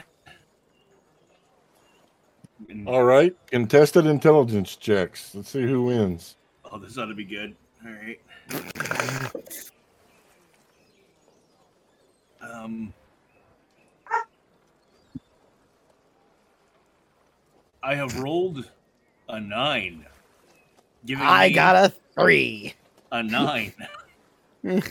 [2.70, 5.36] And- All right, contested intelligence checks.
[5.36, 6.36] Let's see who wins.
[6.72, 7.56] Oh, this ought to be good.
[7.86, 8.20] All right.
[12.42, 12.94] Um,
[17.84, 18.70] I have rolled
[19.30, 20.06] a nine.
[21.06, 22.74] Giving I got a three.
[23.12, 23.74] a nine.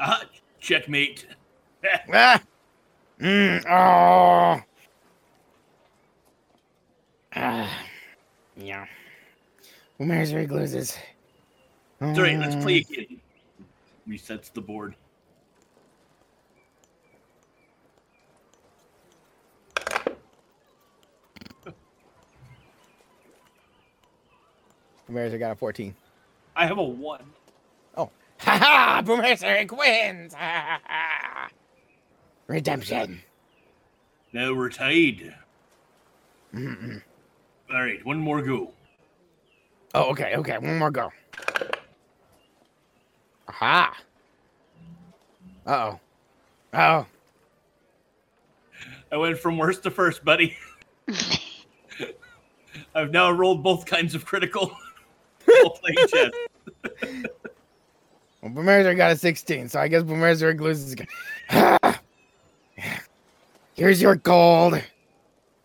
[0.00, 0.22] ah,
[0.60, 1.26] checkmate.
[2.12, 2.42] Ah.
[3.20, 4.62] Mm, oh.
[7.44, 7.70] Ah.
[8.56, 8.86] Yeah.
[9.98, 10.96] Well, Razor loses.
[12.00, 12.38] It's all right.
[12.38, 13.20] Let's play again.
[14.08, 14.94] Resets the board.
[25.10, 25.96] Boomerzerig got a 14.
[26.54, 27.24] I have a one.
[27.96, 28.08] Oh.
[28.38, 29.02] Ha ha!
[29.04, 30.34] Boomerzerig wins!
[30.34, 30.38] Ha,
[30.68, 31.48] ha, ha.
[32.46, 33.20] Redemption.
[34.32, 35.34] Now we're tied.
[36.54, 37.02] Mm-mm.
[37.74, 38.70] All right, one more go.
[39.94, 40.58] Oh, okay, okay.
[40.58, 41.10] One more go.
[43.48, 43.96] Aha.
[45.66, 46.00] Uh oh.
[46.72, 47.06] Oh.
[49.10, 50.56] I went from worst to first, buddy.
[52.94, 54.76] I've now rolled both kinds of critical
[55.44, 56.30] while playing chess.
[58.40, 60.94] Well, Boomerzerig got a 16, so I guess Boomerzerig loses.
[63.74, 64.80] Here's your gold.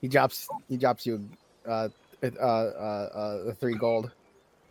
[0.01, 0.47] He drops.
[0.67, 1.29] He drops you.
[1.69, 1.89] Uh,
[2.23, 4.11] uh, uh, uh, the three gold.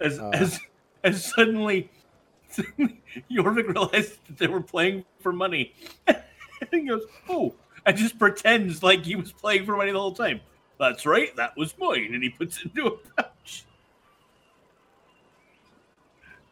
[0.01, 0.31] As Uh.
[0.35, 0.59] as
[1.05, 1.89] as suddenly,
[2.51, 3.01] suddenly
[3.31, 5.75] Jorvik realized that they were playing for money.
[6.07, 6.19] and
[6.71, 7.55] he goes, "Oh!"
[7.87, 10.41] and just pretends like he was playing for money the whole time.
[10.79, 12.91] That's right, that was mine, and he puts it into a
[13.23, 13.65] pouch.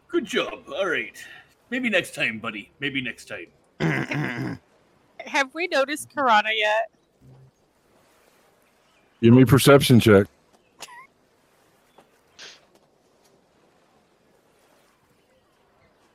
[0.09, 0.65] Good job.
[0.75, 1.17] All right,
[1.71, 2.71] maybe next time, buddy.
[2.81, 3.47] Maybe next time.
[5.27, 6.91] Have we noticed Karana yet?
[9.21, 10.27] Give me perception check.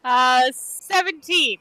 [0.04, 1.60] Uh, 17.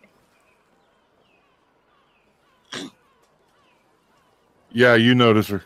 [4.72, 5.62] Yeah, you notice her.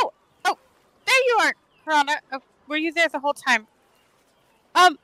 [0.00, 0.12] Oh,
[0.44, 0.58] oh,
[1.06, 1.54] there you are,
[1.86, 2.16] Karana.
[2.32, 3.66] Uh, were you there the whole time?
[4.74, 4.98] Um,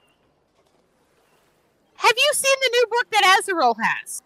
[1.97, 4.23] have you seen the new book that Azrael has?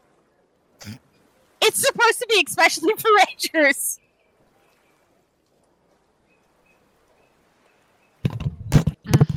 [1.60, 3.98] It's supposed to be especially for rangers.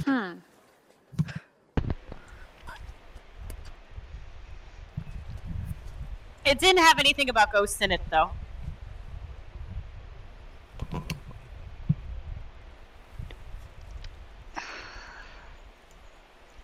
[0.05, 0.33] hmm
[6.45, 8.31] It didn't have anything about ghosts in it, though.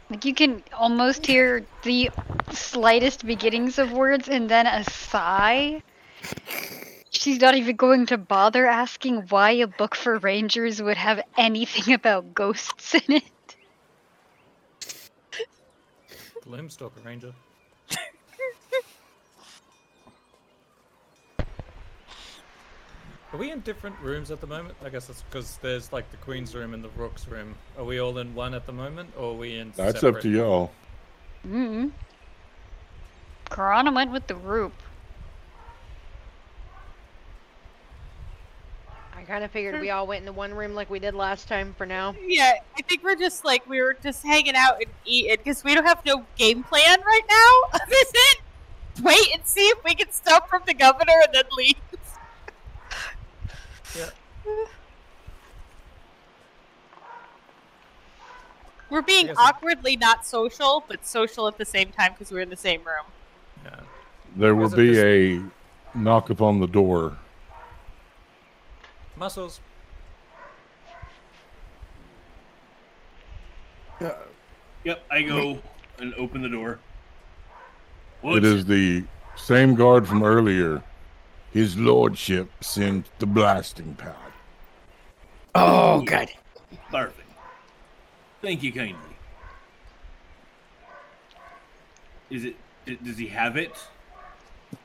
[0.09, 2.09] Like you can almost hear the
[2.51, 5.83] slightest beginnings of words and then a sigh.
[7.09, 11.93] She's not even going to bother asking why a book for rangers would have anything
[11.93, 13.55] about ghosts in it.
[16.45, 17.33] Gloomstalker Ranger.
[23.33, 24.75] Are we in different rooms at the moment?
[24.83, 27.55] I guess that's because there's like the Queen's room and the Rook's room.
[27.77, 29.73] Are we all in one at the moment, or are we in?
[29.75, 30.15] That's separate?
[30.15, 30.71] up to y'all.
[31.45, 31.91] Mm.
[33.47, 34.73] Karana went with the group.
[39.13, 41.49] I kind of figured we all went in the one room like we did last
[41.49, 42.15] time for now.
[42.25, 45.75] Yeah, I think we're just like we were just hanging out and eating because we
[45.75, 47.79] don't have no game plan right now.
[47.89, 48.39] Is it?
[49.01, 51.75] Wait and see if we can stuff from the governor and then leave.
[53.95, 54.09] Yeah.
[58.89, 62.39] We're being guess it- awkwardly not social, but social at the same time because we're
[62.41, 63.05] in the same room.
[63.65, 63.79] Yeah.
[64.35, 65.41] There will be just- a
[65.97, 67.17] knock upon the door.
[69.17, 69.59] Muscles.
[73.99, 74.11] Uh,
[74.83, 75.59] yep, I go
[75.97, 76.79] and open the door.
[78.21, 78.37] What?
[78.37, 79.03] It is the
[79.35, 80.83] same guard from earlier.
[81.57, 84.13] His lordship sent the blasting pad.
[85.55, 86.29] Oh, good.
[86.91, 87.27] Perfect.
[88.43, 89.15] Thank you kindly.
[92.29, 92.55] Is it?
[92.85, 93.73] it- Does he have it?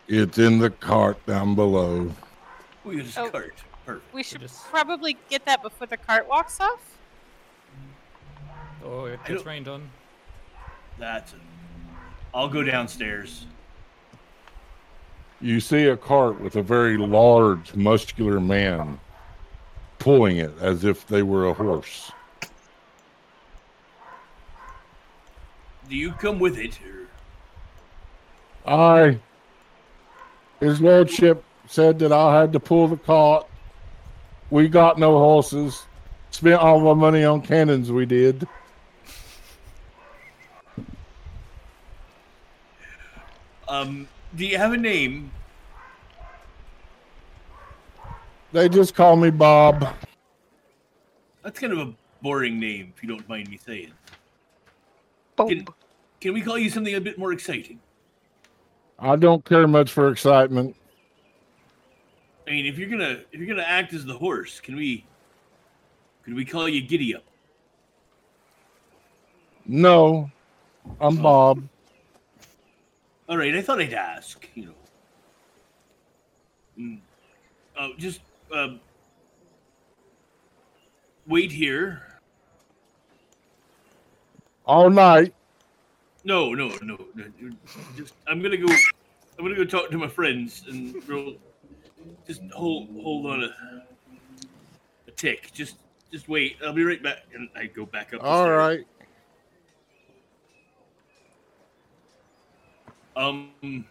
[0.08, 2.10] It's in the cart down below.
[2.10, 3.28] Oh, we got Oh.
[3.30, 3.54] cart.
[3.84, 4.14] Perfect.
[4.14, 6.80] We should just- probably get that before the cart walks off.
[8.82, 9.90] Oh, it gets rained on.
[10.98, 11.40] That's it.
[12.32, 13.44] I'll go downstairs.
[15.42, 19.00] You see a cart with a very large, muscular man
[19.98, 22.12] pulling it as if they were a horse.
[25.88, 26.78] Do you come with it?
[28.66, 28.72] Or...
[28.72, 29.18] I,
[30.60, 33.48] his lordship said that I had to pull the cart.
[34.50, 35.82] We got no horses.
[36.30, 37.90] Spent all our money on cannons.
[37.90, 38.46] We did.
[43.66, 44.06] Um,
[44.36, 45.30] do you have a name?
[48.52, 49.94] They just call me Bob.
[51.42, 53.92] That's kind of a boring name, if you don't mind me saying.
[55.36, 55.48] Boom.
[55.48, 55.66] Can,
[56.20, 57.80] can we call you something a bit more exciting?
[58.98, 60.76] I don't care much for excitement.
[62.46, 65.04] I mean, if you're gonna if you're gonna act as the horse, can we
[66.24, 67.24] can we call you Giddy Up?
[69.66, 70.30] No,
[71.00, 71.22] I'm oh.
[71.22, 71.68] Bob.
[73.32, 74.46] All right, I thought I'd ask.
[74.54, 74.74] You know.
[76.78, 76.98] Mm.
[77.78, 78.20] Oh, just
[78.54, 78.78] um,
[81.26, 82.18] wait here.
[84.66, 85.32] all night.
[86.24, 87.26] No, no, no, no.
[87.96, 88.70] Just I'm gonna go.
[89.38, 91.36] I'm gonna go talk to my friends and we'll
[92.26, 93.54] just hold hold on a
[95.08, 95.50] a tick.
[95.54, 95.76] Just
[96.12, 96.58] just wait.
[96.62, 97.20] I'll be right back.
[97.34, 98.22] And I go back up.
[98.22, 98.84] All right.
[103.16, 103.84] Um.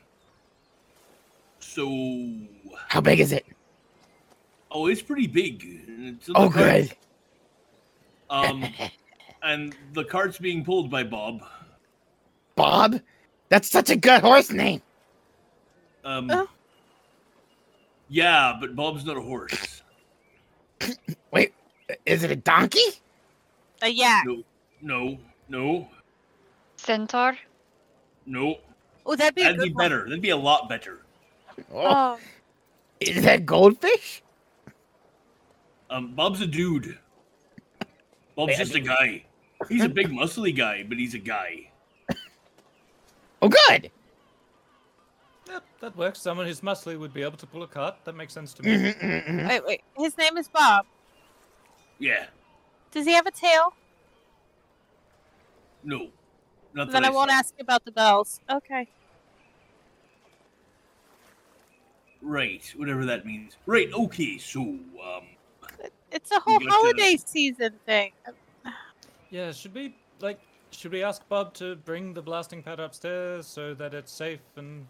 [1.60, 1.88] So,
[2.88, 3.46] How big is it?
[4.72, 5.64] oh, it's pretty big.
[5.66, 6.92] It's Oh, good.
[8.30, 8.66] Um,
[9.44, 11.42] and the cart's being pulled by Bob.
[12.56, 13.00] Bob?
[13.50, 14.82] That's such a good horse name.
[16.04, 16.30] Um.
[16.32, 16.50] Oh.
[18.10, 19.84] Yeah, but Bob's not a horse.
[21.32, 21.54] Wait,
[22.06, 22.80] is it a donkey?
[23.84, 24.22] Uh, yeah.
[24.26, 24.44] No,
[24.82, 25.18] no,
[25.48, 25.88] no,
[26.76, 27.38] Centaur.
[28.26, 28.58] no.
[29.06, 29.84] Oh, that'd be That'd good be one.
[29.86, 30.04] better.
[30.04, 31.02] That'd be a lot better.
[31.74, 32.20] Oh, Oh,
[33.00, 34.22] is that goldfish?
[35.90, 36.98] Um, Bob's a dude.
[38.36, 39.26] Bob's Wait, I just a guy.
[39.68, 41.70] He's a big, muscly guy, but he's a guy.
[43.42, 43.90] Oh, good.
[45.48, 46.22] Yep, that works.
[46.22, 47.96] Someone who's muscly would be able to pull a cart.
[48.06, 48.72] That makes sense to me.
[48.72, 49.50] Mhm, mhm, mhm.
[49.50, 49.82] wait, wait.
[49.98, 50.86] His name is Bob.
[52.00, 52.28] Yeah.
[52.92, 53.74] Does he have a tail?
[55.84, 56.10] No.
[56.74, 57.36] Not then I, won't saw.
[57.38, 58.40] ask about the bells.
[58.50, 58.88] Okay.
[62.22, 62.72] Right.
[62.78, 63.58] Whatever that means.
[63.66, 63.92] Right.
[63.92, 64.38] Okay.
[64.38, 65.26] So, um,
[66.12, 68.12] It's a whole get to- holiday season thing.
[69.30, 70.40] Yeah, should we like
[70.72, 74.86] should we ask Bob to bring the blasting pad upstairs so that it's safe and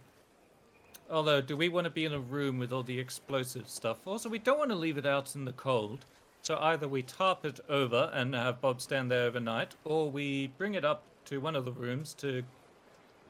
[1.09, 3.97] although do we want to be in a room with all the explosive stuff?
[4.07, 6.05] Also we don't want to leave it out in the cold.
[6.41, 10.73] So either we tarp it over and have Bob stand there overnight, or we bring
[10.73, 12.43] it up to one of the rooms to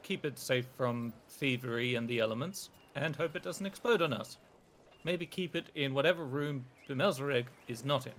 [0.02, 4.38] keep it safe from thievery and the elements, and hope it doesn't explode on us.
[5.04, 8.12] Maybe keep it in whatever room the is not in.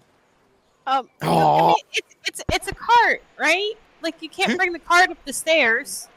[0.88, 3.74] Um, I mean, it's it's it's a cart, right?
[4.02, 6.08] Like you can't bring the cart up the stairs.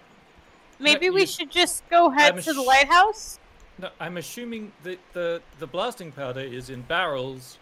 [0.78, 3.38] Maybe we you- should just go head I'm to the lighthouse.
[3.78, 7.58] No, I'm assuming that the the blasting powder is in barrels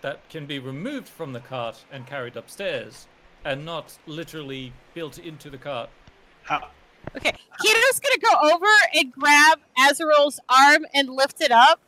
[0.00, 3.06] that can be removed from the cart and carried upstairs,
[3.44, 5.90] and not literally built into the cart.
[6.42, 6.68] how,
[7.16, 11.80] Okay, Kito's gonna go over and grab Azrael's arm and lift it up.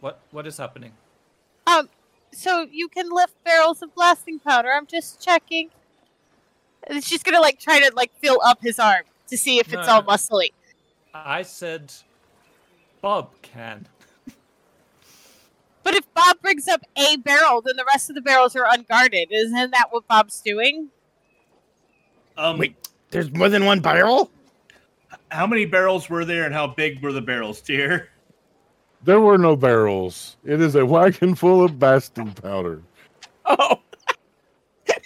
[0.00, 0.92] What what is happening?
[1.66, 1.88] Um,
[2.32, 4.70] so you can lift barrels of blasting powder.
[4.72, 5.70] I'm just checking.
[6.84, 9.88] And she's gonna like try to like fill up his arm to see if it's
[9.88, 10.08] all no.
[10.08, 10.52] muscly.
[11.14, 11.92] I said
[13.00, 13.86] Bob can.
[15.86, 19.28] But if Bob brings up a barrel, then the rest of the barrels are unguarded.
[19.30, 20.88] Isn't that what Bob's doing?
[22.36, 22.74] um, Wait.
[23.12, 24.32] There's more than one barrel?
[25.30, 28.08] how many barrels were there, and how big were the barrels, dear?
[29.04, 30.36] There were no barrels.
[30.44, 32.82] It is a wagon full of blasting powder.
[33.48, 33.78] Oh,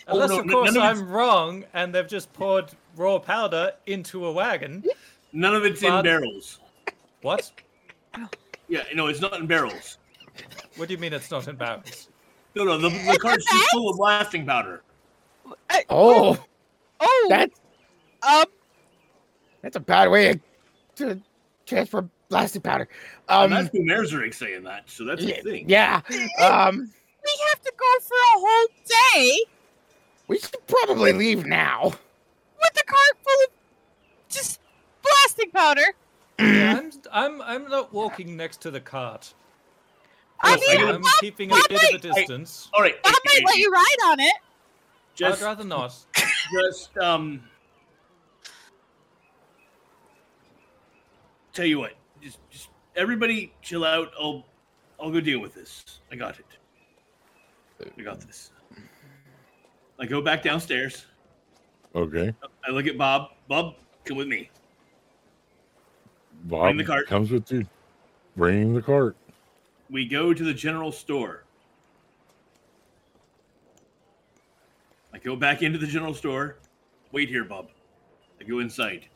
[0.07, 4.33] Unless no, of course of I'm wrong and they've just poured raw powder into a
[4.33, 4.83] wagon.
[5.35, 6.59] None of it's in barrels.
[7.21, 7.53] What?
[8.69, 9.99] Yeah, no, it's not in barrels.
[10.77, 12.09] What do you mean it's not in barrels?
[12.55, 14.83] No, no, the, the cart's just full of blasting powder.
[15.69, 16.39] I- oh,
[17.03, 17.59] Oh, that's
[18.23, 18.45] um,
[19.63, 20.39] that's a bad way
[20.97, 21.21] to
[21.67, 22.89] transfer blasting powder.
[23.29, 25.65] and Um, that's Boomerzerig saying that, so that's yeah, the thing.
[25.69, 26.01] yeah.
[26.41, 26.91] Um,
[27.25, 28.67] we have to go for a whole
[29.13, 29.41] day
[30.29, 31.85] we should probably leave now.
[31.85, 33.51] with the cart full of
[34.29, 34.61] just
[35.03, 35.83] blasting powder.
[36.39, 39.35] Yeah, I'm, I'm I'm not walking next to the cart.
[40.43, 42.69] I Yes, I mean, get I'm Bob, keeping a Bob bit might, of a distance.
[42.73, 44.35] All right, Bob hey, might hey, let you ride on it.
[45.15, 45.95] just, I'd rather not.
[46.53, 47.43] just um.
[51.53, 51.93] Tell you what,
[52.23, 54.13] just, just everybody chill out.
[54.19, 54.47] I'll,
[55.01, 55.85] I'll go deal with this.
[56.11, 56.47] I got it.
[57.99, 58.51] I got this.
[59.99, 61.07] I go back downstairs.
[61.95, 62.35] Okay.
[62.67, 63.31] I look at Bob.
[63.49, 64.49] Bob, come with me.
[66.45, 67.07] Bob the cart.
[67.07, 67.67] comes with you.
[68.37, 69.17] Bring the cart.
[69.91, 71.45] We go to the general store.
[75.13, 76.57] I go back into the general store.
[77.13, 77.69] Wait here, Bob.
[78.41, 79.07] I go inside.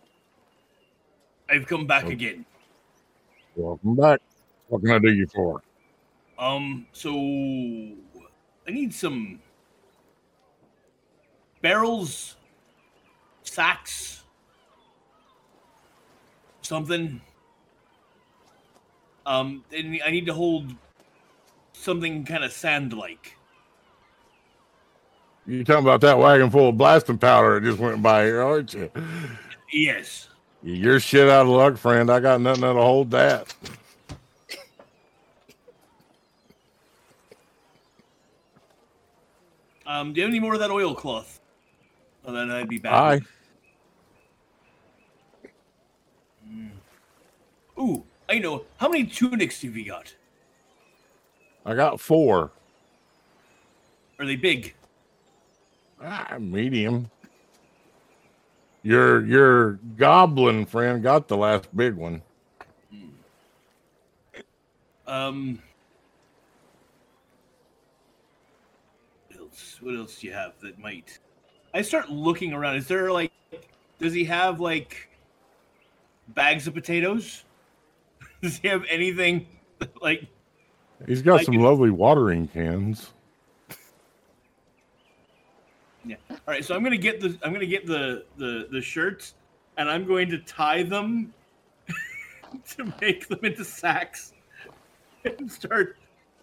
[1.48, 2.10] I've come back Oh.
[2.10, 2.44] again.
[3.54, 4.20] Welcome back.
[4.68, 5.62] What can I do you for?
[6.38, 7.12] Um, so
[8.66, 9.40] I need some
[11.62, 12.36] barrels,
[13.44, 14.24] sacks,
[16.62, 17.20] something.
[19.26, 20.74] Um, and I need to hold
[21.72, 23.36] something kind of sand-like.
[25.46, 28.72] You talking about that wagon full of blasting powder that just went by here, aren't
[28.72, 28.90] you?
[29.72, 30.28] Yes.
[30.62, 32.10] You're shit out of luck, friend.
[32.10, 33.54] I got nothing that'll hold that.
[39.86, 41.40] Um, do you have any more of that oilcloth?
[42.24, 42.92] Well, then I'd be back.
[42.92, 43.20] Aye.
[46.48, 46.70] Mm.
[47.78, 48.64] Ooh, I know.
[48.78, 50.14] How many tunics have you got?
[51.66, 52.50] I got four.
[54.18, 54.74] Are they big?
[56.02, 57.10] Ah, medium.
[58.82, 62.22] Your your goblin friend got the last big one.
[65.06, 65.62] Um.
[69.28, 69.78] What else?
[69.80, 71.18] What else do you have that might?
[71.72, 72.76] I start looking around.
[72.76, 73.32] Is there like?
[73.98, 75.08] Does he have like
[76.28, 77.44] bags of potatoes?
[78.44, 79.46] Does he have anything
[80.02, 80.26] like?
[81.06, 83.14] He's got I some lovely watering cans.
[86.04, 86.16] Yeah.
[86.30, 89.32] All right, so I'm gonna get the I'm gonna get the the the shirts,
[89.78, 91.32] and I'm going to tie them
[92.76, 94.34] to make them into sacks,
[95.24, 95.96] and start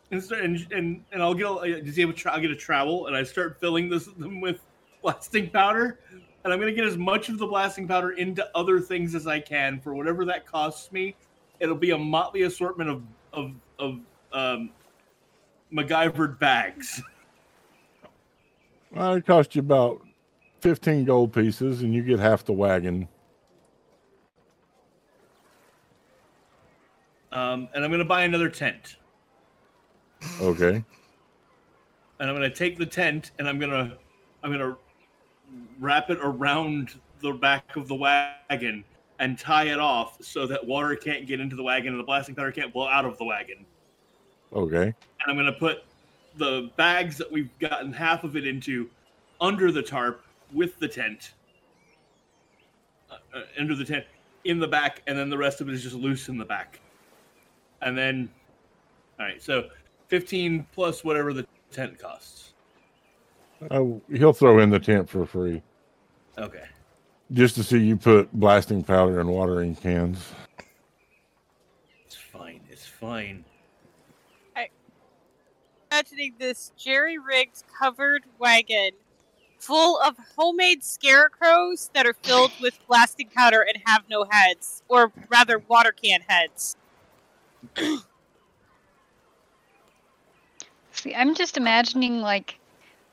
[0.10, 2.42] and start and and, and I'll get a, uh, does he have a tra- I'll
[2.42, 4.60] get a trowel, and I start filling this them with
[5.04, 6.00] blasting powder,
[6.44, 9.40] and I'm gonna get as much of the blasting powder into other things as I
[9.40, 11.16] can for whatever that costs me.
[11.62, 14.00] It'll be a motley assortment of of of
[14.34, 14.72] um,
[15.72, 17.02] MacGyvered bags.
[18.92, 20.02] Well, it cost you about
[20.60, 23.08] fifteen gold pieces, and you get half the wagon.
[27.32, 28.98] Um, and I'm gonna buy another tent.
[30.42, 30.84] Okay.
[32.20, 33.98] and I'm gonna take the tent and I'm gonna
[34.44, 34.78] I'm gonna
[35.80, 38.84] wrap it around the back of the wagon
[39.22, 42.34] and tie it off so that water can't get into the wagon and the blasting
[42.34, 43.66] powder can't blow out of the wagon.
[44.52, 44.84] Okay.
[44.86, 44.96] And
[45.28, 45.84] I'm gonna put
[46.38, 48.90] the bags that we've gotten half of it into
[49.40, 51.34] under the tarp with the tent,
[53.12, 54.06] uh, uh, under the tent
[54.44, 56.80] in the back, and then the rest of it is just loose in the back.
[57.84, 58.28] And then,
[59.20, 59.70] all right, so
[60.08, 62.54] 15 plus whatever the tent costs.
[63.70, 65.62] Oh, he'll throw in the tent for free
[66.38, 66.64] Okay.
[67.34, 70.32] Just to see you put blasting powder and watering cans.
[72.06, 72.62] It's fine.
[72.70, 73.46] It's fine.
[74.56, 74.70] I,
[75.92, 78.92] imagining this jerry rigged covered wagon
[79.62, 85.12] full of homemade scarecrows that are filled with blasting powder and have no heads, or
[85.30, 86.76] rather, water can heads.
[90.94, 92.60] See, I'm just imagining like,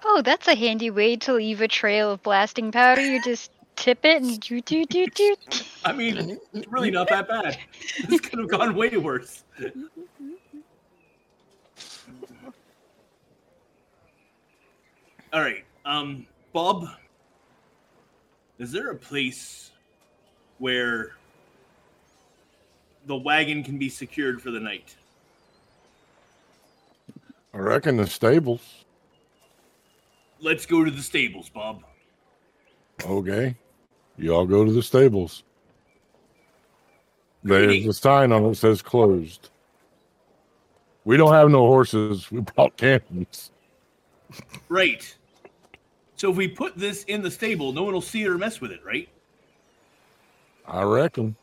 [0.04, 3.02] oh, that's a handy way to leave a trail of blasting powder.
[3.02, 5.36] You just tip it and do do do do.
[5.84, 7.58] I mean, it's really not that bad.
[8.08, 9.44] This could have gone way worse.
[15.32, 15.64] All right.
[15.84, 16.88] Um, Bob,
[18.58, 19.70] is there a place
[20.58, 21.12] where
[23.06, 24.96] the wagon can be secured for the night?
[27.54, 28.84] I reckon the stables.
[30.40, 31.82] Let's go to the stables, Bob.
[33.04, 33.56] Okay.
[34.18, 35.44] You all go to the stables.
[37.44, 39.50] There's a sign on it that says closed.
[41.04, 42.30] We don't have no horses.
[42.30, 43.52] We bought cannons.
[44.68, 45.16] Right.
[46.16, 48.60] So if we put this in the stable, no one will see it or mess
[48.60, 49.08] with it, right?
[50.66, 51.36] I reckon.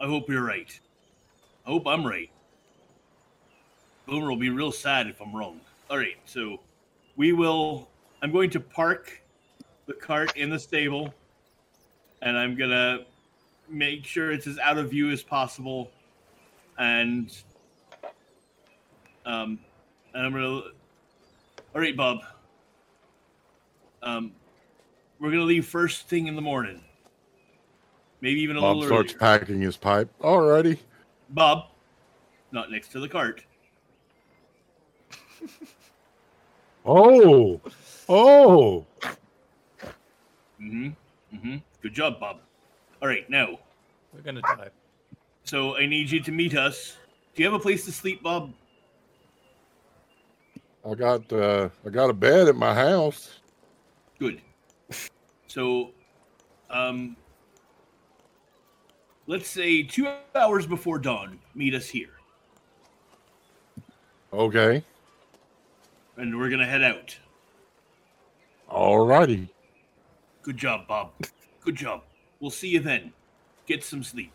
[0.00, 0.80] I hope you're right.
[1.64, 2.30] I hope I'm right.
[4.06, 5.60] Boomer will be real sad if I'm wrong.
[5.90, 6.58] All right, so
[7.16, 7.88] we will.
[8.20, 9.21] I'm going to park
[9.86, 11.12] the cart in the stable,
[12.22, 13.04] and I'm gonna
[13.68, 15.90] make sure it's as out of view as possible,
[16.78, 17.34] and
[19.26, 19.58] um,
[20.14, 20.62] and I'm gonna.
[21.74, 22.18] All right, Bob.
[24.02, 24.32] Um,
[25.18, 26.82] we're gonna leave first thing in the morning.
[28.20, 29.38] Maybe even a Bob little Bob starts earlier.
[29.38, 30.08] packing his pipe.
[30.20, 30.78] Alrighty.
[31.30, 31.66] Bob,
[32.52, 33.44] not next to the cart.
[36.84, 37.60] Oh.
[38.08, 38.86] Oh.
[40.62, 41.36] Mm-hmm.
[41.36, 41.56] Mm-hmm.
[41.82, 42.38] Good job, Bob.
[43.00, 43.58] All right, now,
[44.14, 44.68] We're gonna die.
[45.44, 46.96] so I need you to meet us.
[47.34, 48.52] Do you have a place to sleep, Bob?
[50.88, 53.40] I got uh I got a bed at my house.
[54.18, 54.40] Good.
[55.48, 55.90] So,
[56.70, 57.16] um,
[59.26, 62.10] let's say two hours before dawn, meet us here,
[64.32, 64.82] Okay.
[66.16, 67.16] and we're gonna head out.
[68.70, 69.48] Alrighty.
[70.42, 71.12] Good job, Bob.
[71.60, 72.02] Good job.
[72.40, 73.12] We'll see you then.
[73.66, 74.32] Get some sleep.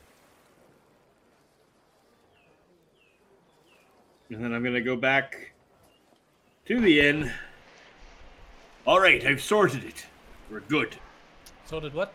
[4.29, 5.53] And then I'm gonna go back
[6.65, 7.31] to the inn.
[8.85, 10.05] All right, I've sorted it.
[10.49, 10.95] We're good.
[11.65, 12.13] Sorted what?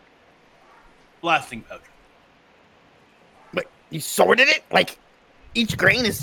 [1.21, 1.81] Blasting powder.
[3.53, 4.63] Wait, you sorted it?
[4.71, 4.97] Like
[5.53, 6.19] each grain is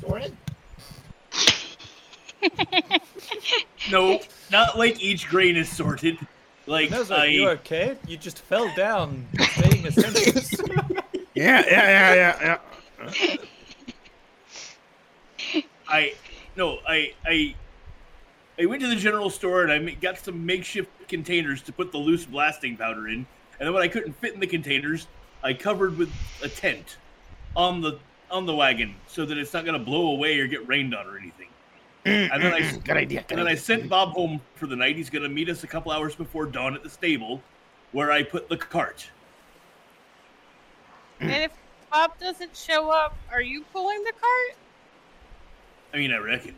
[0.00, 0.36] sorted?
[3.90, 4.20] No,
[4.50, 6.18] not like each grain is sorted.
[6.66, 7.96] Like Nose, I, are you okay?
[8.08, 10.60] You just fell down, saying a sentence.
[11.36, 12.58] Yeah, yeah, yeah, yeah,
[13.12, 13.36] yeah.
[15.86, 16.14] I,
[16.56, 17.54] no, I, I,
[18.58, 21.98] I went to the general store and I got some makeshift containers to put the
[21.98, 23.26] loose blasting powder in.
[23.60, 25.08] And then when I couldn't fit in the containers,
[25.42, 26.10] I covered with
[26.42, 26.96] a tent
[27.54, 27.98] on the
[28.30, 31.18] on the wagon so that it's not gonna blow away or get rained on or
[31.18, 31.45] anything.
[32.32, 33.22] And then I Good idea.
[33.22, 34.94] Good And then I sent Bob home for the night.
[34.96, 37.42] He's going to meet us a couple hours before dawn at the stable,
[37.90, 39.10] where I put the cart.
[41.20, 41.50] and if
[41.90, 44.56] Bob doesn't show up, are you pulling the cart?
[45.92, 46.54] I mean, I reckon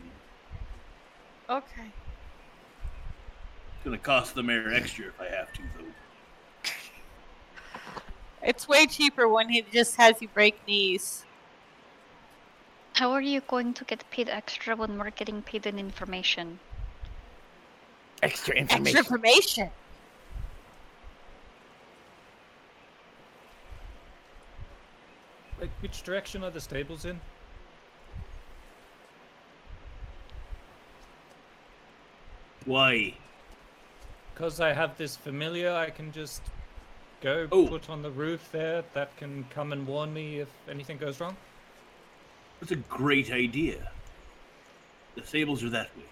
[1.49, 1.81] Okay.
[3.73, 6.69] it's going to cost the mayor extra if I have to, though.
[8.43, 11.25] It's way cheaper when he just has you break knees.
[12.99, 16.59] How are you going to get paid extra when we're getting paid in information?
[18.21, 18.97] Extra information.
[18.97, 19.63] Extra information.
[19.63, 19.71] information.
[25.61, 27.21] like, which direction are the stables in?
[32.65, 33.13] Why?
[34.33, 36.41] Because I have this familiar, I can just
[37.21, 37.65] go Oh.
[37.65, 38.83] put on the roof there.
[38.93, 41.37] That can come and warn me if anything goes wrong.
[42.59, 43.91] That's a great idea.
[45.15, 46.03] The stables are that way.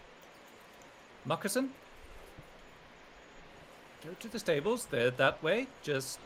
[1.25, 1.69] Moccasin?
[4.03, 5.67] Go to the stables, they're that way.
[5.83, 6.19] Just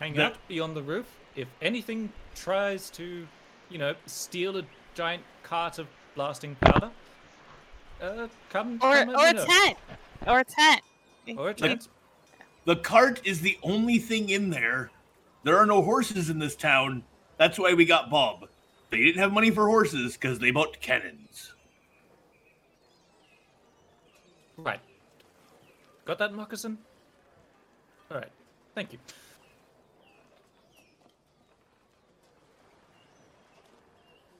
[0.00, 1.06] hang That- out beyond the roof.
[1.36, 3.26] If anything tries to,
[3.68, 4.64] you know, steal a
[4.94, 5.86] giant cart of
[6.16, 6.90] blasting powder,
[8.00, 9.78] uh, come, Or come or you a tent.
[10.26, 10.82] Or a tent.
[11.36, 11.88] Or a tent.
[12.64, 14.90] The cart is the only thing in there.
[15.44, 17.04] There are no horses in this town.
[17.38, 18.49] That's why we got Bob.
[18.90, 21.52] They didn't have money for horses because they bought cannons.
[24.56, 24.80] Right.
[26.04, 26.76] Got that, Moccasin?
[28.10, 28.32] Alright.
[28.74, 28.98] Thank you.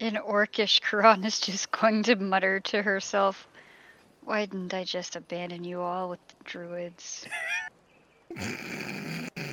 [0.01, 3.47] In Orcish, Karan is just going to mutter to herself,
[4.25, 7.27] Why didn't I just abandon you all with the druids?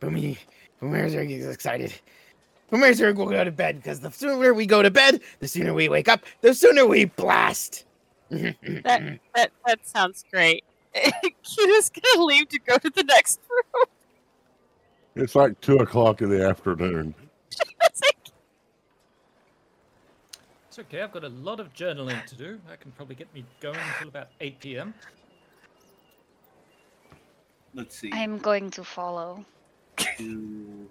[0.00, 0.38] Boomy,
[0.80, 1.92] Boomerzerig is excited.
[2.72, 5.88] Boomerzerig will go to bed because the sooner we go to bed, the sooner we
[5.88, 7.84] wake up, the sooner we blast.
[8.30, 10.64] That that that sounds great.
[10.94, 13.86] Kira's gonna leave to go to the next room.
[15.16, 17.14] It's like two o'clock in the afternoon.
[17.82, 18.00] It's
[20.68, 22.60] It's okay, I've got a lot of journaling to do.
[22.68, 24.94] That can probably get me going until about 8 p.m.
[27.74, 28.10] Let's see.
[28.12, 29.44] I'm going to follow.
[30.00, 30.88] Two,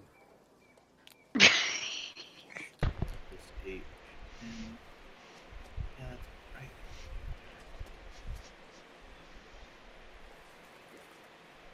[3.66, 3.82] eight,
[5.98, 6.10] that's
[6.54, 6.70] right.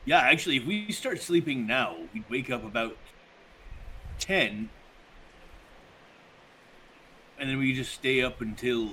[0.07, 2.97] Yeah, actually, if we start sleeping now, we'd wake up about
[4.19, 4.71] 10.
[7.39, 8.93] And then we just stay up until.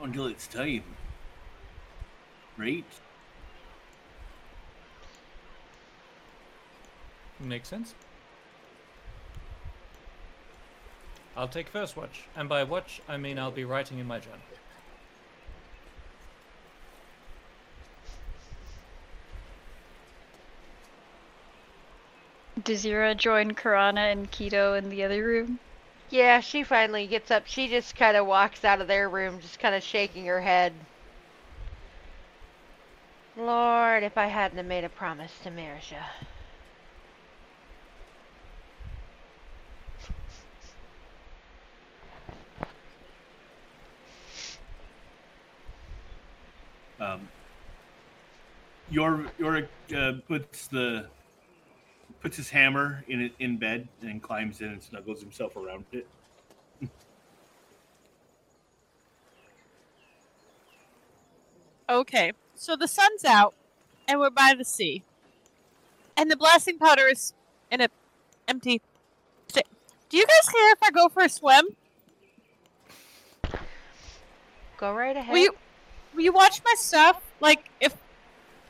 [0.00, 0.84] until it's time.
[2.56, 2.84] Right?
[7.40, 7.94] Makes sense.
[11.36, 12.24] I'll take first watch.
[12.36, 14.40] And by watch, I mean I'll be writing in my journal.
[22.62, 25.58] Does Zira join Karana and Keto in the other room?
[26.10, 27.46] Yeah, she finally gets up.
[27.46, 30.74] She just kind of walks out of their room, just kind of shaking her head.
[33.36, 36.02] Lord, if I hadn't have made a promise to Marisha.
[47.00, 47.28] Um,
[48.90, 51.06] your your uh, puts the
[52.20, 56.06] puts his hammer in it in bed and climbs in and snuggles himself around it.
[61.88, 63.54] okay, so the sun's out,
[64.06, 65.02] and we're by the sea,
[66.16, 67.32] and the blasting powder is
[67.70, 67.88] in a
[68.46, 68.82] empty.
[69.48, 71.66] Do you guys care if I go for a swim?
[74.76, 75.32] Go right ahead.
[75.32, 75.69] Will you will
[76.16, 77.20] you watch my stuff?
[77.40, 77.94] Like if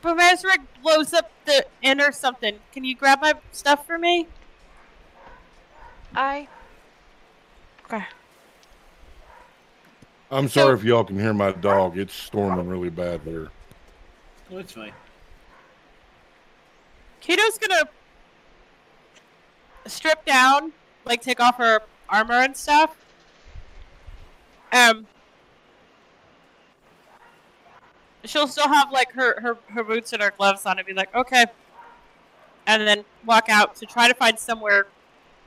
[0.03, 4.27] Boomerzerig blows up the inn or something, can you grab my stuff for me?
[6.15, 6.47] I
[7.85, 8.05] Okay.
[10.31, 11.97] I'm So- sorry if y'all can hear my dog.
[11.97, 13.47] It's storming really bad there.
[14.49, 14.93] Oh, that's fine.
[17.19, 17.83] Kato's gonna
[19.87, 20.71] strip down,
[21.05, 22.95] like take off her armor and stuff.
[24.71, 25.05] Um,
[28.25, 31.13] she'll still have like her her her boots and her gloves on, and be like,
[31.15, 31.45] okay,
[32.67, 34.87] and then walk out to try to find somewhere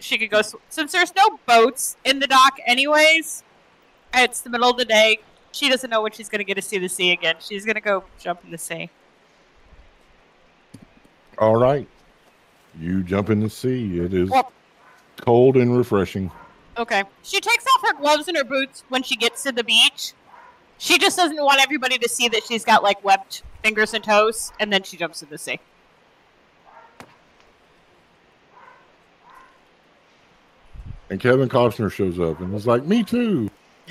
[0.01, 0.43] she could go.
[0.43, 3.43] sw- Since there's no boats in the dock, anyways,
[4.13, 5.19] it's the middle of the day.
[5.53, 7.37] She doesn't know when she's gonna get to see the sea again.
[7.41, 8.91] She's gonna go jump in the sea.
[11.39, 11.87] All right.
[12.79, 14.01] You jump in the sea.
[14.01, 14.53] It is Well-
[15.21, 16.31] cold and refreshing.
[16.77, 17.05] Okay.
[17.23, 20.13] She takes off her gloves and her boots when she gets to the beach.
[20.85, 24.53] She just doesn't want everybody to see that she's got like webbed fingers and toes,
[24.61, 25.59] and then she jumps in the sea.
[31.09, 33.51] And Kevin Costner shows up and is like, Me too.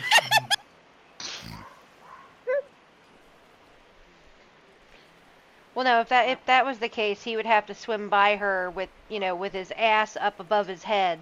[5.73, 8.35] Well, no, if that if that was the case, he would have to swim by
[8.35, 11.19] her with you know with his ass up above his head.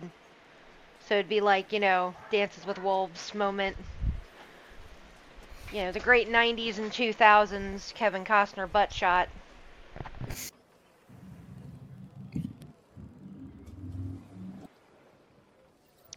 [1.08, 3.78] So it'd be like you know Dances with Wolves moment.
[5.72, 9.30] You know the great '90s and 2000s Kevin Costner butt shot.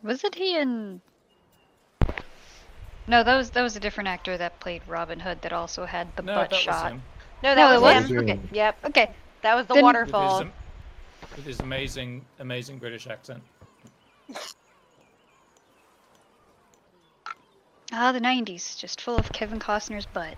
[0.02, 1.00] Wasn't he in?
[3.06, 6.14] No, that was that was a different actor that played Robin Hood that also had
[6.16, 6.84] the No, butt that shot.
[6.84, 7.02] was him.
[7.42, 8.10] No, that No, it was was?
[8.10, 8.18] him.
[8.18, 8.40] Okay.
[8.52, 9.10] Yep, Okay,
[9.42, 10.38] that was the Then- With waterfall.
[10.40, 10.50] his,
[11.36, 13.42] with his amazing, amazing British accent.
[17.94, 20.36] Ah, the '90s, just full of Kevin Costner's butt.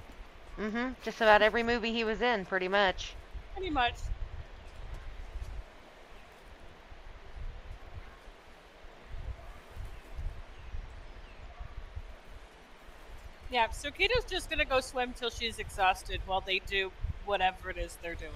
[0.59, 0.93] Mm-hmm.
[1.03, 3.15] Just about every movie he was in, pretty much.
[3.55, 3.95] Pretty much.
[13.51, 16.91] Yeah, so Kato's just gonna go swim till she's exhausted while they do
[17.25, 18.33] whatever it is they're doing.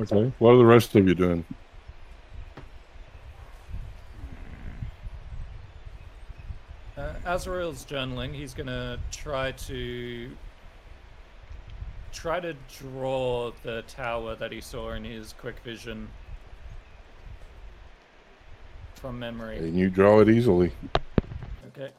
[0.00, 0.32] Okay.
[0.38, 1.44] What are the rest of you doing?
[6.96, 8.34] Uh, Azrael's journaling.
[8.34, 10.30] He's gonna try to
[12.12, 16.08] try to draw the tower that he saw in his quick vision
[18.94, 19.56] from memory.
[19.58, 20.70] And you draw it easily.
[21.68, 21.90] Okay.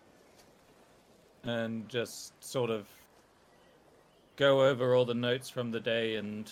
[1.43, 2.85] And just sort of
[4.35, 6.51] go over all the notes from the day and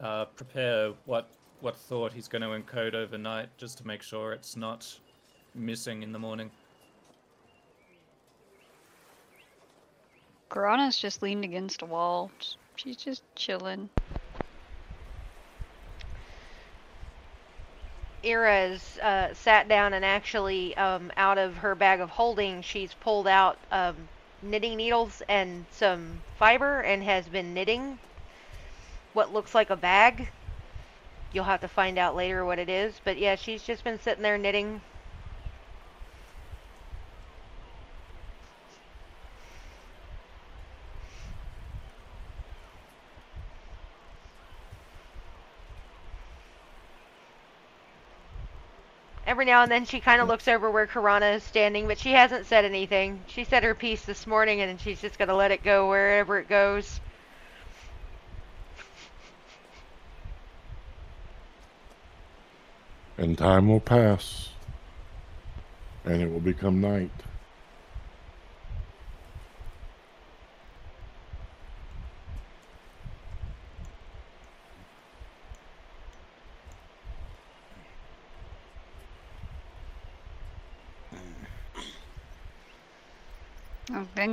[0.00, 1.28] uh, prepare what
[1.60, 4.98] what thought he's going to encode overnight, just to make sure it's not
[5.54, 6.50] missing in the morning.
[10.50, 12.30] Karana's just leaned against a wall.
[12.76, 13.88] She's just chilling.
[18.24, 22.92] Ira is uh, sat down and actually, um, out of her bag of holding, she's
[22.94, 23.96] pulled out um,
[24.42, 27.98] knitting needles and some fiber and has been knitting
[29.14, 30.28] what looks like a bag.
[31.32, 32.94] You'll have to find out later what it is.
[33.04, 34.82] But yeah, she's just been sitting there knitting.
[49.40, 50.32] Every now and then she kind of mm.
[50.32, 53.22] looks over where Karana is standing, but she hasn't said anything.
[53.26, 56.38] She said her piece this morning and she's just going to let it go wherever
[56.38, 57.00] it goes.
[63.16, 64.50] And time will pass.
[66.04, 67.10] And it will become night.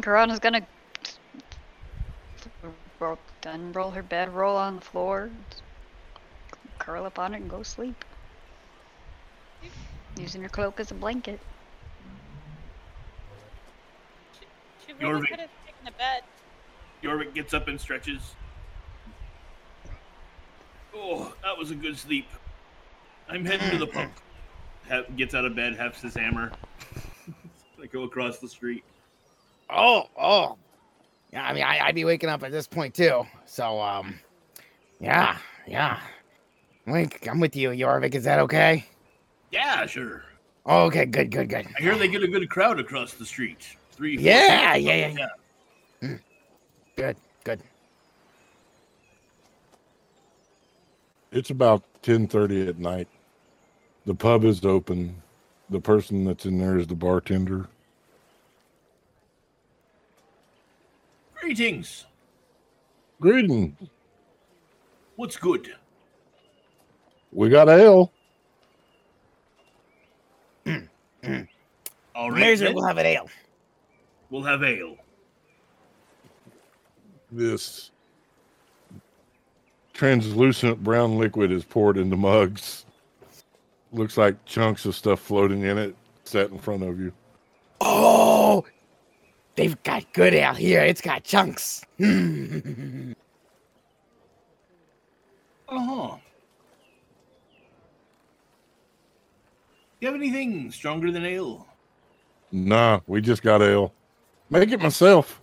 [0.10, 0.66] Oh, gonna
[2.98, 5.30] roll, unroll her bed, roll on the floor,
[6.80, 8.06] curl up on it, and go sleep.
[10.18, 11.42] Using her cloak as a blanket.
[14.40, 14.46] She,
[14.88, 15.28] she really Jorvik.
[15.28, 16.24] could have taken a bed.
[17.04, 18.22] Jorvik gets up and stretches.
[20.96, 22.28] Oh, that was a good sleep.
[23.28, 24.14] I'm heading to the pump.
[24.88, 26.54] Ha- gets out of bed, hefts his hammer.
[27.84, 28.86] I go across the street.
[29.70, 30.58] Oh, oh.
[31.34, 33.26] Yeah, I mean, I, I'd be waking up at this point too.
[33.46, 34.20] So, um,
[35.00, 35.38] yeah,
[35.68, 36.00] yeah.
[36.86, 38.16] Link, I'm with you, Jorvik.
[38.16, 38.86] Is that okay?
[39.52, 40.24] Yeah, sure.
[40.66, 41.68] Oh, okay, good, good, good.
[41.78, 43.76] I hear they get a good crowd across the street.
[43.92, 44.18] Three.
[44.18, 44.88] four Yeah, people.
[44.90, 45.28] yeah, yeah,
[46.02, 46.18] yeah.
[46.96, 47.62] Good, good.
[51.32, 53.08] It's about 10:30 at night.
[54.06, 55.22] The pub is open.
[55.70, 57.68] The person that's in there is the bartender.
[61.48, 62.06] Greetings.
[63.22, 63.90] Greetings.
[65.16, 65.74] What's good?
[67.32, 68.12] We got ale.
[70.68, 72.60] All right.
[72.60, 73.30] We'll have an ale.
[74.30, 74.98] We'll have ale.
[77.32, 77.92] This
[79.94, 82.84] translucent brown liquid is poured into mugs.
[83.94, 85.96] Looks like chunks of stuff floating in it,
[86.26, 87.14] set in front of you.
[87.80, 88.17] Oh,
[89.58, 90.82] they've got good ale here.
[90.82, 91.84] It's got chunks.
[95.70, 96.16] Uh huh.
[100.00, 101.68] You have anything stronger than ale?
[102.54, 103.92] Nah, we just got ale.
[104.50, 105.42] Make it myself.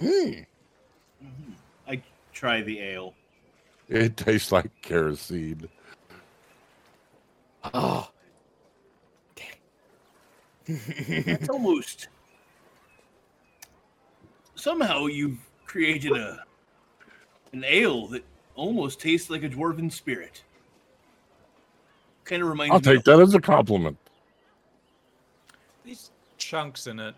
[0.00, 0.46] Mm.
[1.86, 2.02] I
[2.32, 3.12] try the ale.
[3.90, 5.68] It tastes like kerosene.
[7.74, 8.08] Oh.
[10.66, 12.08] It's almost.
[14.54, 16.44] Somehow you've created a
[17.52, 18.24] an ale that
[18.54, 20.42] almost tastes like a dwarven spirit.
[22.24, 22.74] Kind of reminds me.
[22.74, 22.96] I'll me.
[22.96, 23.96] take that as a compliment.
[25.84, 27.14] These chunks in it.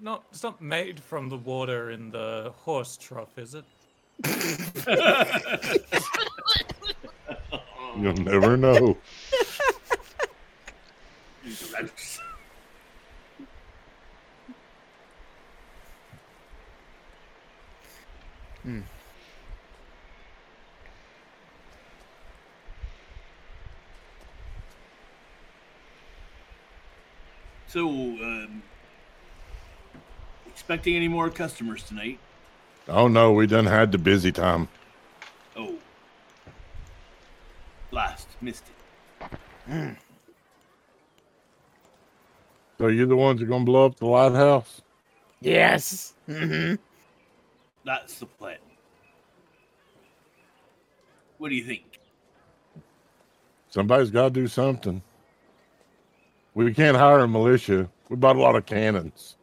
[0.00, 3.64] Not it's not made from the water in the horse trough, is it?
[7.98, 8.96] You'll never know.
[18.64, 18.74] Gross.
[18.74, 18.80] Hmm.
[27.68, 28.62] So, um,
[30.46, 32.18] expecting any more customers tonight?
[32.86, 34.68] Oh no, we done had the busy time.
[35.56, 35.76] Oh,
[37.90, 39.96] last missed it.
[42.78, 44.82] So you're the ones that gonna blow up the lighthouse?
[45.40, 46.14] yes.
[46.26, 46.74] hmm
[47.84, 48.58] That's the plan.
[51.38, 51.98] What do you think?
[53.70, 55.02] Somebody's got to do something.
[56.54, 57.88] We can't hire a militia.
[58.08, 59.36] We bought a lot of cannons.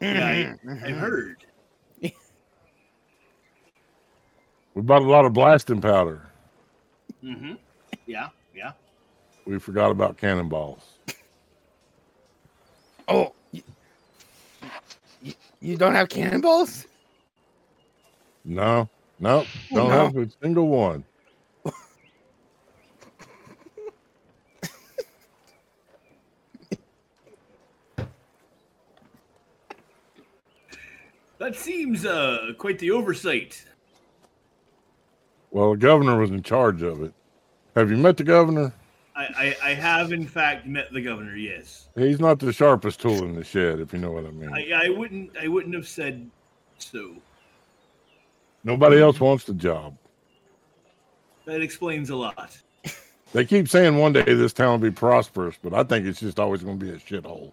[0.00, 0.84] Yeah, Mm-hmm.
[0.84, 1.44] I, I've heard.
[4.74, 6.22] We bought a lot of blasting powder.
[7.22, 7.54] Mm-hmm.
[8.06, 8.72] Yeah, yeah.
[9.46, 10.98] We forgot about cannonballs.
[13.08, 13.62] Oh, you,
[15.22, 16.86] you, you don't have cannonballs?
[18.44, 18.88] No,
[19.20, 20.06] no, don't No.
[20.06, 21.04] have a single one.
[31.38, 33.64] That seems uh quite the oversight.
[35.50, 37.12] Well, the governor was in charge of it.
[37.74, 38.72] Have you met the governor?
[39.14, 39.24] I,
[39.62, 41.36] I, I have in fact met the governor.
[41.36, 44.50] Yes, He's not the sharpest tool in the shed, if you know what I mean.
[44.54, 46.30] I, I wouldn't I wouldn't have said
[46.78, 47.16] so.
[48.64, 49.96] Nobody else wants the job.
[51.46, 52.56] That explains a lot.
[53.32, 56.38] They keep saying one day this town will be prosperous, but I think it's just
[56.38, 57.52] always going to be a shithole.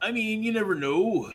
[0.00, 1.30] I mean, you never know.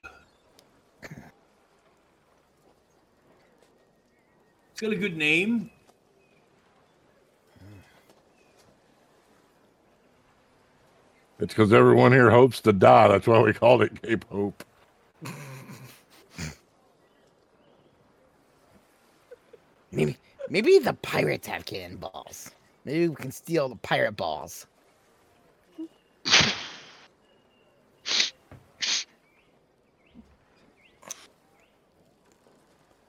[4.72, 5.72] It's got a good name.
[11.40, 13.08] It's because everyone here hopes to die.
[13.08, 14.64] That's why we called it Cape Hope.
[19.92, 20.18] Maybe
[20.50, 22.52] maybe the pirates have cannonballs.
[22.86, 24.68] Maybe we can steal the pirate balls.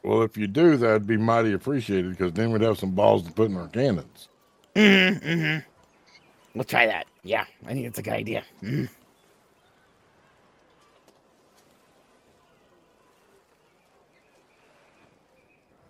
[0.03, 3.33] Well, if you do, that'd be mighty appreciated because then we'd have some balls to
[3.33, 4.29] put in our cannons.
[4.75, 5.69] Mm-hmm, mm-hmm.
[6.55, 7.07] We'll try that.
[7.23, 8.45] Yeah, I think it's a good idea.
[8.63, 8.89] Mhm.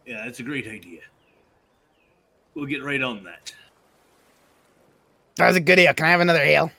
[0.06, 1.02] Yeah, that's a great idea.
[2.54, 3.52] We'll get right on that.
[5.36, 5.94] That was a good ale.
[5.94, 6.72] Can I have another ale?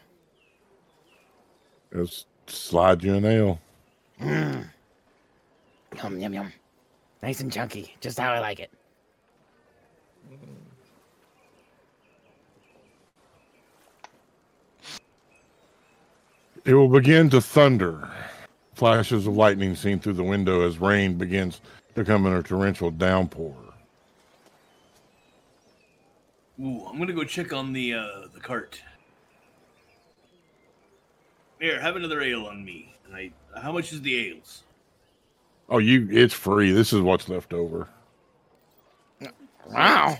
[1.94, 3.60] Just slide you an ale.
[4.20, 4.70] Mm.
[5.98, 6.54] Yum yum yum.
[7.24, 8.72] Nice and chunky, just how I like it.
[16.64, 18.10] It will begin to thunder.
[18.76, 21.62] Flashes of lightning seen through the window as rain begins
[21.96, 23.56] to come in a torrential downpour.
[26.60, 28.82] Ooh, I'm gonna go check on the uh the cart.
[31.60, 32.94] Here, have another ale on me.
[33.14, 34.64] I, how much is the ales?
[35.70, 36.08] Oh, you!
[36.12, 36.72] It's free.
[36.72, 37.88] This is what's left over.
[39.70, 40.18] Wow.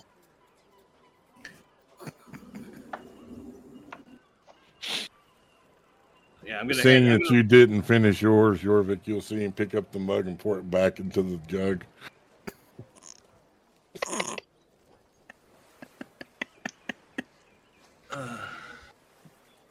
[6.52, 6.82] Yeah, I'm gonna.
[6.82, 7.34] Seeing that gonna...
[7.38, 10.70] you didn't finish yours, Jorvik, you'll see him pick up the mug and pour it
[10.70, 11.86] back into the jug.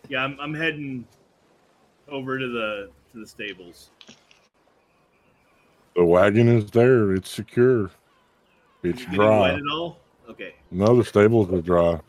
[0.09, 1.05] Yeah, I'm, I'm heading
[2.09, 3.91] over to the to the stables.
[5.95, 7.13] The wagon is there.
[7.13, 7.91] It's secure.
[8.83, 9.51] It's dry.
[9.51, 9.99] At all?
[10.31, 10.55] Okay.
[10.71, 12.01] No, the stables are dry.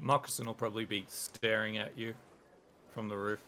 [0.00, 2.14] Moccasin will probably be staring at you
[2.94, 3.40] from the roof.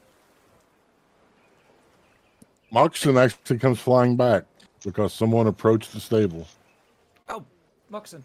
[2.72, 4.44] Moccasin actually comes flying back
[4.84, 6.46] because someone approached the stable.
[7.28, 7.44] Oh,
[7.88, 8.22] Moccasin.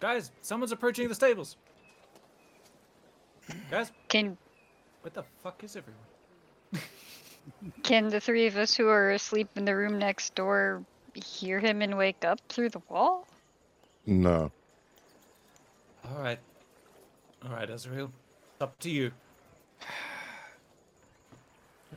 [0.00, 1.56] Guys, someone's approaching the stables.
[3.70, 4.36] Guys, Can
[5.02, 6.02] what the fuck is everyone?
[7.84, 10.84] can the three of us who are asleep in the room next door
[11.14, 13.26] hear him and wake up through the wall?
[14.04, 14.50] No.
[16.10, 16.38] All right.
[17.44, 18.10] All right, Azrael.
[18.60, 19.12] Up to you.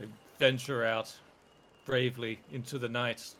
[0.00, 0.06] I
[0.38, 1.14] venture out
[1.86, 3.34] bravely into the night.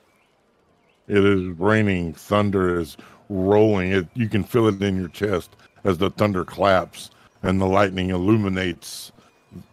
[1.09, 2.15] It is raining.
[2.15, 2.97] Thunder is
[3.29, 3.93] rolling.
[3.93, 5.51] It you can feel it in your chest
[5.85, 7.11] as the thunder claps
[7.43, 9.13] and the lightning illuminates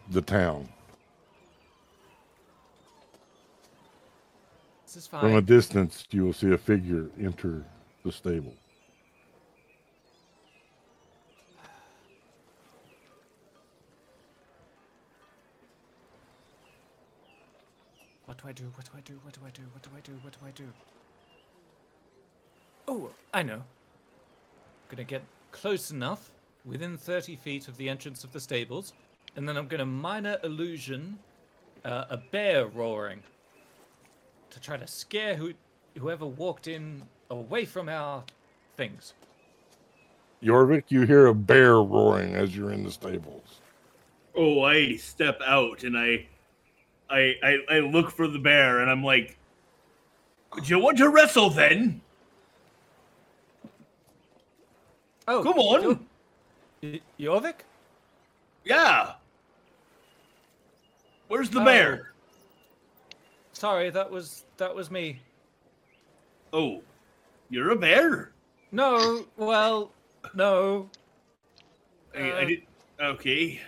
[0.10, 0.70] the town.
[4.86, 7.66] This is From a distance, you will see a figure enter
[8.04, 8.54] the stable.
[18.52, 18.72] Do I do?
[18.76, 19.14] What do I do?
[19.24, 19.62] What do I do?
[19.74, 20.12] What do I do?
[20.22, 20.74] What do I do?
[22.88, 23.56] Oh, I know.
[23.56, 23.64] I'm
[24.90, 26.32] gonna get close enough,
[26.66, 28.94] within 30 feet of the entrance of the stables,
[29.36, 31.20] and then I'm gonna minor illusion
[31.84, 33.22] uh, a bear roaring
[34.50, 35.54] to try to scare who,
[35.98, 38.24] whoever walked in away from our
[38.76, 39.14] things.
[40.44, 43.62] Jorvik, you hear a bear roaring as you're in the stables.
[44.36, 46.28] Oh, I step out and I,
[47.10, 49.38] I, I, I look for the bear and I'm like,
[50.56, 52.02] "Do you want to wrestle then?
[55.28, 56.08] Oh, Come on.
[56.82, 57.56] Y- Jorvik?
[58.64, 59.14] Yeah.
[61.28, 61.66] Where's the Oh.
[61.66, 62.12] bear?
[63.54, 65.20] Sorry, that was that was me.
[66.54, 66.82] Oh,
[67.50, 68.32] you're a bear.
[68.72, 69.92] No, well,
[70.34, 70.90] no,
[72.16, 72.62] I, I Uh, did.
[73.00, 73.62] Okay.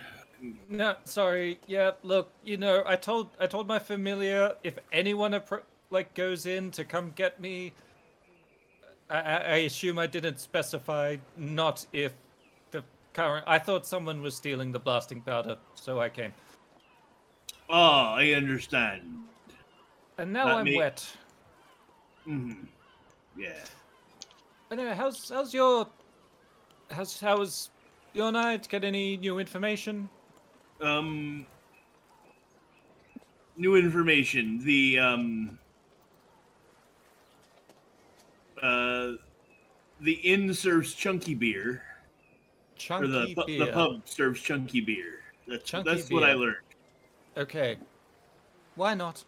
[0.68, 1.58] No, sorry.
[1.66, 6.46] Yeah, look, you know, I told I told my familiar if anyone appro- like goes
[6.46, 7.72] in to come get me.
[9.10, 12.12] I, I assume I didn't specify not if
[12.70, 13.44] the current.
[13.46, 16.32] I thought someone was stealing the blasting powder, so I came.
[17.68, 19.02] Ah, I understand.
[20.18, 20.76] And now Not I'm me.
[20.76, 21.06] wet.
[22.24, 22.52] hmm
[23.36, 23.52] Yeah.
[24.70, 25.88] Anyway, how's how's your
[26.90, 27.70] how's how's
[28.12, 28.68] your night?
[28.68, 30.08] Get any new information?
[30.80, 31.46] Um.
[33.56, 34.62] New information.
[34.64, 35.58] The um.
[38.62, 39.12] Uh,
[40.00, 41.82] the inn serves chunky beer,
[42.76, 43.66] Chunky or the pu- beer.
[43.66, 45.20] the pub serves chunky beer.
[45.46, 46.56] That's Chunky that's what I learned.
[47.36, 47.76] Okay.
[48.76, 49.24] Why not?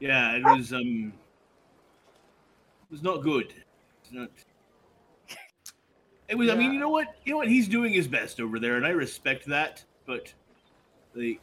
[0.00, 1.12] Yeah, it was um.
[2.84, 3.52] It was not good.
[4.02, 4.30] It's not.
[6.28, 6.50] It was.
[6.50, 7.08] I mean, you know what?
[7.24, 7.48] You know what?
[7.48, 9.84] He's doing his best over there, and I respect that.
[10.06, 10.32] But,
[11.14, 11.38] the.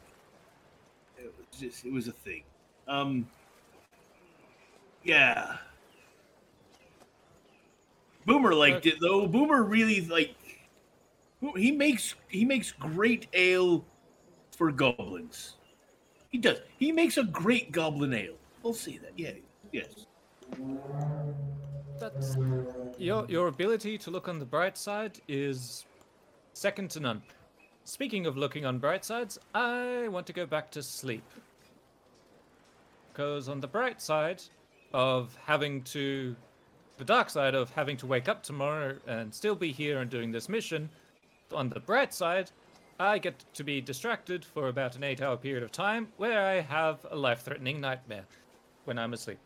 [1.18, 1.84] It was just.
[1.84, 2.42] It was a thing.
[2.88, 3.28] Um.
[5.04, 5.56] Yeah.
[8.26, 9.26] Boomer liked it though.
[9.26, 10.34] Boomer really like.
[11.56, 13.84] He makes he makes great ale
[14.56, 15.56] for goblins.
[16.28, 16.58] He does.
[16.78, 18.36] He makes a great goblin ale.
[18.62, 19.12] We'll see that.
[19.16, 19.32] Yeah.
[19.72, 20.06] Yes.
[22.00, 22.38] That's
[22.98, 25.84] your your ability to look on the bright side is
[26.54, 27.22] second to none.
[27.84, 31.24] Speaking of looking on bright sides, I want to go back to sleep.
[33.12, 34.42] Because on the bright side
[34.94, 36.34] of having to
[36.96, 40.32] the dark side of having to wake up tomorrow and still be here and doing
[40.32, 40.88] this mission,
[41.54, 42.50] on the bright side,
[42.98, 46.60] I get to be distracted for about an eight hour period of time where I
[46.60, 48.24] have a life threatening nightmare
[48.84, 49.38] when I'm asleep.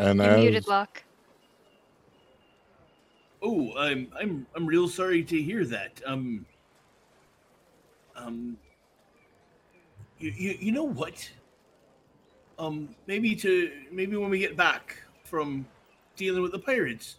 [0.00, 1.04] And You're as muted, Locke.
[3.42, 6.00] Oh, I'm I'm I'm real sorry to hear that.
[6.06, 6.46] Um.
[8.16, 8.56] Um.
[10.18, 11.30] You you, you know what?
[12.58, 12.94] Um.
[13.06, 15.66] Maybe to maybe when we get back from
[16.16, 17.16] dealing with the pirates,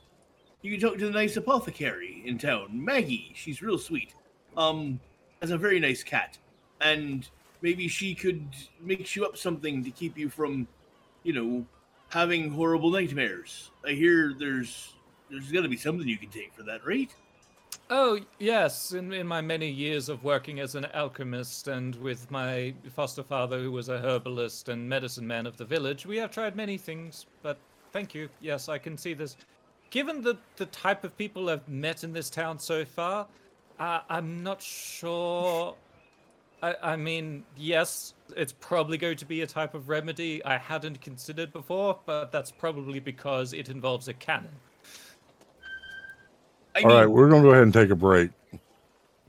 [0.64, 3.32] you can talk to the nice apothecary in town, Maggie.
[3.36, 4.16] She's real sweet.
[4.58, 5.00] Um,
[5.40, 6.40] has a very nice cat,
[6.82, 7.30] and
[7.62, 8.48] maybe she could
[8.82, 10.68] mix you up something to keep you from,
[11.24, 11.66] you know,
[12.12, 13.72] having horrible nightmares.
[13.86, 14.94] I hear there's
[15.30, 17.14] there's got to be something you can take for that, right?
[17.90, 18.94] Oh, yes.
[18.94, 23.60] In, in my many years of working as an alchemist and with my foster father,
[23.60, 27.26] who was a herbalist and medicine man of the village, we have tried many things.
[27.42, 27.58] But
[27.92, 28.30] thank you.
[28.42, 29.38] Yes, I can see this.
[29.90, 33.28] Given the, the type of people I've met in this town so far,
[33.80, 35.76] uh, I'm not sure.
[36.62, 41.02] I, I mean, yes, it's probably going to be a type of remedy I hadn't
[41.02, 44.52] considered before, but that's probably because it involves a cannon.
[46.76, 48.32] I All right, mean- we're gonna go ahead and take a break.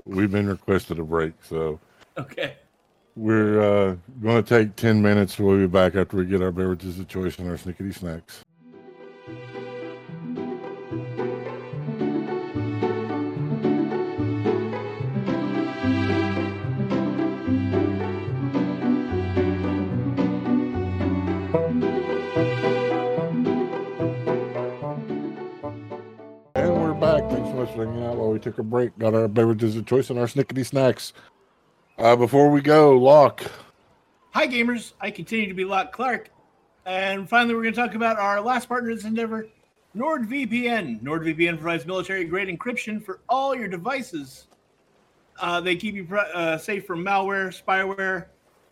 [0.04, 1.78] We've been requested a break, so
[2.18, 2.56] Okay.
[3.16, 5.38] we're uh, going to take ten minutes.
[5.38, 8.42] We'll be back after we get our beverages of choice and our snickety snacks.
[27.84, 28.96] Hanging out while we took a break.
[28.98, 31.12] Got our beverages of choice and our snickety snacks.
[31.98, 33.42] Uh, before we go, Locke.
[34.30, 34.92] Hi, gamers.
[35.00, 36.30] I continue to be Locke Clark.
[36.86, 39.46] And finally, we're going to talk about our last partner in this endeavor,
[39.96, 41.02] NordVPN.
[41.02, 44.46] NordVPN provides military grade encryption for all your devices.
[45.40, 48.26] Uh, they keep you uh, safe from malware, spyware,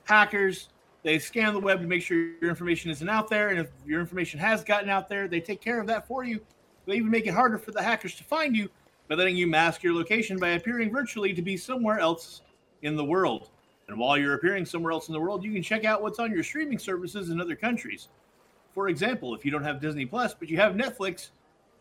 [0.05, 0.71] hackers.
[1.03, 3.51] They scan the web to make sure your information isn't out there.
[3.51, 6.41] And if your information has gotten out there, they take care of that for you.
[6.87, 8.69] They even make it harder for the hackers to find you
[9.11, 12.43] by letting you mask your location by appearing virtually to be somewhere else
[12.83, 13.51] in the world.
[13.89, 16.31] And while you're appearing somewhere else in the world, you can check out what's on
[16.31, 18.07] your streaming services in other countries.
[18.73, 21.31] For example, if you don't have Disney Plus, but you have Netflix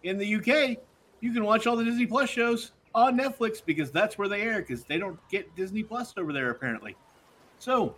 [0.01, 0.80] in the UK,
[1.22, 4.61] you can watch all the Disney Plus shows on Netflix because that's where they air
[4.61, 6.95] because they don't get Disney Plus over there apparently.
[7.59, 7.93] So,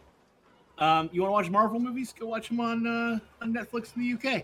[0.78, 2.14] um, you want to watch Marvel movies?
[2.20, 4.44] Go watch them on uh, on Netflix in the UK.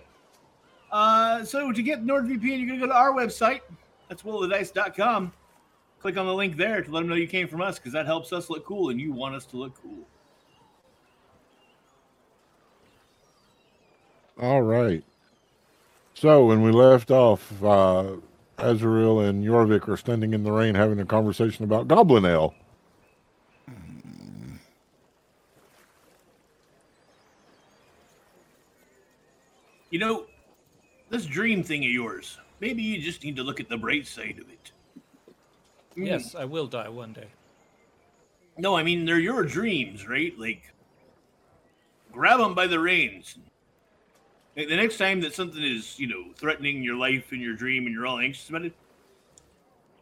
[0.94, 3.60] Uh, so to get NordVPN, you're gonna go to our website.
[4.08, 5.34] That's willofthedice.com.
[6.00, 8.06] Click on the link there to let them know you came from us because that
[8.06, 10.08] helps us look cool and you want us to look cool.
[14.40, 15.04] All right.
[16.14, 18.16] So when we left off, uh,
[18.58, 22.54] Azrael and Jorvik are standing in the rain having a conversation about Goblin Ale.
[29.90, 30.26] You know,
[31.10, 34.40] this dream thing of yours, maybe you just need to look at the bright side
[34.42, 34.72] of it.
[35.96, 36.08] Mm.
[36.08, 37.28] Yes, I will die one day.
[38.58, 40.38] No, I mean, they're your dreams, right?
[40.38, 40.74] Like,
[42.12, 43.38] grab them by the reins.
[44.56, 47.86] Like, the next time that something is, you know, threatening your life and your dream
[47.86, 48.74] and you're all anxious about it,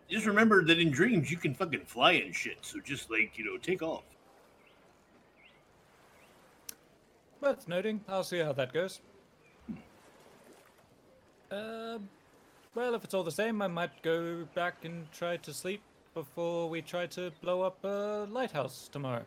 [0.09, 2.57] just remember that in dreams you can fucking fly and shit.
[2.61, 4.03] So just, like, you know, take off.
[7.41, 8.01] Worth noting.
[8.07, 9.01] I'll see how that goes.
[11.51, 11.99] Uh,
[12.75, 15.81] well, if it's all the same, I might go back and try to sleep
[16.13, 19.23] before we try to blow up a lighthouse tomorrow.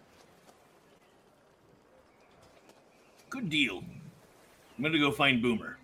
[3.31, 3.83] Good deal.
[4.77, 5.77] I'm gonna go find Boomer.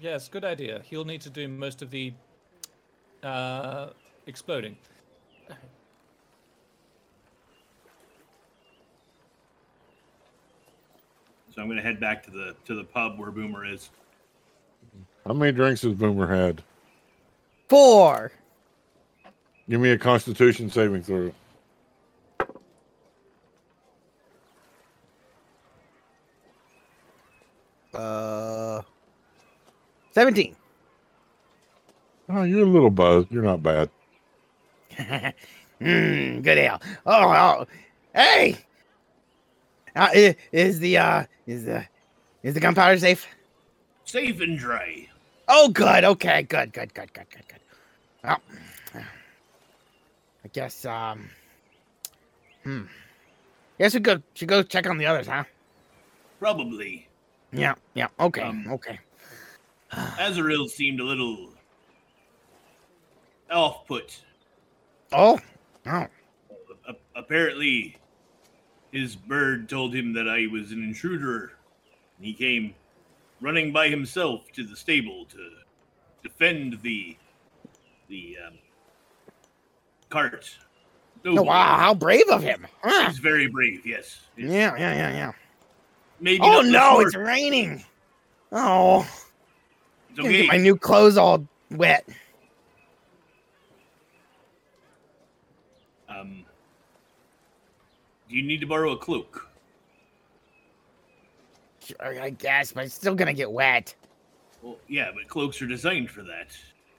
[0.00, 0.82] Yes, good idea.
[0.84, 2.12] He'll need to do most of the
[3.22, 3.88] uh,
[4.26, 4.76] exploding.
[11.54, 13.90] So I'm gonna head back to the to the pub where Boomer is.
[15.26, 16.62] How many drinks has Boomer had?
[17.68, 18.32] Four.
[19.68, 21.32] Give me a Constitution saving throw.
[27.94, 28.82] Uh,
[30.12, 30.56] seventeen.
[32.28, 33.30] Oh, you're a little buzzed.
[33.30, 33.90] You're not bad.
[34.98, 35.32] Mmm,
[36.42, 36.80] good ale.
[37.06, 37.66] Oh, oh.
[38.14, 38.56] hey.
[39.96, 40.08] Uh,
[40.52, 41.84] is the uh is the
[42.42, 43.26] is the gunpowder safe?
[44.04, 45.09] Safe and dry.
[45.52, 46.04] Oh, good.
[46.04, 47.60] Okay, good, good, good, good, good, good.
[48.22, 48.40] Well,
[48.94, 51.28] I guess um,
[52.62, 52.82] hmm.
[53.78, 55.44] Guess we go should go check on the others, huh?
[56.38, 57.08] Probably.
[57.52, 58.08] Yeah, yeah.
[58.18, 59.00] Okay, Um, okay.
[60.18, 61.50] Azrael seemed a little
[63.50, 64.20] off put.
[65.12, 65.40] Oh,
[65.86, 66.06] oh.
[66.88, 67.96] A- apparently,
[68.92, 71.52] his bird told him that I was an intruder.
[72.16, 72.74] And he came
[73.40, 75.50] running by himself to the stable to
[76.22, 77.16] defend the
[78.08, 78.54] the um,
[80.08, 80.58] cart.
[81.24, 82.66] Oh, wow, how brave of him.
[82.82, 83.08] Huh.
[83.08, 83.86] He's very brave.
[83.86, 84.20] Yes.
[84.36, 85.32] It's Yeah, yeah, yeah, yeah.
[86.18, 86.40] Maybe.
[86.42, 87.84] Oh no, short- it's raining.
[88.52, 89.06] Oh,
[90.10, 90.46] it's okay.
[90.46, 92.06] my new clothes all wet.
[96.08, 96.44] Um,
[98.28, 99.49] do you need to borrow a cloak?
[102.00, 103.94] I guess, but it's still gonna get wet.
[104.62, 106.48] Well, yeah, but cloaks are designed for that.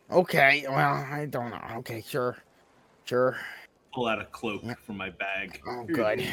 [0.10, 1.61] Okay, well, I don't know.
[1.78, 2.38] Okay, sure.
[3.06, 3.38] Sure.
[3.94, 4.74] Pull out a cloak Yeah.
[4.86, 5.61] from my bag.
[5.68, 6.28] Oh, Here you good.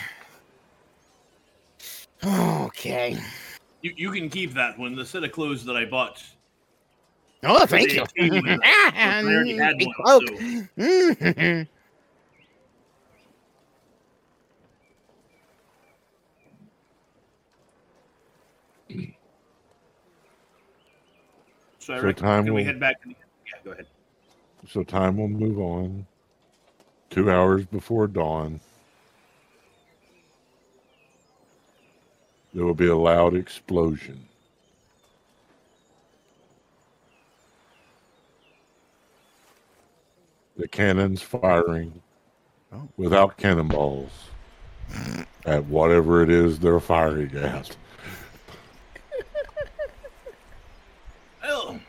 [2.23, 2.65] go.
[2.67, 3.17] Okay.
[3.83, 4.97] You, you can keep that one.
[4.97, 6.23] The set of clothes that I bought.
[7.45, 8.05] Oh, thank you.
[8.17, 10.23] They came with a- I already had one, cloak.
[10.27, 10.27] Oh.
[10.27, 10.33] so-
[10.79, 11.78] mm-hmm.
[21.89, 22.97] So, I So reckon time can we will- head back?
[23.07, 23.87] In, yeah, go ahead.
[24.69, 26.07] So time will move on.
[27.09, 28.61] Two hours before dawn.
[32.53, 34.29] There will be a loud explosion.
[40.57, 42.03] The cannons firing
[42.71, 42.87] Oh.
[42.99, 44.11] without cannonballs
[45.47, 47.77] at whatever it is they're firing at.
[51.43, 51.81] Well,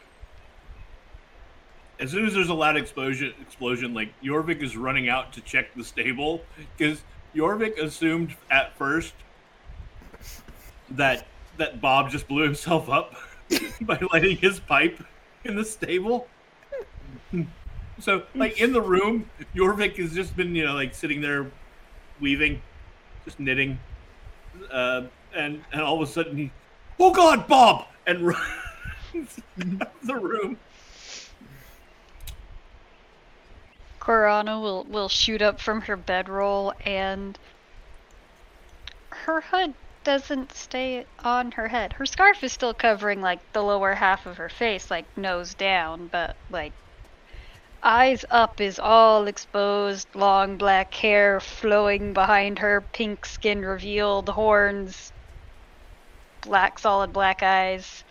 [2.00, 5.74] as soon as there's a loud explosion, explosion, like Jorvik is running out to check
[5.76, 6.42] the stable
[6.78, 7.02] because
[7.36, 9.14] Jorvik assumed at first
[10.92, 13.16] that that Bob just blew himself up
[13.82, 15.04] by lighting his pipe
[15.44, 16.28] in the stable.
[18.02, 21.52] So, like in the room, Jorvik has just been, you know, like sitting there
[22.22, 22.62] weaving,
[23.26, 23.78] just knitting,
[24.72, 25.04] uh,
[25.36, 26.52] and and all of a sudden he,
[26.98, 28.26] oh God, Bob, and
[29.14, 29.42] runs
[29.82, 30.58] out of the room.
[34.00, 37.38] Karana will will shoot up from her bedroll and
[39.12, 41.94] her hood doesn't stay on her head.
[41.94, 46.08] Her scarf is still covering like the lower half of her face, like nose down,
[46.08, 46.72] but like
[47.84, 55.12] eyes up is all exposed, long black hair flowing behind her, pink skin revealed, horns,
[56.42, 58.04] black solid black eyes.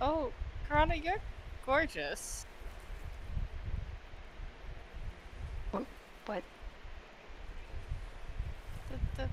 [0.00, 0.30] Oh,
[0.68, 1.18] Karana, you're
[1.66, 2.46] gorgeous.
[6.28, 6.42] What?
[8.90, 9.28] The, the...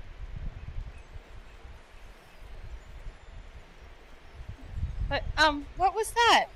[5.10, 6.46] But um, what was that?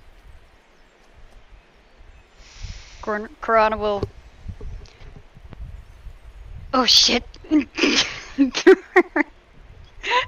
[3.02, 4.02] Karana will.
[6.72, 7.22] Oh shit!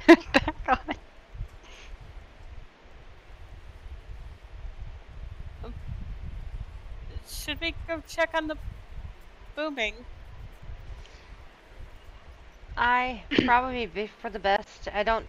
[0.06, 0.94] Back on.
[7.44, 8.56] Should we go check on the
[9.56, 10.06] booming?
[12.76, 14.88] I probably be for the best.
[14.92, 15.26] I don't.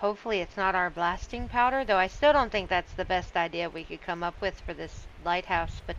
[0.00, 1.98] Hopefully, it's not our blasting powder, though.
[1.98, 5.06] I still don't think that's the best idea we could come up with for this
[5.24, 5.82] lighthouse.
[5.86, 5.96] But,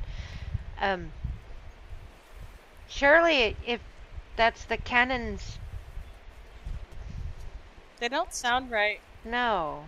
[0.81, 1.13] um,
[2.87, 3.81] surely if
[4.35, 5.59] that's the cannons,
[7.99, 9.01] They don't sound right.
[9.23, 9.85] no.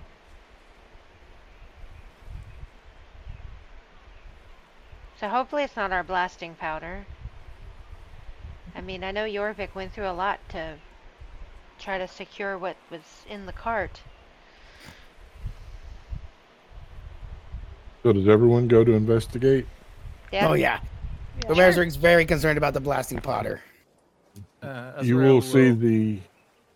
[5.22, 7.06] So hopefully it's not our blasting powder.
[8.76, 10.78] I mean, I know Jorvik went through a lot to
[11.78, 14.02] try to secure what was in the cart.
[18.02, 19.68] So does everyone go to investigate?
[20.34, 20.50] Yeah.
[20.50, 20.80] Oh yeah.
[21.44, 21.50] Yeah.
[21.50, 23.62] The Mayor's very concerned about the blasting powder.
[24.64, 26.20] Uh, you Azrael will see the.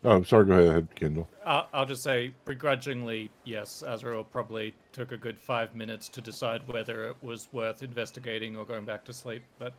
[0.05, 0.45] Oh, sorry.
[0.45, 1.27] Go ahead, Kendall.
[1.45, 6.61] I'll, I'll just say, begrudgingly, yes, Azrael probably took a good five minutes to decide
[6.67, 9.41] whether it was worth investigating or going back to sleep.
[9.57, 9.73] But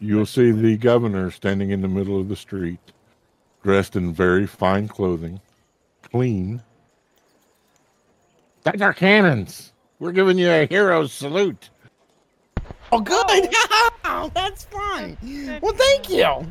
[0.00, 2.78] You'll see the governor standing in the middle of the street,
[3.62, 5.40] dressed in very fine clothing,
[6.02, 6.62] clean.
[8.62, 9.72] That's our cannons.
[9.98, 11.70] We're giving you a hero's salute.
[12.90, 13.54] Oh, good.
[14.04, 15.18] Oh, that's fun.
[15.20, 15.60] Good.
[15.60, 16.46] Well, thank you.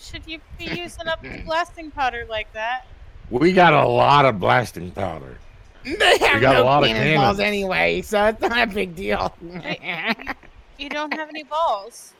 [0.00, 2.86] Should you be using up the blasting powder like that?
[3.30, 5.38] We got a lot of blasting powder.
[5.82, 7.40] They have got a no lot of cannonballs cannons.
[7.40, 9.34] anyway, so it's not a big deal.
[10.78, 12.14] You don't have any balls.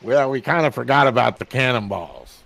[0.00, 2.42] Well, we kind of forgot about the cannonballs.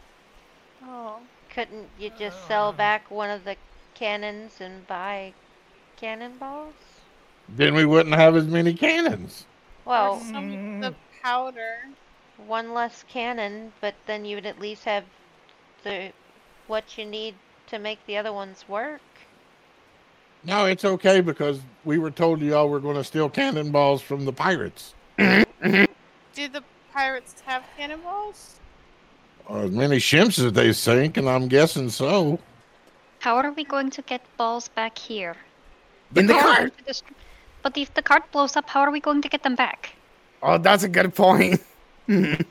[0.84, 1.18] Oh.
[1.50, 3.55] Couldn't you just sell back one of the
[3.94, 5.33] cannons and buy
[5.97, 6.74] cannonballs?
[7.49, 9.47] Then we wouldn't have as many cannons.
[9.84, 11.84] Well, some of the powder.
[12.47, 15.05] One less cannon, but then you would at least have
[15.83, 16.13] the
[16.67, 17.35] what you need
[17.69, 19.01] to make the other ones work.
[20.45, 24.33] No, it's okay because we were told y'all were going to steal cannonballs from the
[24.33, 24.95] pirates.
[25.19, 25.45] Do
[26.35, 28.61] the pirates have cannonballs?
[29.49, 32.39] As many ships as they sink, and I'm guessing so.
[33.21, 35.37] How are we going to get balls back here?
[36.15, 36.73] In the How cart.
[37.63, 39.95] But if the cart blows up, how are we going to get them back?
[40.43, 41.63] Oh, that's a good point.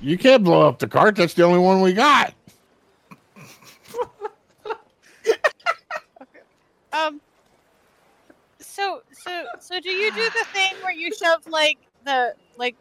[0.00, 1.16] you can't blow up the cart.
[1.16, 2.34] That's the only one we got.
[6.92, 7.20] um.
[8.58, 12.76] So so so do you do the thing where you shove like the like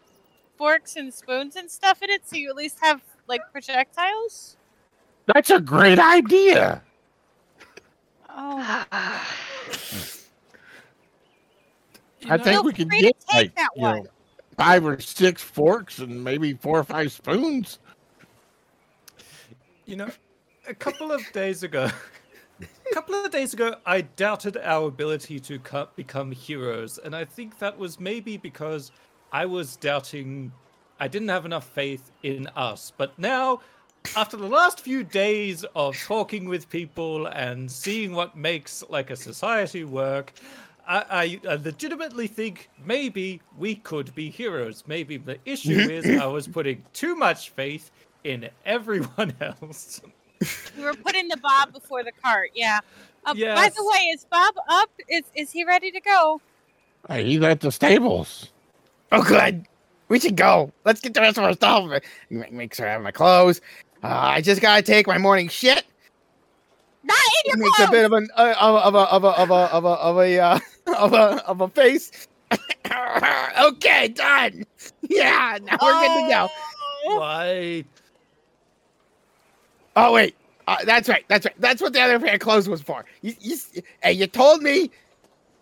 [0.58, 4.58] forks and spoons and stuff in it so you at least have like projectiles?
[5.34, 6.82] That's a great idea.
[8.30, 8.86] Oh.
[12.28, 14.04] I think we can get like, that one.
[14.04, 14.10] Know,
[14.60, 17.80] five or six forks and maybe four or five spoons.
[19.86, 20.10] You know,
[20.68, 21.90] a couple of days ago,
[22.62, 27.24] a couple of days ago, I doubted our ability to co- become heroes, and I
[27.24, 28.92] think that was maybe because
[29.32, 30.52] I was doubting.
[31.00, 33.62] I didn't have enough faith in us, but now.
[34.16, 39.16] After the last few days of talking with people and seeing what makes like a
[39.16, 40.32] society work,
[40.90, 44.84] I, I, I legitimately think maybe we could be heroes.
[44.88, 47.92] Maybe the issue is I was putting too much faith
[48.24, 50.02] in everyone else.
[50.76, 52.80] we were putting the Bob before the cart, yeah.
[53.26, 54.90] Uh, By the way, is Bob up?
[55.10, 56.42] Is is he ready to go?
[57.08, 58.50] Hey, he's at the stables.
[59.12, 59.66] Oh, good.
[60.08, 60.72] We should go.
[60.86, 62.02] Let's get the rest of our stuff.
[62.30, 63.62] Make sure I have my clothes.
[64.02, 65.86] Uh, I just gotta take my morning shit.
[67.04, 69.54] Not in your makes a bit of an uh, of a of a of a
[69.56, 70.60] of a of a uh,
[70.98, 72.28] of a of a face.
[73.62, 74.64] okay, done.
[75.10, 76.48] Yeah, now we're good to go.
[77.08, 77.18] Oh.
[77.20, 77.86] Why?
[79.96, 80.36] Oh wait,
[80.68, 81.26] uh, that's right.
[81.28, 81.56] That's right.
[81.60, 83.06] That's what the other pair of clothes was for.
[83.22, 84.92] You, you, s- hey, you told me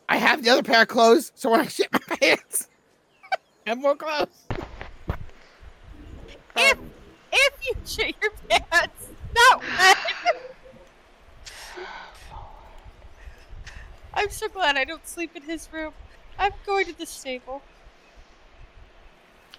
[0.09, 2.67] I have the other pair of clothes, so when I shit my pants,
[3.65, 4.47] I have more clothes.
[6.57, 6.77] If
[7.31, 9.95] if you shit your pants, not when.
[14.17, 15.93] I'm so glad I don't sleep in his room.
[16.39, 17.61] I'm going to the stable.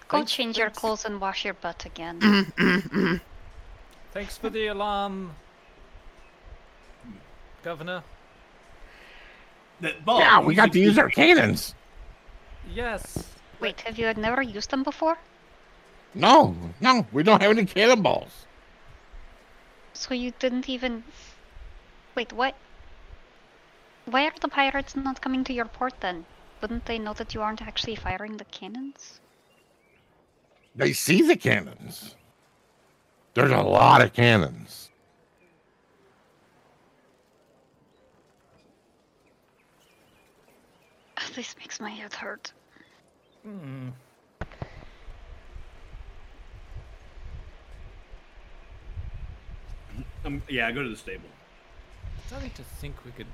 [0.09, 2.19] Go Thanks- change your clothes and wash your butt again.
[2.19, 3.21] Mm, mm, mm.
[4.11, 5.35] Thanks for the alarm,
[7.63, 8.03] Governor.
[9.79, 10.19] That Bob.
[10.19, 11.73] yeah, we got to use our cannons.
[12.73, 13.29] Yes.
[13.61, 15.17] Wait, have you never used them before?
[16.13, 18.45] No, no, we don't have any cannonballs.
[19.93, 21.03] So you didn't even.
[22.15, 22.55] Wait, what?
[24.09, 26.25] Why are the pirates not coming to your port then?
[26.61, 29.19] Wouldn't they know that you aren't actually firing the cannons?
[30.75, 32.15] They see the cannons.
[33.35, 34.89] There's a lot of cannons.
[41.35, 42.51] This makes my head hurt.
[43.43, 43.89] Hmm.
[50.25, 51.29] Um, yeah, go to the stable.
[52.25, 53.27] Starting to think we could.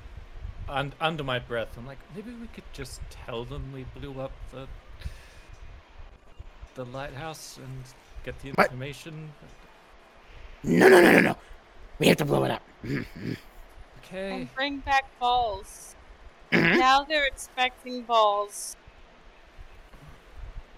[0.67, 4.31] And under my breath, I'm like, maybe we could just tell them we blew up
[4.51, 4.67] the
[6.73, 7.83] the lighthouse and
[8.23, 8.65] get the What?
[8.67, 9.31] information.
[10.63, 11.37] No, no, no, no, no.
[11.99, 12.63] We have to blow it up.
[13.99, 14.41] Okay.
[14.41, 15.95] And bring back balls.
[16.51, 16.77] mhm.
[16.79, 18.75] Now they're expecting balls.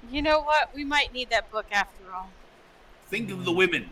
[0.09, 0.74] You know what?
[0.75, 2.30] We might need that book after all.
[3.07, 3.91] Think of the women.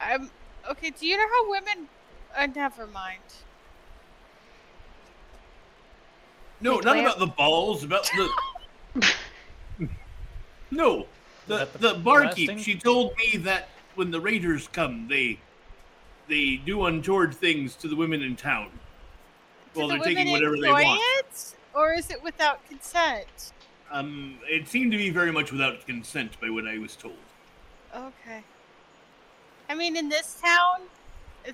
[0.00, 0.30] I'm
[0.70, 0.90] okay.
[0.90, 1.88] Do you know how women?
[2.36, 3.20] Uh, never mind.
[6.60, 7.84] No, Wait, not where- about the balls.
[7.84, 8.10] About
[8.94, 9.08] the.
[10.70, 11.06] no,
[11.46, 12.48] the the the barkeep.
[12.48, 12.58] blasting?
[12.58, 15.38] She told me that when the raiders come, they
[16.28, 18.70] they do untoward things to the women in town.
[19.74, 21.00] Do Well, the they're taking women whatever they enjoy want.
[21.20, 23.52] it, or is it without consent?
[23.90, 27.16] Um, it seemed to be very much without consent, by what I was told.
[27.94, 28.42] Okay.
[29.70, 30.80] I mean, in this town,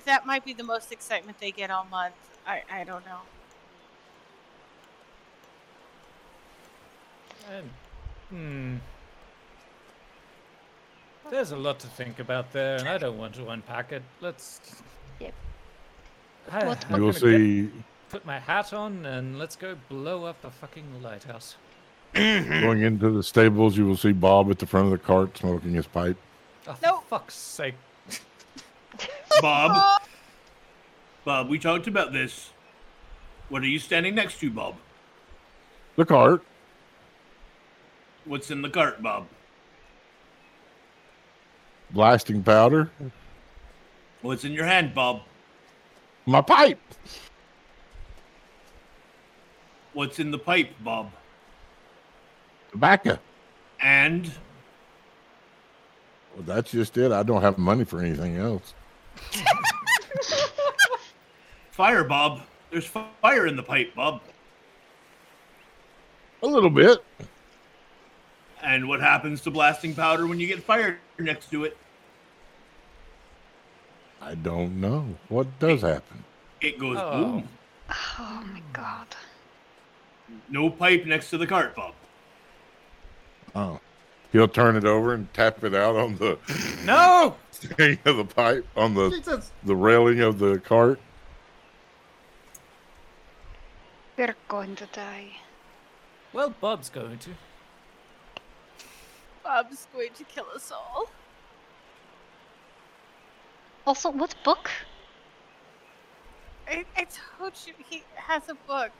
[0.03, 2.15] that might be the most excitement they get all month.
[2.45, 3.19] I I don't know.
[7.51, 7.69] And,
[8.29, 8.75] hmm.
[11.31, 14.03] There's a lot to think about there, and I don't want to unpack it.
[14.21, 14.81] Let's.
[15.19, 15.33] Yep.
[16.51, 17.71] I, What- I'm You will gonna get- see
[18.09, 21.55] put my hat on and let's go blow up the fucking lighthouse.
[22.13, 23.75] Going into the stables.
[23.75, 26.15] You will see Bob at the front of the cart smoking his pipe.
[26.67, 27.73] Oh, for fuck's sake.
[29.41, 30.01] Bob,
[31.23, 32.51] Bob, we talked about this.
[33.49, 34.75] What are you standing next to, Bob?
[35.95, 36.43] The cart.
[38.25, 39.27] What's in the cart, Bob?
[41.95, 42.91] blasting powder.
[44.21, 45.21] What's in your hand, Bob?
[46.25, 46.79] My pipe.
[49.93, 51.11] What's in the pipe, Bob?
[52.71, 53.17] Tobacco.
[53.79, 54.29] And
[56.35, 57.11] Well, that's just it.
[57.11, 58.73] I don't have money for anything else.
[61.71, 62.41] fire, Bob.
[62.71, 64.21] There's fire in the pipe, Bob.
[66.43, 67.03] A little bit.
[68.61, 71.77] And what happens to blasting powder when you get fire next to it?
[74.21, 75.05] I don't know.
[75.29, 76.23] What does happen?
[76.61, 77.11] It goes Oh.
[77.11, 77.49] boom.
[78.17, 79.07] Oh my god.
[80.49, 81.93] No pipe next to the cart, Bob.
[83.53, 83.79] Oh.
[84.31, 86.37] He'll turn it over and tap it out on the
[86.83, 87.35] No!
[87.65, 89.51] Thing of the pipe on the Jesus.
[89.63, 90.99] the railing of the cart.
[94.17, 95.31] We're going to die.
[96.33, 97.29] Well, Bob's going to.
[99.43, 101.09] Bob's going to kill us all.
[103.85, 104.69] Also, what book?
[106.67, 107.05] I, I
[107.37, 108.91] told you he has a book.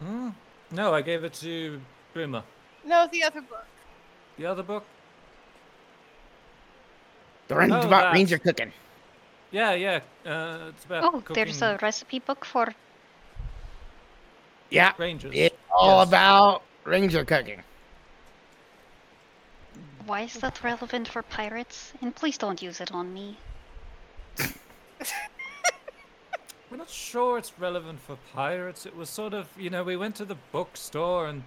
[0.00, 0.30] Hmm?
[0.70, 1.80] No, I gave it to
[2.12, 2.42] Boomer.
[2.84, 3.66] No, the other book.
[4.36, 4.84] The other book?
[7.48, 8.12] The one Oh, about that.
[8.14, 8.72] ranger cooking.
[9.52, 10.00] Yeah, yeah.
[10.24, 12.74] Uh, it's about Oh, cooking there's a recipe book for.
[14.70, 15.32] Yeah, rangers.
[15.34, 16.08] it's all Yes.
[16.08, 17.62] about ranger cooking.
[20.06, 21.92] Why is that relevant for pirates?
[22.00, 23.36] And please don't use it on me.
[26.70, 28.86] We're not sure it's relevant for pirates.
[28.86, 31.44] It was sort of, you know, we went to the bookstore and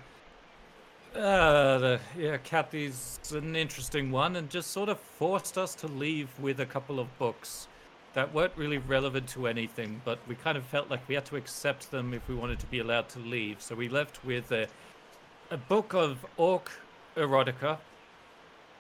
[1.15, 6.29] uh, the yeah, Kathy's an interesting one, and just sort of forced us to leave
[6.39, 7.67] with a couple of books
[8.13, 11.35] that weren't really relevant to anything, but we kind of felt like we had to
[11.35, 13.61] accept them if we wanted to be allowed to leave.
[13.61, 14.67] So we left with a
[15.51, 16.71] a book of orc
[17.17, 17.77] erotica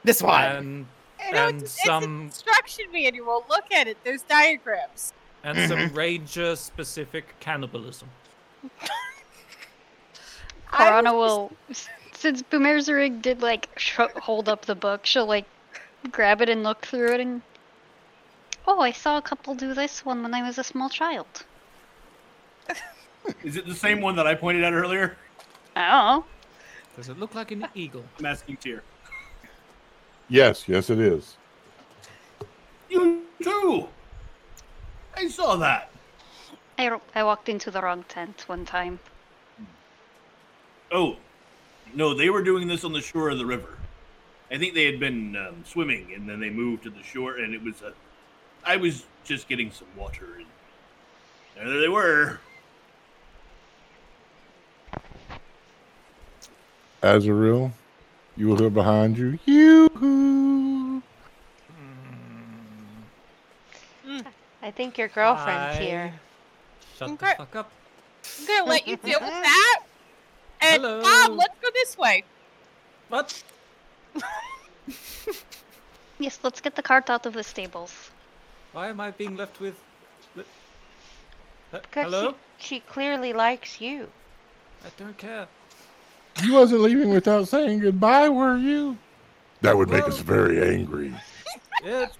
[0.03, 0.43] This one.
[0.43, 0.85] and
[1.19, 3.43] I know And it's, it's some- instruction manual.
[3.49, 3.97] Look at it.
[4.03, 5.13] There's diagrams.
[5.43, 8.07] and some ranger specific cannibalism.
[10.71, 11.87] I Karana will, s-
[12.19, 15.45] since Boomerzerig did like sh- hold up the book, she'll like
[16.11, 17.41] grab it and look through it and.
[18.67, 21.45] Oh, I saw a couple do this one when I was a small child.
[23.43, 25.17] Is it the same one that I pointed out earlier?
[25.75, 26.25] Oh,
[26.95, 28.03] Does it look like an eagle?
[28.19, 28.83] I'm asking Tier.
[30.27, 31.37] Yes, yes, it is.
[32.89, 33.87] You too.
[35.15, 35.89] I saw that.
[36.77, 38.99] I, I walked into the wrong tent one time.
[40.91, 41.17] Oh,
[41.93, 43.77] no, they were doing this on the shore of the river.
[44.51, 47.53] I think they had been um, swimming and then they moved to the shore, and
[47.53, 47.93] it was a.
[48.65, 50.41] I was just getting some water,
[51.57, 52.39] and there they were.
[57.01, 57.71] Azrael,
[58.35, 59.39] you will hear behind you.
[59.45, 61.01] You.
[64.61, 65.83] I think your girlfriend's Hi.
[65.83, 66.13] here.
[66.97, 67.29] Shut Okay.
[67.31, 67.71] the fuck up.
[68.39, 69.79] I'm gonna let you deal with that.
[70.61, 71.01] And Hello.
[71.01, 72.23] Bob, let's go this way.
[73.09, 73.43] What?
[76.21, 78.11] Yes, let's get the cart out of the stables.
[78.73, 79.79] Why am I being left with?
[80.35, 80.45] with-
[81.71, 82.35] Uh, Because Hello?
[82.57, 84.09] she, she clearly likes you.
[84.83, 85.47] I don't care.
[86.43, 88.97] You wasn't leaving without saying goodbye, were you?
[89.61, 91.13] That would make us very angry.
[91.85, 92.11] Yeah, it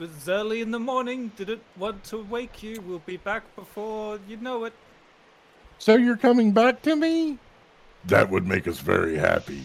[0.00, 1.30] was early in the morning.
[1.36, 2.80] Didn't want to wake you.
[2.80, 4.72] We'll be back before you know it.
[5.84, 7.36] So you're coming back to me?
[8.06, 9.64] That would make us very happy.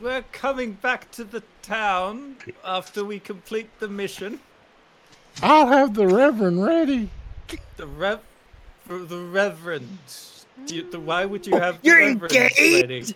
[0.00, 4.38] We're coming back to the town after we complete the mission.
[5.42, 7.10] I'll have the Reverend ready.
[7.78, 8.20] The rev,
[8.86, 9.98] the Reverend.
[10.68, 12.80] You, the, why would you oh, have the You're Reverend ready?
[12.82, 13.14] engaged?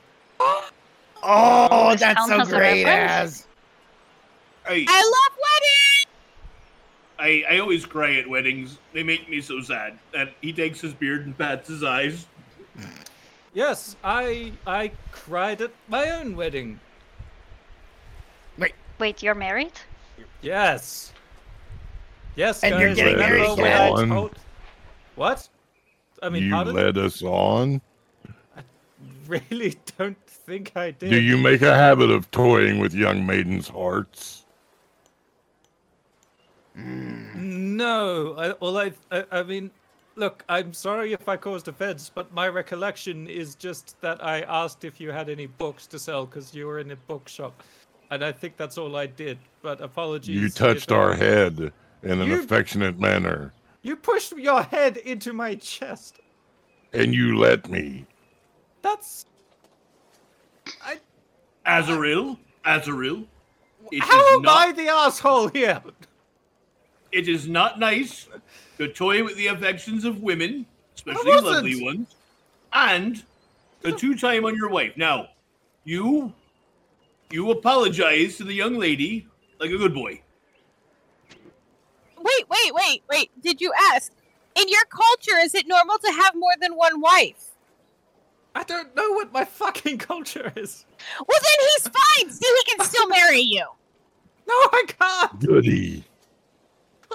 [1.23, 3.11] Oh, that's so great, reverend?
[3.11, 3.47] Az.
[4.67, 5.34] I, I love weddings.
[7.25, 8.79] I I always cry at weddings.
[8.93, 9.99] They make me so sad.
[10.15, 12.27] And he takes his beard and pats his eyes.
[13.55, 16.81] Yes, I I cried at my own wedding.
[18.59, 19.73] Wait, Wait, you're married?
[20.43, 21.13] Yes.
[22.37, 24.09] Yes, And you're getting married when I again?
[24.09, 24.39] told-
[25.15, 25.49] What?
[26.23, 26.75] I mean, how you pardon?
[26.75, 27.81] led us on.
[28.57, 28.63] I
[29.29, 31.11] really don't think I did.
[31.11, 34.44] Do you make a habit of toying with young maidens' hearts?
[36.75, 38.35] No.
[38.37, 39.71] I, well, I, I, I mean,
[40.17, 44.85] look, I'm sorry if I caused offense, but my recollection is just that I asked
[44.85, 47.63] if you had any books to sell because you were in a bookshop,
[48.11, 49.39] and I think that's all I did.
[49.63, 50.41] But apologies.
[50.41, 51.73] You if uh, touched I- our head
[52.03, 56.21] in an You- affectionate manner, You pushed your head into my chest.
[56.93, 58.07] and you let me.
[58.83, 59.27] That's.
[60.85, 60.99] I.
[61.67, 63.25] Azrael, Azrael.
[63.91, 65.83] It How is am not, I the asshole here?
[67.15, 68.27] It is not nice
[68.77, 72.17] to toy with the affections of women, especially lovely ones,
[72.73, 73.23] and
[73.85, 74.97] to two-time on your wife.
[74.97, 75.29] Now,
[75.85, 76.33] you,
[77.31, 79.29] you apologize to the young lady
[79.61, 80.21] like a good boy.
[82.19, 83.31] Wait, wait, wait, wait.
[83.41, 84.11] Did you ask?
[84.57, 87.53] In your culture, is it normal to have more than one wife?
[88.57, 90.85] I don't know what my fucking culture is.
[91.19, 92.31] Well, then he's fine.
[92.31, 93.65] See, he can still marry you.
[94.47, 95.41] No, I can't.
[95.41, 96.05] Goody.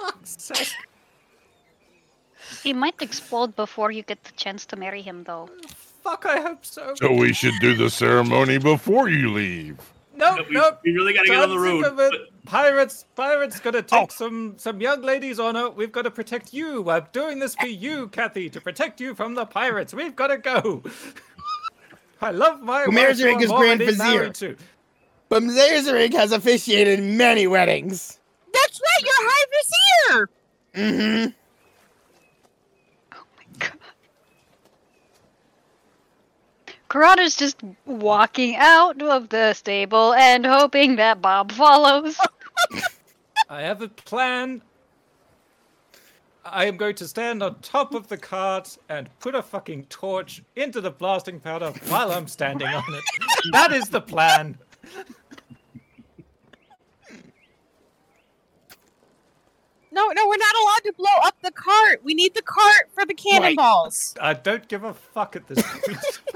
[0.02, 0.74] Fuck's.
[2.62, 5.48] He might explode before you get the chance to marry him, though.
[6.02, 6.94] Fuck, I hope so.
[6.96, 9.76] So we should do the ceremony before you leave.
[10.16, 10.70] Nope, No, we, no.
[10.84, 11.84] we really got to get on the road.
[11.84, 12.10] of it.
[12.12, 14.06] but- Pirates, pirates, gonna take Oh.
[14.10, 15.68] some some young ladies' honor.
[15.70, 16.88] We've got to protect you.
[16.90, 19.92] I'm doing this for you, Kathy, to protect you from the pirates.
[19.94, 20.82] We've got to go.
[22.22, 24.04] I love my Well, wife, Mayor's who Ring I'm is Grand Vizier.
[24.04, 24.56] married to.
[25.28, 28.18] But Zazarig has officiated many weddings.
[28.70, 29.46] That's right, you're High
[30.06, 30.30] Vizier!
[30.76, 31.32] Mm-hmm.
[33.14, 33.72] Oh my god.
[36.88, 42.16] Karana's just walking out of the stable and hoping that Bob follows.
[43.48, 44.62] I have a plan.
[46.44, 50.44] I am going to stand on top of the cart and put a fucking torch
[50.54, 53.04] into the blasting powder while I'm standing on it.
[53.50, 54.58] That is the plan.
[59.92, 62.00] No, no, we're not allowed to blow up the cart.
[62.04, 64.14] We need the cart for the cannonballs.
[64.20, 65.98] I don't give a fuck at this point.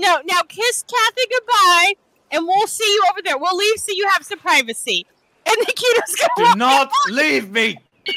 [0.00, 1.94] No, now kiss Kathy goodbye,
[2.30, 3.36] and we'll see you over there.
[3.36, 5.04] We'll leave so you have some privacy.
[5.44, 7.10] And Nikita's gonna Do not out.
[7.10, 7.78] leave me.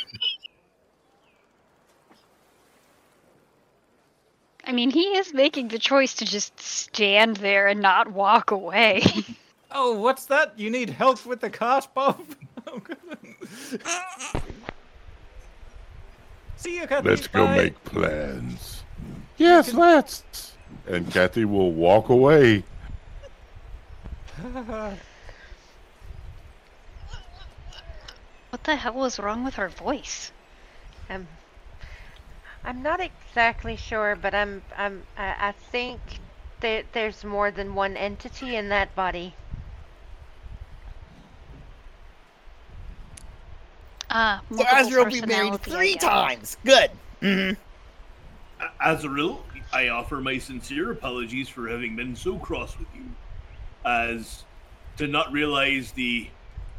[4.63, 9.01] I mean, he is making the choice to just stand there and not walk away.
[9.71, 10.59] Oh, what's that?
[10.59, 12.19] You need help with the cart, Bob?
[12.79, 12.97] Good.
[16.57, 17.09] See you, Kathy.
[17.09, 17.55] Let's go Bye.
[17.57, 18.83] make plans.
[19.37, 20.53] Yes, let's.
[20.87, 22.63] And Kathy will walk away.
[24.41, 24.97] what
[28.63, 30.31] the hell was wrong with her voice?
[31.09, 31.27] Um,
[32.63, 35.99] I'm not exactly sure, but I'm I'm I, I think
[36.59, 39.33] that there's more than one entity in that body.
[44.13, 46.03] Ah, So Azrael will be married three guess.
[46.03, 46.57] times.
[46.65, 46.91] Good.
[47.21, 48.63] Mm-hmm.
[48.63, 53.05] A- Azrael, I offer my sincere apologies for having been so cross with you,
[53.85, 54.43] as
[54.97, 56.27] to not realize the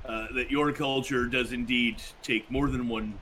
[0.05, 3.19] uh, that your culture does indeed take more than one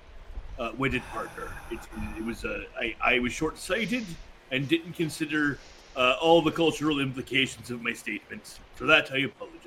[0.59, 1.49] uh, wedded partner.
[1.71, 1.79] It,
[2.19, 4.05] it was uh, I, I was short-sighted
[4.51, 5.59] and didn't consider
[5.95, 8.59] uh, all the cultural implications of my statements.
[8.75, 9.60] For that, I apologize.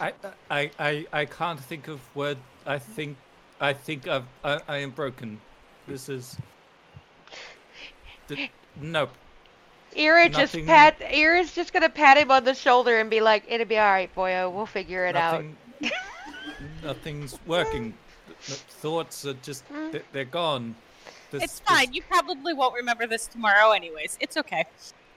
[0.00, 0.12] I,
[0.50, 2.38] I, I, I can't think of word.
[2.66, 3.16] I think,
[3.60, 5.40] I think I've, I, I am broken.
[5.88, 6.36] This is.
[8.28, 8.50] Th-
[8.80, 9.10] nope.
[9.96, 13.44] Ira just Nothing- pat Ira's just gonna pat him on the shoulder and be like,
[13.48, 14.42] "It'll be all right, boyo.
[14.44, 15.42] Oh, we'll figure it out."
[16.82, 17.94] Nothing's working.
[18.26, 19.92] Th- th- Thoughts are just, mm.
[19.92, 20.74] they're, they're gone.
[21.30, 21.92] This- It's this- fine.
[21.94, 24.18] You probably won't remember this tomorrow, anyways.
[24.20, 24.64] It's okay.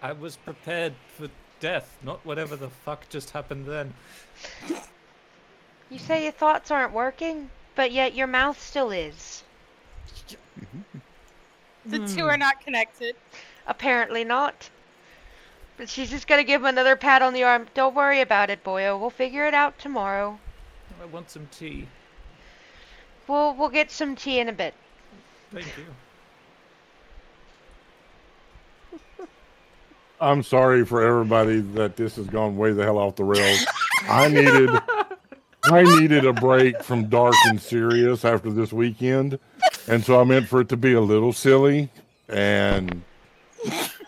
[0.02, 1.28] I was prepared for
[1.60, 3.94] death, not whatever the fuck just happened then.
[5.90, 9.44] You say your thoughts aren't working, but yet your mouth still is.
[11.86, 12.30] The two Hmm.
[12.30, 13.16] are not connected.
[13.66, 14.70] Apparently not.
[15.78, 17.68] But she's just gonna give him another pat on the arm.
[17.74, 19.00] Don't worry about it, boyo.
[19.00, 20.38] We'll figure it out tomorrow.
[21.02, 21.88] I want some tea.
[23.28, 24.74] We'll we'll get some tea in a bit.
[25.52, 25.86] Thank you.
[30.22, 33.66] I'm sorry for everybody that this has gone way the hell off the rails.
[34.08, 34.70] I needed
[35.66, 39.38] I needed a break from dark and serious after this weekend.
[39.88, 41.90] And so I meant for it to be a little silly
[42.30, 43.02] and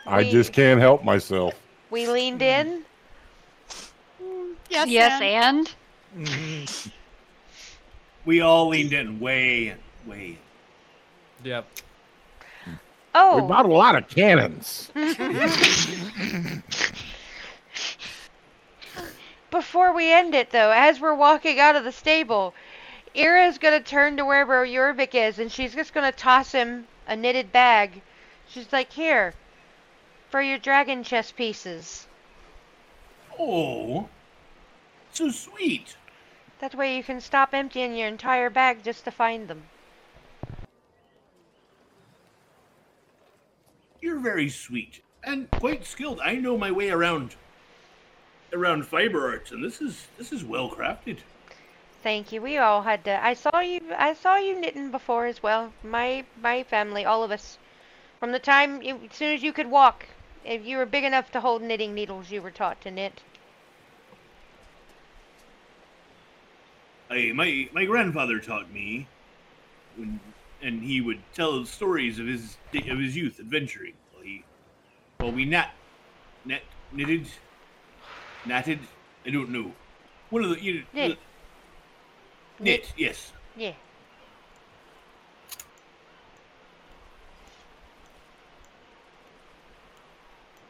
[0.07, 1.53] I We- just can't help myself.
[1.89, 2.83] We leaned in.
[4.69, 4.87] Yes.
[4.87, 5.67] yes, Anne.
[6.15, 6.91] and Mhm.
[8.25, 9.77] We all leaned in way in,
[10.09, 10.37] way
[11.43, 11.63] in.
[13.13, 14.89] Oh, We bought a lot of cannons.
[19.51, 22.55] before we end it though, as we're walking out of the stable,
[23.15, 27.51] Ira's gonna turn to wherever Jorvik is, and she's just gonna toss him a knitted
[27.51, 28.01] bag.
[28.47, 29.33] She's like, "Here,
[30.29, 32.07] for your dragon chess pieces.
[33.37, 34.09] Oh,
[35.11, 35.97] so sweet.
[36.59, 39.63] That way you can stop emptying your entire bag just to find them."
[43.99, 46.21] You're very sweet and quite skilled.
[46.21, 47.35] I know my way around
[48.53, 51.19] around fiber arts, and this is this is well crafted.
[52.03, 52.41] Thank you.
[52.41, 53.23] We all had to.
[53.23, 53.81] I saw you.
[53.97, 55.71] I saw you knitting before as well.
[55.83, 57.57] My my family, all of us.
[58.19, 60.05] From the time, you, as soon as you could walk,
[60.45, 63.21] if you were big enough to hold knitting needles, you were taught to knit.
[67.09, 69.07] I my my grandfather taught me,
[69.95, 70.19] when,
[70.61, 73.93] and he would tell stories of his of his youth adventuring.
[74.13, 74.43] Well, he,
[75.19, 75.71] well, we nat,
[76.45, 77.27] net knitted,
[78.45, 78.79] natted.
[79.25, 79.71] I don't know.
[80.29, 81.17] One of the you Knit.
[82.57, 82.93] the- knit.
[82.97, 83.31] Yes.
[83.55, 83.73] Yeah.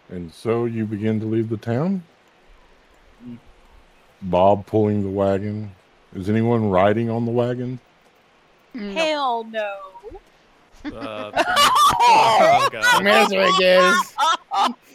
[0.09, 2.03] And so you begin to leave the town?
[4.23, 5.71] Bob pulling the wagon.
[6.13, 7.79] Is anyone riding on the wagon?
[8.75, 9.75] Hell no.
[10.85, 11.31] Uh,
[12.01, 13.03] oh god.
[13.03, 14.15] Mesrick is.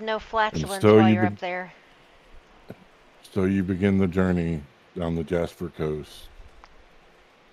[0.00, 1.72] No flatulence so while you you're been- up there.
[3.32, 4.62] So you begin the journey
[4.98, 6.28] down the Jasper Coast.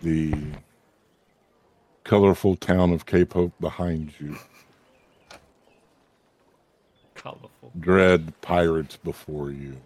[0.02, 0.34] The
[2.04, 4.38] colorful town of Cape Hope behind you.
[7.16, 7.72] Colorful.
[7.80, 9.78] Dread pirates before you.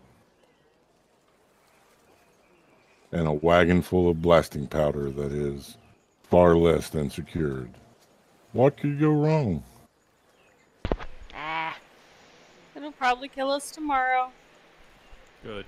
[3.12, 5.78] And a wagon full of blasting powder that is
[6.24, 7.72] far less than secured.
[8.54, 9.64] What could go wrong?
[11.34, 11.76] Ah.
[12.76, 14.30] It'll probably kill us tomorrow.
[15.44, 15.66] Good.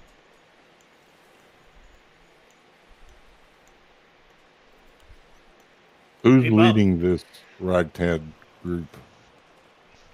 [6.22, 7.26] Who's Hey, leading this
[7.60, 8.22] ragtag
[8.62, 8.86] group?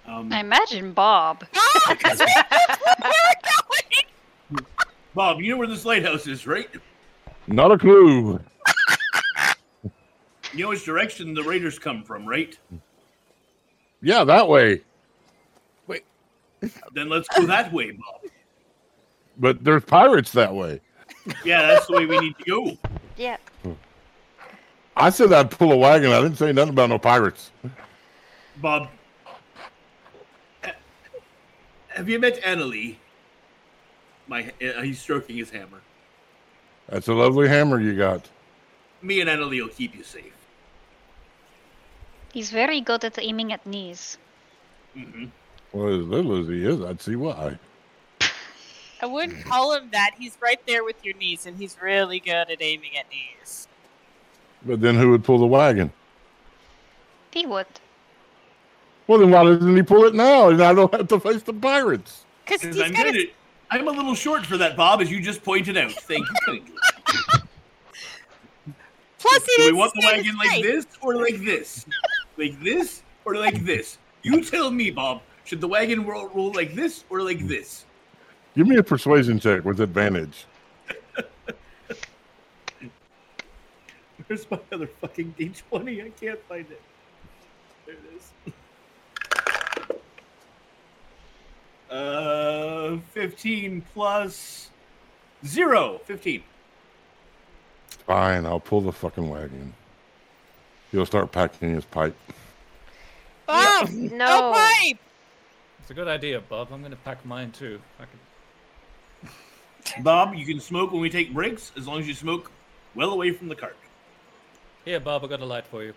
[0.07, 1.43] Um, I imagine Bob.
[1.53, 4.65] Oh, 'cause that's where we're going.
[5.14, 6.69] Bob, you know where this lighthouse is, right?
[7.48, 8.39] Not a clue.
[10.53, 12.57] You know which direction the raiders come from, right?
[14.01, 14.83] Yeah, that way.
[16.93, 18.31] Then let's go that way, Bob.
[19.38, 20.81] But there's pirates that way.
[21.45, 22.77] Yeah, that's the way we need to go.
[23.15, 23.38] Yeah.
[24.95, 26.11] I said I'd pull a wagon.
[26.11, 27.51] I didn't say nothing about no pirates.
[28.57, 28.89] Bob,
[31.88, 32.97] have you met Annalie?
[34.27, 35.81] My, uh, he's stroking his hammer.
[36.88, 38.29] That's a lovely hammer you got.
[39.01, 40.33] Me and Annalie will keep you safe.
[42.33, 44.17] He's very good at aiming at knees.
[44.93, 45.25] hmm
[45.72, 47.59] Well, as little as he is, I'd see why.
[49.01, 50.11] I wouldn't call him that.
[50.17, 53.67] He's right there with your knees, and he's really good at aiming at knees.
[54.65, 55.91] But then who would pull the wagon?
[57.31, 57.67] He would.
[59.07, 60.49] Well, then why doesn't he pull it now?
[60.49, 62.25] And I don't have to face the pirates.
[62.45, 63.27] Because Because he's I'm got good at,
[63.72, 65.91] I'm a little short for that, Bob, as you just pointed out.
[65.91, 66.73] Thank you kindly.
[69.19, 71.85] plus he Do we want the wagon like this or like this?
[72.38, 73.98] Like this or like this?
[74.23, 75.22] You tell me, Bob.
[75.50, 77.86] Should the wagon roll, roll like this or like this?
[78.56, 80.45] Give me a persuasion check with advantage.
[84.28, 86.06] Where's my other fucking D20?
[86.06, 86.82] I can't find it.
[87.88, 88.32] There it is.
[91.90, 94.69] Uh, 15 plus
[95.44, 96.00] zero.
[96.06, 96.44] 15.
[98.06, 99.74] Fine, I'll pull the fucking wagon.
[100.92, 102.16] He'll start packing his pipe.
[103.48, 104.18] Bob, No.
[104.18, 105.00] no pipe.
[105.90, 106.72] It's a good idea, Bob.
[106.72, 107.82] I'm gonna pack mine too.
[108.00, 108.03] I
[109.24, 110.03] can...
[110.03, 112.51] Bob, you can smoke when we take breaks as long as you smoke
[112.93, 113.76] well away from the cart.
[114.85, 115.24] Here, Bob.
[115.24, 115.95] I got a light for you.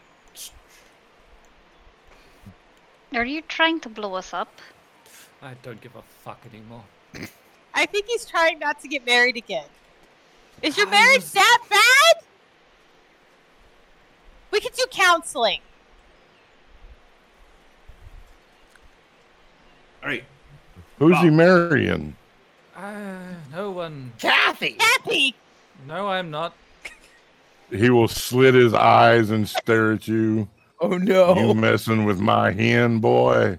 [3.13, 4.63] Are you trying to blow us up?
[5.43, 6.85] I don't give a fuck anymore.
[7.75, 9.67] I think he's trying not to get married again.
[10.63, 12.25] Is your I marriage was- that bad?
[14.53, 15.61] We could do counseling.
[20.03, 20.25] All right.
[20.99, 22.17] Who's he marrying?
[22.77, 23.19] Uh,
[23.53, 24.13] no one.
[24.19, 24.73] Kathy.
[24.73, 25.35] Kathy.
[25.87, 26.55] No, I'm not.
[27.71, 30.49] He will slit his eyes and stare at you.
[30.81, 31.35] Oh no.
[31.37, 33.59] You messing with my hen, boy.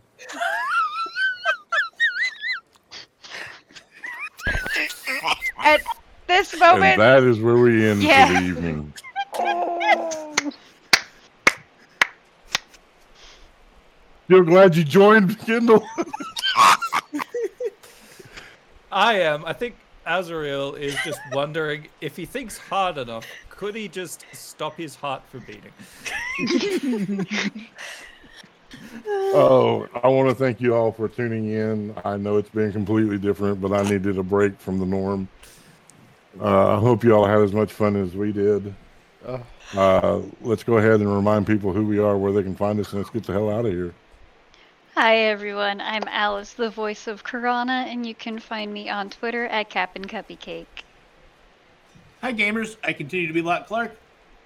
[5.57, 5.81] At
[6.27, 8.27] this And moment, that is where we end Yeah.
[8.27, 8.93] for the evening.
[14.27, 15.83] You're glad you joined, Kendall?
[18.91, 19.45] I am.
[19.45, 19.75] I think
[20.05, 25.23] Azrael is just wondering if he thinks hard enough, could he just stop his heart
[25.29, 27.27] from beating?
[29.05, 31.95] Oh, I want to thank you all for tuning in.
[32.03, 35.27] I know it's been completely different, but I needed a break from the norm.
[36.39, 38.73] Uh, I hope you all had as much fun as we did.
[39.75, 42.91] Uh, let's go ahead and remind people who we are, where they can find us,
[42.91, 43.93] and let's get the hell out of here.
[44.95, 49.47] Hi everyone, I'm Alice, the voice of Karana, and you can find me on Twitter
[49.47, 50.85] at Cap'n Cuppy Cake.
[52.21, 52.77] Hi, gamers.
[52.83, 53.97] I continue to be Locke Clark,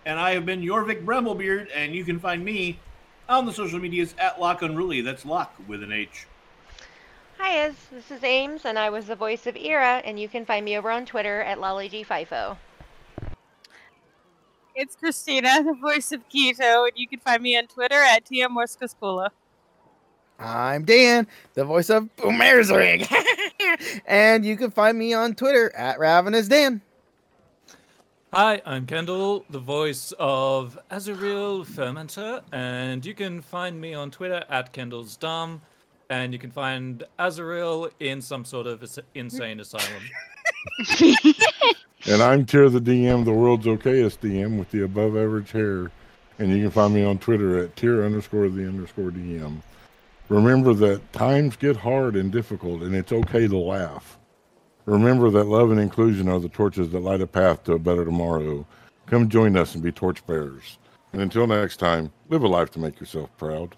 [0.06, 2.80] and I have been your Vic Bramblebeard, and you can find me
[3.28, 5.02] on the social medias at Lock Unruly.
[5.02, 6.28] That's Lock with an H.
[7.38, 7.76] hi, Ez.
[7.92, 10.78] This is Ames, and I was the voice of Ira, and you can find me
[10.78, 12.56] over on Twitter at LollyGFIFO.
[14.76, 18.48] It's Christina, the voice of Keto, and you can find me on Twitter at Tia
[18.48, 19.32] Morskaskula.
[20.40, 23.12] I'm Dan, the voice of Boomerzerig.
[24.06, 26.82] and you can find me on Twitter at Ravenous Dan.
[28.34, 34.44] Hi, I'm Kendall, the voice of Azrael Fermenter, and you can find me on Twitter
[34.50, 35.62] at Kendall's Dumb,
[36.10, 38.84] and you can find Azrael in some sort of
[39.16, 40.04] insane asylum.
[42.06, 45.92] And I'm Tier the DM, the world's okayest DM with the above average hair.
[46.40, 49.58] And you can find me on Twitter at tier underscore the underscore DM.
[50.30, 54.18] Remember that times get hard and difficult, and it's okay to laugh.
[54.86, 58.04] Remember that love and inclusion are the torches that light a path to a better
[58.04, 58.66] tomorrow.
[59.06, 60.80] Come join us and be torchbearers.
[61.14, 63.76] And until next time, live a life to make yourself proud.